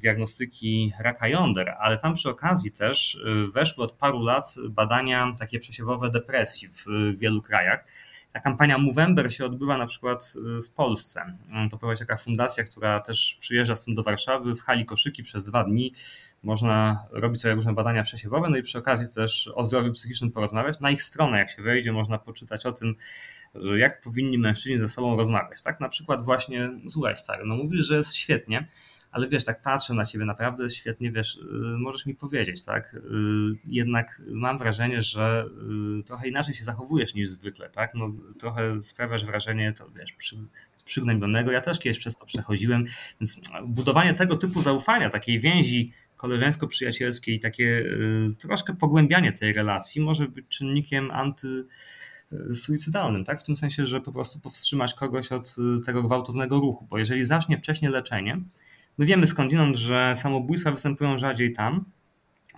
diagnostyki 0.00 0.92
raka 1.00 1.28
jąder, 1.28 1.74
ale 1.78 1.98
tam 1.98 2.14
przy 2.14 2.28
okazji 2.28 2.72
też 2.72 3.18
e, 3.26 3.50
weszły 3.52 3.84
od 3.84 3.92
paru 3.92 4.22
lat 4.22 4.54
badania 4.70 5.34
takie 5.38 5.58
przesiewowe 5.58 6.10
depresji 6.10 6.68
w 6.68 6.86
wielu 7.18 7.42
krajach. 7.42 7.84
Ta 8.32 8.40
kampania 8.40 8.78
Movember 8.78 9.34
się 9.34 9.44
odbywa 9.44 9.78
na 9.78 9.86
przykład 9.86 10.34
e, 10.58 10.62
w 10.62 10.70
Polsce. 10.70 11.38
To 11.70 11.78
prowadzi 11.78 12.00
taka 12.00 12.16
fundacja, 12.16 12.64
która 12.64 13.00
też 13.00 13.36
przyjeżdża 13.40 13.76
z 13.76 13.84
tym 13.84 13.94
do 13.94 14.02
Warszawy 14.02 14.54
w 14.54 14.60
hali 14.60 14.84
koszyki 14.84 15.22
przez 15.22 15.44
dwa 15.44 15.64
dni. 15.64 15.94
Można 16.42 17.06
robić 17.10 17.40
sobie 17.40 17.54
różne 17.54 17.74
badania 17.74 18.02
przesiewowe, 18.02 18.48
no 18.50 18.56
i 18.56 18.62
przy 18.62 18.78
okazji 18.78 19.14
też 19.14 19.50
o 19.54 19.62
zdrowiu 19.62 19.92
psychicznym 19.92 20.32
porozmawiać. 20.32 20.80
Na 20.80 20.90
ich 20.90 21.02
stronę, 21.02 21.38
jak 21.38 21.50
się 21.50 21.62
wejdzie, 21.62 21.92
można 21.92 22.18
poczytać 22.18 22.66
o 22.66 22.72
tym, 22.72 22.94
że 23.54 23.78
jak 23.78 24.00
powinni 24.00 24.38
mężczyźni 24.38 24.78
ze 24.78 24.88
sobą 24.88 25.16
rozmawiać. 25.16 25.62
Tak 25.62 25.80
na 25.80 25.88
przykład 25.88 26.24
właśnie, 26.24 26.70
słuchaj 26.88 27.16
stary, 27.16 27.42
no 27.46 27.56
mówisz, 27.56 27.86
że 27.86 27.96
jest 27.96 28.14
świetnie, 28.14 28.66
ale 29.16 29.28
wiesz, 29.28 29.44
tak 29.44 29.62
patrzę 29.62 29.94
na 29.94 30.04
ciebie, 30.04 30.24
naprawdę 30.24 30.68
świetnie, 30.68 31.12
wiesz, 31.12 31.36
y, 31.36 31.78
możesz 31.78 32.06
mi 32.06 32.14
powiedzieć, 32.14 32.64
tak? 32.64 32.94
Y, 32.94 32.98
jednak 33.68 34.22
mam 34.28 34.58
wrażenie, 34.58 35.02
że 35.02 35.46
y, 36.00 36.02
trochę 36.02 36.28
inaczej 36.28 36.54
się 36.54 36.64
zachowujesz 36.64 37.14
niż 37.14 37.28
zwykle, 37.28 37.70
tak? 37.70 37.94
No, 37.94 38.12
trochę 38.38 38.80
sprawiasz 38.80 39.24
wrażenie, 39.24 39.72
to 39.72 39.90
wiesz, 39.90 40.12
przy, 40.12 40.36
przygnębionego. 40.84 41.50
Ja 41.52 41.60
też 41.60 41.78
kiedyś 41.78 41.98
przez 41.98 42.16
to 42.16 42.26
przechodziłem, 42.26 42.84
więc 43.20 43.40
budowanie 43.66 44.14
tego 44.14 44.36
typu 44.36 44.62
zaufania, 44.62 45.10
takiej 45.10 45.40
więzi 45.40 45.92
koleżeńsko-przyjacielskiej, 46.16 47.40
takie 47.40 47.84
troszkę 48.38 48.74
pogłębianie 48.74 49.32
tej 49.32 49.52
relacji 49.52 50.00
może 50.00 50.28
być 50.28 50.48
czynnikiem 50.48 51.10
anty 51.10 51.64
suicydalnym, 52.54 53.24
tak? 53.24 53.40
W 53.40 53.42
tym 53.42 53.56
sensie, 53.56 53.86
że 53.86 54.00
po 54.00 54.12
prostu 54.12 54.40
powstrzymać 54.40 54.94
kogoś 54.94 55.32
od 55.32 55.56
tego 55.86 56.02
gwałtownego 56.02 56.60
ruchu, 56.60 56.86
bo 56.90 56.98
jeżeli 56.98 57.24
zacznie 57.24 57.58
wcześniej 57.58 57.92
leczenie, 57.92 58.40
My 58.98 59.06
wiemy 59.06 59.26
skądinąd, 59.26 59.76
że 59.76 60.12
samobójstwa 60.16 60.70
występują 60.70 61.18
rzadziej 61.18 61.52
tam, 61.52 61.84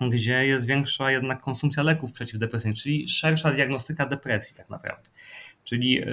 gdzie 0.01 0.45
jest 0.45 0.67
większa 0.67 1.11
jednak 1.11 1.41
konsumpcja 1.41 1.83
leków 1.83 2.11
przeciwdepresyjnych, 2.11 2.77
czyli 2.77 3.07
szersza 3.07 3.51
diagnostyka 3.51 4.05
depresji 4.05 4.57
tak 4.57 4.69
naprawdę. 4.69 5.09
Czyli 5.63 5.91
yy, 5.91 6.05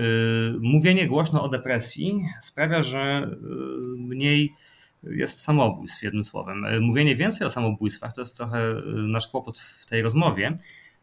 mówienie 0.61 1.07
głośno 1.07 1.43
o 1.43 1.49
depresji 1.49 2.25
sprawia, 2.43 2.83
że 2.83 3.31
yy, 3.43 3.99
mniej 3.99 4.55
jest 5.03 5.41
samobójstw, 5.41 6.03
jednym 6.03 6.25
słowem. 6.25 6.67
Mówienie 6.81 7.17
więcej 7.17 7.47
o 7.47 7.51
samobójstwach 7.51 8.13
to 8.13 8.21
jest 8.21 8.37
trochę 8.37 8.59
yy, 8.69 8.83
nasz 9.09 9.29
kłopot 9.29 9.59
w 9.59 9.87
tej 9.87 10.03
rozmowie, 10.03 10.57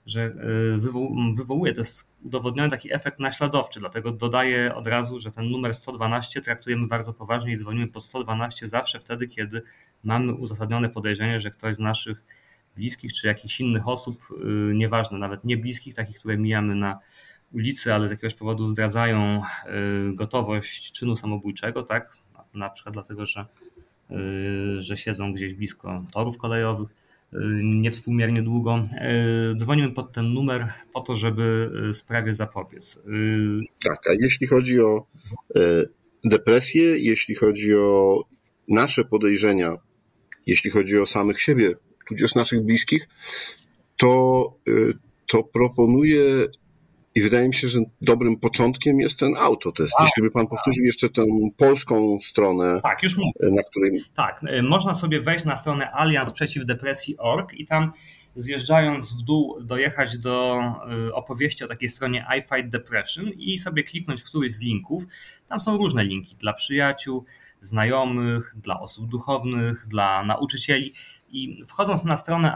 że 0.06 0.26
y, 0.26 1.34
wywołuje, 1.36 1.74
to 1.74 1.82
jest 1.82 2.08
udowodniony 2.24 2.70
taki 2.70 2.94
efekt 2.94 3.20
naśladowczy, 3.20 3.80
dlatego 3.80 4.12
dodaję 4.12 4.76
od 4.76 4.88
razu, 4.88 5.20
że 5.20 5.32
ten 5.32 5.50
numer 5.50 5.74
112 5.74 6.42
traktujemy 6.42 6.88
bardzo 6.88 7.14
poważnie 7.14 7.54
i 7.54 7.58
dzwonimy 7.58 7.88
po 7.88 8.00
112 8.00 8.66
zawsze 8.66 9.00
wtedy, 9.00 9.28
kiedy 9.28 9.62
mamy 10.04 10.34
uzasadnione 10.34 10.90
podejrzenie, 10.90 11.40
że 11.40 11.52
ktoś 11.52 11.76
z 11.76 11.80
naszych 11.80 12.24
bliskich 12.76 13.14
czy 13.14 13.28
jakichś 13.28 13.62
innych 13.62 13.88
osób, 13.88 14.24
y, 14.32 14.74
nieważne, 14.76 15.18
nawet 15.18 15.44
nie 15.44 15.58
bliskich, 15.58 15.96
takich, 15.96 16.20
które 16.20 16.38
mijamy 16.38 16.76
na 16.76 17.00
ulicy, 17.54 17.94
ale 17.94 18.08
z 18.08 18.12
jakiegoś 18.12 18.36
powodu 18.36 18.66
zdradzają 18.66 19.42
y, 20.12 20.14
gotowość 20.16 20.92
czynu 20.92 21.16
samobójczego, 21.16 21.84
tak? 21.84 22.18
Na 22.54 22.70
przykład 22.70 22.94
dlatego, 22.94 23.26
że, 23.26 23.46
że 24.78 24.98
siedzą 24.98 25.34
gdzieś 25.34 25.54
blisko 25.54 26.04
torów 26.12 26.38
kolejowych, 26.38 26.90
niewspółmiernie 27.64 28.42
długo. 28.42 28.88
Dzwonimy 29.56 29.92
pod 29.92 30.14
ten 30.14 30.34
numer 30.34 30.68
po 30.94 31.02
to, 31.02 31.16
żeby 31.16 31.72
sprawie 31.94 32.34
zapobiec. 32.34 33.00
Tak, 33.84 34.08
a 34.10 34.14
jeśli 34.20 34.48
chodzi 34.48 34.82
o 34.82 35.06
depresję, 36.24 36.98
jeśli 36.98 37.36
chodzi 37.36 37.76
o 37.76 38.24
nasze 38.68 39.06
podejrzenia, 39.06 39.78
jeśli 40.46 40.72
chodzi 40.72 41.00
o 41.00 41.06
samych 41.06 41.42
siebie, 41.42 41.74
tudzież 42.08 42.36
naszych 42.36 42.62
bliskich, 42.62 43.08
to, 43.98 44.54
to 45.28 45.44
proponuję 45.44 46.48
i 47.16 47.22
wydaje 47.22 47.48
mi 47.48 47.54
się, 47.54 47.68
że 47.68 47.80
dobrym 48.02 48.38
początkiem 48.38 49.00
jest 49.00 49.20
ten 49.20 49.36
autotest. 49.38 49.94
A, 50.00 50.04
Jeśli 50.04 50.24
by 50.24 50.32
pan 50.32 50.48
powtórzył 50.48 50.86
jeszcze 50.86 51.10
tę 51.10 51.26
polską 51.58 52.18
stronę, 52.22 52.80
tak, 52.84 53.04
już 53.04 53.18
mówię. 53.18 53.56
na 53.56 53.64
której. 53.64 54.02
Tak, 54.16 54.42
e, 54.48 54.62
można 54.62 54.94
sobie 54.94 55.22
wejść 55.22 55.46
na 55.46 55.56
stronę 55.56 55.92
Alianz 55.94 56.34
Przeciw 56.34 56.66
Depresji.org 56.66 57.54
i 57.54 57.66
tam 57.66 57.92
zjeżdżając 58.36 59.22
w 59.22 59.22
dół 59.22 59.58
dojechać 59.62 60.18
do 60.18 60.62
e, 61.10 61.14
opowieści 61.14 61.64
o 61.64 61.68
takiej 61.68 61.90
stronie 61.90 62.26
I 62.38 62.42
Fight 62.42 62.70
Depression 62.70 63.30
i 63.30 63.58
sobie 63.58 63.84
kliknąć 63.84 64.22
w 64.22 64.26
któryś 64.26 64.52
z 64.52 64.62
linków. 64.62 65.04
Tam 65.48 65.62
są 65.62 65.78
różne 65.78 66.04
linki 66.04 66.36
dla 66.36 66.54
przyjaciół, 66.54 67.26
znajomych, 67.62 68.54
dla 68.56 68.80
osób 68.80 69.10
duchownych, 69.10 69.86
dla 69.88 70.24
nauczycieli. 70.24 70.94
I 71.34 71.66
wchodząc 71.66 72.06
na 72.06 72.18
stronę 72.18 72.56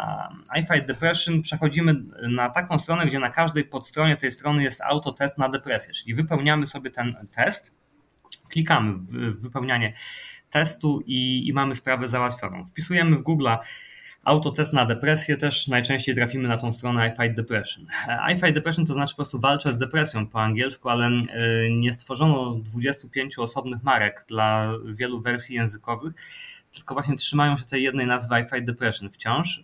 I 0.55 0.61
Fight 0.61 0.87
Depression, 0.87 1.41
przechodzimy 1.41 1.95
na 2.29 2.49
taką 2.49 2.79
stronę, 2.79 3.05
gdzie 3.05 3.19
na 3.19 3.29
każdej 3.29 3.63
podstronie 3.63 4.15
tej 4.15 4.31
strony 4.31 4.63
jest 4.63 4.81
autotest 4.81 5.37
na 5.37 5.49
depresję, 5.49 5.93
czyli 5.93 6.13
wypełniamy 6.13 6.67
sobie 6.67 6.91
ten 6.91 7.27
test, 7.31 7.73
klikamy 8.49 8.93
w 8.93 9.41
wypełnianie 9.41 9.93
testu 10.49 11.01
i, 11.05 11.47
i 11.47 11.53
mamy 11.53 11.75
sprawę 11.75 12.07
załatwioną. 12.07 12.65
Wpisujemy 12.65 13.17
w 13.17 13.21
Google 13.21 13.47
autotest 14.23 14.73
na 14.73 14.85
depresję, 14.85 15.37
też 15.37 15.67
najczęściej 15.67 16.15
trafimy 16.15 16.47
na 16.47 16.57
tą 16.57 16.71
stronę 16.71 17.07
I 17.07 17.11
Fight 17.11 17.35
Depression. 17.35 17.85
I 18.33 18.35
Fight 18.35 18.53
Depression 18.53 18.85
to 18.85 18.93
znaczy 18.93 19.13
po 19.13 19.15
prostu 19.15 19.39
walczę 19.39 19.73
z 19.73 19.77
depresją 19.77 20.27
po 20.27 20.41
angielsku, 20.41 20.89
ale 20.89 21.09
y, 21.09 21.21
nie 21.71 21.93
stworzono 21.93 22.55
25 22.55 23.39
osobnych 23.39 23.83
marek 23.83 24.25
dla 24.27 24.73
wielu 24.85 25.21
wersji 25.21 25.55
językowych 25.55 26.13
tylko 26.77 26.93
właśnie 26.93 27.15
trzymają 27.15 27.57
się 27.57 27.65
tej 27.65 27.83
jednej 27.83 28.07
nazwy 28.07 28.39
I 28.39 28.43
Fight 28.43 28.63
Depression 28.63 29.09
wciąż, 29.09 29.57
y, 29.57 29.63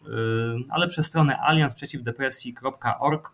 ale 0.70 0.88
przez 0.88 1.06
stronę 1.06 1.40
aliansprzeciwdepresji.org 1.40 3.32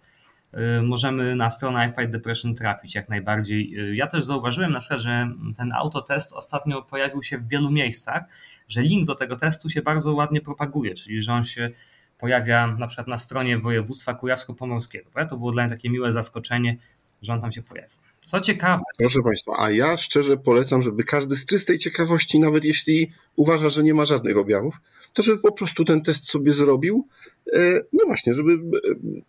y, 0.53 0.81
możemy 0.81 1.35
na 1.35 1.49
stronę 1.49 1.87
I 1.87 1.89
Fight 1.89 2.09
Depression 2.09 2.55
trafić 2.55 2.95
jak 2.95 3.09
najbardziej. 3.09 3.79
Y, 3.79 3.95
ja 3.95 4.07
też 4.07 4.23
zauważyłem 4.23 4.71
na 4.71 4.79
przykład, 4.79 4.99
że 4.99 5.29
ten 5.57 5.73
autotest 5.73 6.33
ostatnio 6.33 6.81
pojawił 6.81 7.23
się 7.23 7.37
w 7.37 7.47
wielu 7.47 7.71
miejscach, 7.71 8.23
że 8.67 8.81
link 8.81 9.07
do 9.07 9.15
tego 9.15 9.35
testu 9.35 9.69
się 9.69 9.81
bardzo 9.81 10.13
ładnie 10.13 10.41
propaguje, 10.41 10.93
czyli 10.93 11.21
że 11.21 11.33
on 11.33 11.43
się 11.43 11.69
pojawia 12.17 12.67
na 12.67 12.87
przykład 12.87 13.07
na 13.07 13.17
stronie 13.17 13.57
województwa 13.57 14.13
kujawsko-pomorskiego. 14.13 15.09
To 15.29 15.37
było 15.37 15.51
dla 15.51 15.63
mnie 15.63 15.69
takie 15.69 15.89
miłe 15.89 16.11
zaskoczenie, 16.11 16.77
że 17.21 17.33
on 17.33 17.41
tam 17.41 17.51
się 17.51 17.63
pojawił. 17.63 17.97
Co 18.29 18.39
ciekawe. 18.39 18.83
Proszę 18.97 19.19
Państwa, 19.23 19.51
a 19.57 19.71
ja 19.71 19.97
szczerze 19.97 20.37
polecam, 20.37 20.81
żeby 20.81 21.03
każdy 21.03 21.35
z 21.35 21.45
czystej 21.45 21.79
ciekawości, 21.79 22.39
nawet 22.39 22.65
jeśli 22.65 23.11
uważa, 23.35 23.69
że 23.69 23.83
nie 23.83 23.93
ma 23.93 24.05
żadnych 24.05 24.37
objawów, 24.37 24.75
to 25.13 25.23
żeby 25.23 25.41
po 25.41 25.51
prostu 25.51 25.85
ten 25.85 26.01
test 26.01 26.29
sobie 26.29 26.53
zrobił. 26.53 27.07
E, 27.53 27.59
no 27.93 28.05
właśnie, 28.05 28.33
żeby 28.33 28.51
e, 28.51 28.57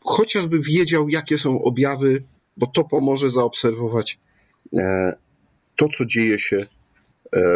chociażby 0.04 0.60
wiedział, 0.60 1.08
jakie 1.08 1.38
są 1.38 1.62
objawy, 1.62 2.22
bo 2.56 2.66
to 2.66 2.84
pomoże 2.84 3.30
zaobserwować 3.30 4.18
e, 4.76 5.12
to, 5.76 5.88
co 5.88 6.06
dzieje 6.06 6.38
się 6.38 6.66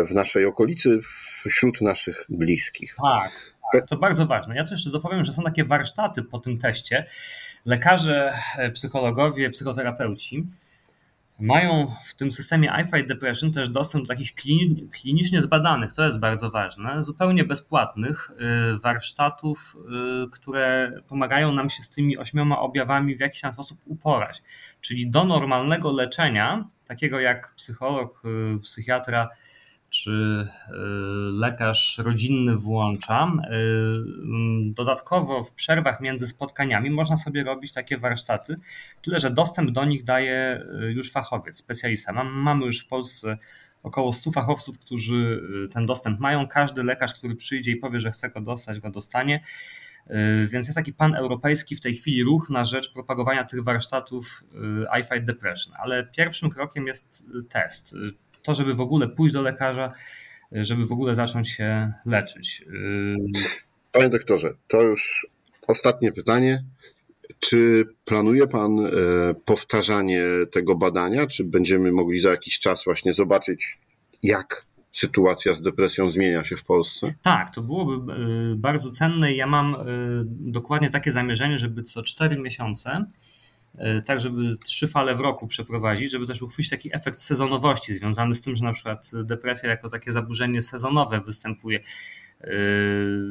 w 0.06 0.14
naszej 0.14 0.46
okolicy, 0.46 1.00
wśród 1.48 1.80
naszych 1.80 2.24
bliskich. 2.28 2.96
Tak, 3.02 3.32
tak, 3.72 3.88
to 3.88 3.96
bardzo 3.96 4.26
ważne. 4.26 4.56
Ja 4.56 4.62
też 4.62 4.70
jeszcze 4.72 4.90
dopowiem, 4.90 5.24
że 5.24 5.32
są 5.32 5.42
takie 5.42 5.64
warsztaty 5.64 6.22
po 6.22 6.38
tym 6.38 6.58
teście. 6.58 7.06
Lekarze, 7.64 8.38
psychologowie, 8.74 9.50
psychoterapeuci 9.50 10.46
mają 11.38 11.94
w 12.06 12.14
tym 12.14 12.32
systemie 12.32 12.72
iFight 12.82 13.08
Depression 13.08 13.52
też 13.52 13.68
dostęp 13.68 14.04
do 14.04 14.08
takich 14.08 14.34
klinicznie 15.00 15.42
zbadanych, 15.42 15.92
to 15.92 16.04
jest 16.04 16.18
bardzo 16.18 16.50
ważne, 16.50 17.02
zupełnie 17.02 17.44
bezpłatnych 17.44 18.30
y, 18.30 18.78
warsztatów, 18.78 19.76
y, 20.26 20.30
które 20.30 20.92
pomagają 21.08 21.52
nam 21.52 21.70
się 21.70 21.82
z 21.82 21.90
tymi 21.90 22.18
ośmioma 22.18 22.60
objawami 22.60 23.16
w 23.16 23.20
jakiś 23.20 23.40
tam 23.40 23.52
sposób 23.52 23.80
uporać. 23.84 24.42
Czyli 24.80 25.10
do 25.10 25.24
normalnego 25.24 25.92
leczenia, 25.92 26.68
takiego 26.86 27.20
jak 27.20 27.54
psycholog, 27.54 28.22
y, 28.56 28.60
psychiatra, 28.60 29.28
czy 29.94 30.10
y, 30.10 30.72
lekarz 31.32 31.98
rodzinny 31.98 32.56
włącza. 32.56 33.24
Y, 33.24 33.54
mm, 34.24 34.74
dodatkowo 34.74 35.42
w 35.42 35.52
przerwach 35.52 36.00
między 36.00 36.28
spotkaniami 36.28 36.90
można 36.90 37.16
sobie 37.16 37.44
robić 37.44 37.72
takie 37.72 37.98
warsztaty, 37.98 38.56
tyle 39.02 39.20
że 39.20 39.30
dostęp 39.30 39.70
do 39.70 39.84
nich 39.84 40.04
daje 40.04 40.64
y, 40.82 40.92
już 40.92 41.12
fachowiec, 41.12 41.56
specjalista. 41.56 42.12
Mamy 42.24 42.66
już 42.66 42.80
w 42.80 42.86
Polsce 42.86 43.38
około 43.82 44.12
100 44.12 44.30
fachowców, 44.30 44.78
którzy 44.78 45.42
ten 45.72 45.86
dostęp 45.86 46.20
mają. 46.20 46.48
Każdy 46.48 46.82
lekarz, 46.84 47.14
który 47.14 47.36
przyjdzie 47.36 47.70
i 47.70 47.76
powie, 47.76 48.00
że 48.00 48.10
chce 48.10 48.30
go 48.30 48.40
dostać, 48.40 48.80
go 48.80 48.90
dostanie. 48.90 49.40
Więc 50.46 50.66
jest 50.66 50.74
taki 50.74 50.92
paneuropejski 50.92 51.76
w 51.76 51.80
tej 51.80 51.94
chwili 51.94 52.24
ruch 52.24 52.50
na 52.50 52.64
rzecz 52.64 52.92
propagowania 52.92 53.44
tych 53.44 53.64
warsztatów 53.64 54.44
I 55.00 55.04
Fight 55.04 55.24
Depression. 55.24 55.74
Ale 55.78 56.06
pierwszym 56.06 56.50
krokiem 56.50 56.86
jest 56.86 57.26
test 57.48 57.94
to, 58.44 58.54
żeby 58.54 58.74
w 58.74 58.80
ogóle 58.80 59.08
pójść 59.08 59.34
do 59.34 59.42
lekarza, 59.42 59.92
żeby 60.52 60.86
w 60.86 60.92
ogóle 60.92 61.14
zacząć 61.14 61.50
się 61.50 61.92
leczyć. 62.06 62.64
Panie 63.92 64.08
doktorze, 64.08 64.54
to 64.68 64.82
już 64.82 65.26
ostatnie 65.66 66.12
pytanie. 66.12 66.64
Czy 67.38 67.84
planuje 68.04 68.46
Pan 68.46 68.78
e, 68.78 68.90
powtarzanie 69.44 70.24
tego 70.52 70.74
badania? 70.74 71.26
Czy 71.26 71.44
będziemy 71.44 71.92
mogli 71.92 72.20
za 72.20 72.30
jakiś 72.30 72.58
czas 72.58 72.84
właśnie 72.84 73.12
zobaczyć, 73.12 73.78
jak 74.22 74.62
sytuacja 74.92 75.54
z 75.54 75.62
depresją 75.62 76.10
zmienia 76.10 76.44
się 76.44 76.56
w 76.56 76.64
Polsce? 76.64 77.14
Tak, 77.22 77.54
to 77.54 77.62
byłoby 77.62 78.12
e, 78.12 78.16
bardzo 78.56 78.90
cenne. 78.90 79.34
Ja 79.34 79.46
mam 79.46 79.74
e, 79.74 79.84
dokładnie 80.26 80.90
takie 80.90 81.10
zamierzenie, 81.10 81.58
żeby 81.58 81.82
co 81.82 82.02
4 82.02 82.40
miesiące 82.40 83.04
tak 84.04 84.20
żeby 84.20 84.56
trzy 84.64 84.88
fale 84.88 85.14
w 85.14 85.20
roku 85.20 85.46
przeprowadzić, 85.46 86.10
żeby 86.10 86.26
też 86.26 86.42
uchwycić 86.42 86.70
taki 86.70 86.96
efekt 86.96 87.20
sezonowości 87.20 87.94
związany 87.94 88.34
z 88.34 88.40
tym, 88.40 88.56
że 88.56 88.64
na 88.64 88.72
przykład 88.72 89.10
depresja 89.24 89.70
jako 89.70 89.88
takie 89.88 90.12
zaburzenie 90.12 90.62
sezonowe 90.62 91.20
występuje 91.20 91.78
e, 91.78 91.84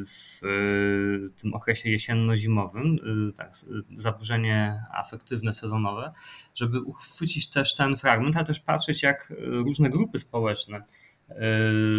w 0.06 0.42
e, 0.44 1.30
tym 1.42 1.54
okresie 1.54 1.90
jesienno-zimowym, 1.90 3.00
tak, 3.36 3.52
zaburzenie 3.94 4.84
afektywne 4.94 5.54
sezonowe, 5.54 6.12
żeby 6.56 6.82
uchwycić 6.82 7.50
też 7.50 7.76
ten 7.76 7.98
fragment, 7.98 8.36
ale 8.36 8.46
też 8.46 8.60
patrzeć 8.60 9.04
jak 9.04 9.34
różne 9.40 9.90
grupy 9.90 10.20
społeczne 10.20 10.84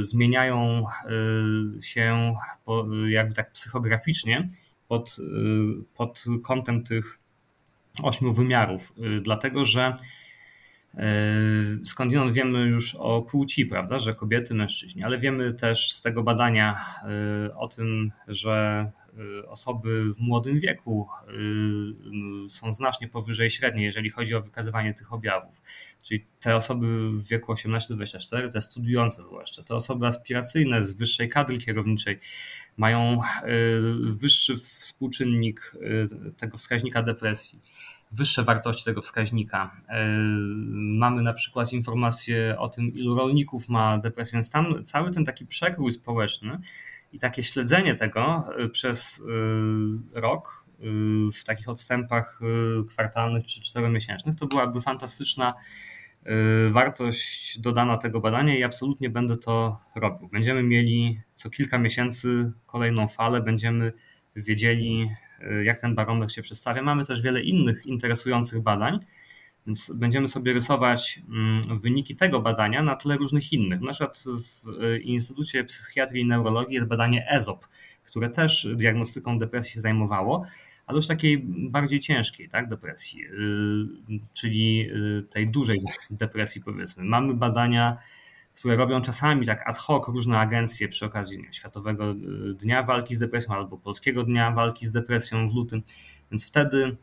zmieniają 0.00 0.84
się 1.82 2.34
jakby 3.06 3.34
tak 3.34 3.52
psychograficznie 3.52 4.48
pod, 4.88 5.16
pod 5.94 6.24
kątem 6.42 6.84
tych 6.84 7.18
ośmiu 8.02 8.32
wymiarów, 8.32 8.92
y, 8.98 9.20
dlatego 9.20 9.64
że 9.64 9.96
y, 10.94 10.98
skądinąd 11.86 12.32
wiemy 12.32 12.58
już 12.58 12.94
o 12.94 13.22
płci, 13.22 13.66
prawda, 13.66 13.98
że 13.98 14.14
kobiety, 14.14 14.54
mężczyźni, 14.54 15.02
ale 15.04 15.18
wiemy 15.18 15.52
też 15.52 15.92
z 15.92 16.00
tego 16.00 16.22
badania 16.22 16.84
y, 17.48 17.54
o 17.54 17.68
tym, 17.68 18.10
że 18.28 18.90
osoby 19.48 20.12
w 20.14 20.20
młodym 20.20 20.58
wieku 20.58 21.08
są 22.48 22.72
znacznie 22.72 23.08
powyżej 23.08 23.50
średniej, 23.50 23.84
jeżeli 23.84 24.10
chodzi 24.10 24.34
o 24.34 24.42
wykazywanie 24.42 24.94
tych 24.94 25.12
objawów. 25.12 25.62
Czyli 26.04 26.26
te 26.40 26.56
osoby 26.56 27.10
w 27.10 27.28
wieku 27.28 27.52
18-24, 27.52 28.48
te 28.48 28.62
studiujące 28.62 29.22
zwłaszcza, 29.22 29.62
te 29.62 29.74
osoby 29.74 30.06
aspiracyjne 30.06 30.82
z 30.82 30.92
wyższej 30.92 31.28
kadry 31.28 31.58
kierowniczej 31.58 32.20
mają 32.76 33.20
wyższy 34.02 34.56
współczynnik 34.56 35.76
tego 36.36 36.56
wskaźnika 36.56 37.02
depresji 37.02 37.60
wyższe 38.14 38.42
wartości 38.42 38.84
tego 38.84 39.02
wskaźnika. 39.02 39.80
E, 39.88 40.08
mamy 40.74 41.22
na 41.22 41.32
przykład 41.32 41.72
informacje 41.72 42.58
o 42.58 42.68
tym, 42.68 42.94
ilu 42.94 43.14
rolników 43.14 43.68
ma 43.68 43.98
depresję, 43.98 44.36
więc 44.36 44.50
tam 44.50 44.84
cały 44.84 45.10
ten 45.10 45.24
taki 45.24 45.46
przekrój 45.46 45.92
społeczny 45.92 46.58
i 47.12 47.18
takie 47.18 47.42
śledzenie 47.42 47.94
tego 47.94 48.44
przez 48.72 49.22
rok 50.12 50.64
w 51.34 51.44
takich 51.44 51.68
odstępach 51.68 52.40
kwartalnych 52.88 53.46
czy 53.46 53.60
czteromiesięcznych, 53.60 54.34
to 54.34 54.46
byłaby 54.46 54.80
fantastyczna 54.80 55.54
wartość 56.68 57.58
dodana 57.58 57.96
tego 57.96 58.20
badania 58.20 58.58
i 58.58 58.62
absolutnie 58.62 59.10
będę 59.10 59.36
to 59.36 59.80
robił. 59.96 60.28
Będziemy 60.28 60.62
mieli 60.62 61.20
co 61.34 61.50
kilka 61.50 61.78
miesięcy 61.78 62.52
kolejną 62.66 63.08
falę, 63.08 63.40
będziemy 63.40 63.92
wiedzieli, 64.36 65.08
Y, 65.42 65.64
jak 65.64 65.80
ten 65.80 65.94
barometr 65.94 66.34
się 66.34 66.42
przedstawia. 66.42 66.82
Mamy 66.82 67.04
też 67.04 67.22
wiele 67.22 67.42
innych 67.42 67.86
interesujących 67.86 68.62
badań, 68.62 68.98
więc 69.66 69.92
będziemy 69.94 70.28
sobie 70.28 70.52
rysować 70.52 71.20
mm, 71.28 71.80
wyniki 71.80 72.16
tego 72.16 72.40
badania 72.40 72.82
na 72.82 72.96
tle 72.96 73.16
różnych 73.16 73.52
innych. 73.52 73.80
Na 73.80 73.92
przykład 73.92 74.24
w 74.26 74.68
y, 74.82 74.98
Instytucie 74.98 75.64
Psychiatrii 75.64 76.22
i 76.22 76.26
Neurologii 76.26 76.74
jest 76.74 76.86
badanie 76.86 77.30
EZOP, 77.30 77.66
które 78.04 78.28
też 78.28 78.68
diagnostyką 78.74 79.38
depresji 79.38 79.72
się 79.72 79.80
zajmowało, 79.80 80.46
ale 80.86 80.96
już 80.96 81.06
takiej 81.06 81.38
bardziej 81.70 82.00
ciężkiej 82.00 82.48
tak, 82.48 82.68
depresji, 82.68 83.24
czyli 84.32 84.88
tej 85.30 85.48
dużej 85.48 85.80
depresji 86.10 86.62
powiedzmy. 86.62 87.04
Mamy 87.04 87.34
badania 87.34 87.98
które 88.54 88.76
robią 88.76 89.00
czasami 89.00 89.46
tak 89.46 89.68
ad 89.68 89.78
hoc 89.78 90.08
różne 90.08 90.38
agencje 90.38 90.88
przy 90.88 91.06
okazji 91.06 91.38
nie, 91.38 91.52
Światowego 91.52 92.10
y, 92.10 92.54
Dnia 92.54 92.82
Walki 92.82 93.14
z 93.14 93.18
Depresją 93.18 93.54
albo 93.54 93.78
Polskiego 93.78 94.24
Dnia 94.24 94.50
Walki 94.50 94.86
z 94.86 94.92
Depresją 94.92 95.48
w 95.48 95.54
lutym. 95.54 95.82
Więc 96.30 96.46
wtedy 96.46 96.96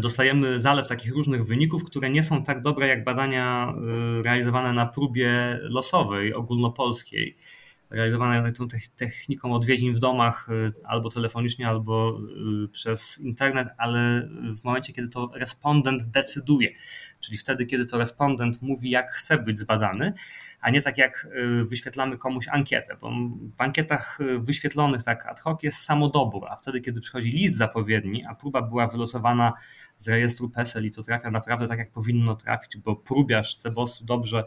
dostajemy 0.00 0.60
zalew 0.60 0.88
takich 0.88 1.12
różnych 1.12 1.44
wyników, 1.44 1.84
które 1.84 2.10
nie 2.10 2.22
są 2.22 2.42
tak 2.42 2.62
dobre 2.62 2.86
jak 2.86 3.04
badania 3.04 3.74
y, 4.18 4.22
realizowane 4.22 4.72
na 4.72 4.86
próbie 4.86 5.58
losowej, 5.62 6.34
ogólnopolskiej, 6.34 7.36
realizowane 7.92 8.52
tą 8.52 8.68
techniką 8.96 9.52
odwiedzin 9.54 9.94
w 9.94 9.98
domach 9.98 10.48
y, 10.50 10.72
albo 10.84 11.10
telefonicznie, 11.10 11.68
albo 11.68 12.20
przez 12.72 13.18
internet, 13.18 13.68
ale 13.78 14.28
w 14.60 14.64
momencie, 14.64 14.92
kiedy 14.92 15.08
to 15.08 15.30
respondent 15.34 16.04
decyduje, 16.04 16.68
czyli 17.20 17.38
wtedy, 17.38 17.66
kiedy 17.66 17.86
to 17.86 17.98
respondent 17.98 18.62
mówi, 18.62 18.90
jak 18.90 19.10
chce 19.10 19.38
być 19.38 19.58
zbadany, 19.58 20.12
a 20.60 20.70
nie 20.70 20.82
tak 20.82 20.98
jak 20.98 21.28
y, 21.36 21.64
wyświetlamy 21.64 22.18
komuś 22.18 22.48
ankietę, 22.48 22.96
bo 23.00 23.10
w 23.56 23.60
ankietach 23.60 24.20
y, 24.20 24.38
wyświetlonych 24.38 25.02
tak 25.02 25.26
ad 25.26 25.40
hoc 25.40 25.62
jest 25.62 25.78
samodobór, 25.78 26.46
a 26.48 26.56
wtedy, 26.56 26.80
kiedy 26.80 27.00
przychodzi 27.00 27.30
list 27.30 27.56
zapowiedni, 27.56 28.24
a 28.24 28.34
próba 28.34 28.62
była 28.62 28.86
wylosowana 28.86 29.52
z 29.98 30.08
rejestru 30.08 30.50
PESEL 30.50 30.86
i 30.86 30.90
to 30.90 31.02
trafia 31.02 31.30
naprawdę 31.30 31.68
tak, 31.68 31.78
jak 31.78 31.90
powinno 31.90 32.34
trafić, 32.36 32.76
bo 32.76 32.96
próbiarz 32.96 33.56
Cebosu 33.56 34.04
dobrze 34.04 34.44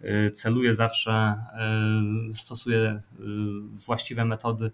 y, 0.00 0.30
celuje 0.30 0.72
zawsze, 0.72 1.34
stosuje 2.32 3.00
właściwe 3.86 4.24
metody 4.24 4.70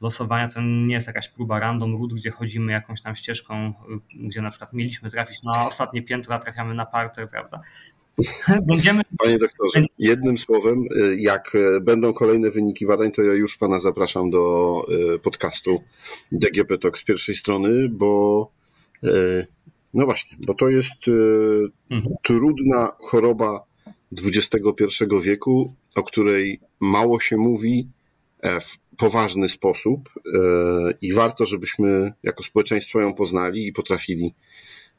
losowania, 0.00 0.48
to 0.48 0.60
nie 0.60 0.94
jest 0.94 1.06
jakaś 1.06 1.28
próba 1.28 1.60
random 1.60 1.96
root, 2.00 2.14
gdzie 2.14 2.30
chodzimy 2.30 2.72
jakąś 2.72 3.02
tam 3.02 3.16
ścieżką, 3.16 3.72
gdzie 4.14 4.42
na 4.42 4.50
przykład 4.50 4.72
mieliśmy 4.72 5.10
trafić 5.10 5.42
na 5.42 5.66
ostatnie 5.66 6.02
piętro, 6.02 6.34
a 6.34 6.38
trafiamy 6.38 6.74
na 6.74 6.86
parter, 6.86 7.28
prawda? 7.28 7.60
Będziemy... 8.68 9.02
Panie 9.18 9.38
doktorze, 9.38 9.82
jednym 9.98 10.38
słowem, 10.38 10.84
y, 10.96 11.16
jak 11.16 11.54
y, 11.54 11.80
będą 11.80 12.12
kolejne 12.12 12.50
wyniki 12.50 12.86
badań, 12.86 13.12
to 13.12 13.22
ja 13.22 13.34
już 13.34 13.56
pana 13.56 13.78
zapraszam 13.78 14.30
do 14.30 14.86
y, 15.14 15.18
podcastu 15.18 15.82
DGP 16.32 16.78
Talk 16.78 16.98
z 16.98 17.04
pierwszej 17.04 17.34
strony, 17.34 17.88
bo 17.88 18.50
no 19.94 20.04
właśnie, 20.04 20.36
bo 20.40 20.54
to 20.54 20.68
jest 20.68 20.98
mhm. 21.90 22.14
trudna 22.22 22.92
choroba 23.00 23.64
XXI 24.12 25.04
wieku, 25.22 25.74
o 25.94 26.02
której 26.02 26.60
mało 26.80 27.20
się 27.20 27.36
mówi 27.36 27.88
e, 28.40 28.60
w 28.60 28.78
poważny 28.96 29.48
sposób 29.48 30.10
i 31.00 31.12
warto, 31.12 31.46
żebyśmy 31.46 32.12
jako 32.22 32.42
społeczeństwo 32.42 33.00
ją 33.00 33.14
poznali 33.14 33.66
i 33.66 33.72
potrafili 33.72 34.34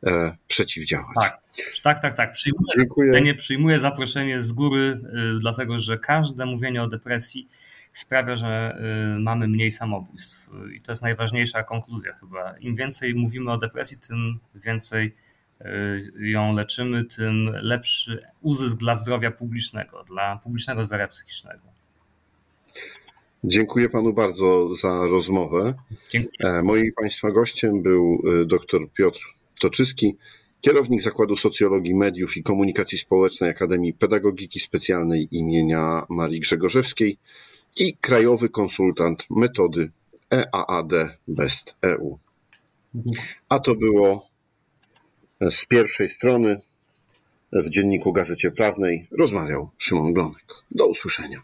E, 0.06 0.38
przeciwdziałać. 0.48 1.16
Tak, 1.22 1.42
tak, 1.84 2.02
tak. 2.02 2.14
tak. 2.14 2.32
Przyjmuję, 2.32 2.74
Dziękuję. 2.78 3.22
Nie 3.22 3.36
przyjmuję 3.36 3.80
zaproszenie 3.80 4.42
z 4.42 4.52
góry, 4.52 5.02
dlatego 5.40 5.80
że 5.80 5.98
każde 5.98 6.46
mówienie 6.46 6.84
o 6.84 6.88
depresji 6.88 7.48
sprawia, 7.94 8.36
że 8.36 8.78
mamy 9.20 9.48
mniej 9.48 9.72
samobójstw. 9.72 10.50
I 10.76 10.82
to 10.82 10.92
jest 10.92 11.02
najważniejsza 11.02 11.64
konkluzja 11.64 12.14
chyba. 12.14 12.58
Im 12.58 12.76
więcej 12.76 13.16
mówimy 13.16 13.52
o 13.52 13.58
depresji, 13.58 13.98
tym 14.08 14.40
więcej 14.56 15.16
ją 16.20 16.54
leczymy, 16.54 17.06
tym 17.06 17.52
lepszy 17.62 18.20
uzysk 18.42 18.78
dla 18.78 18.96
zdrowia 18.96 19.32
publicznego, 19.32 20.04
dla 20.04 20.38
publicznego 20.44 20.84
zdrowia 20.84 21.08
psychicznego. 21.08 21.62
Dziękuję 23.44 23.90
panu 23.90 24.14
bardzo 24.14 24.76
za 24.76 25.08
rozmowę. 25.08 25.74
Dziękuję. 26.10 26.50
E, 26.50 26.64
moim 26.64 26.92
państwa 27.02 27.32
gościem 27.32 27.82
był 27.82 28.24
dr 28.46 28.82
Piotr 28.94 29.20
Toczyski, 29.60 30.16
kierownik 30.62 31.02
Zakładu 31.02 31.36
Socjologii 31.36 31.96
Mediów 31.96 32.38
i 32.38 32.44
Komunikacji 32.44 32.98
Społecznej 32.98 33.50
Akademii 33.50 33.94
Pedagogiki 33.94 34.60
Specjalnej 34.60 35.28
imienia 35.32 36.06
Marii 36.10 36.40
Grzegorzewskiej 36.40 37.18
i 37.78 37.98
krajowy 37.98 38.50
konsultant 38.50 39.26
metody 39.30 39.92
EAAD 40.32 40.92
Best 41.28 41.76
EU. 41.82 42.18
A 43.50 43.60
to 43.60 43.76
było 43.76 44.31
z 45.50 45.66
pierwszej 45.66 46.10
strony 46.10 46.62
w 47.54 47.70
dzienniku 47.70 48.12
Gazecie 48.12 48.52
Prawnej 48.52 49.08
rozmawiał 49.12 49.70
Szymon 49.78 50.14
Glonek. 50.14 50.46
Do 50.72 50.88
usłyszenia. 50.88 51.42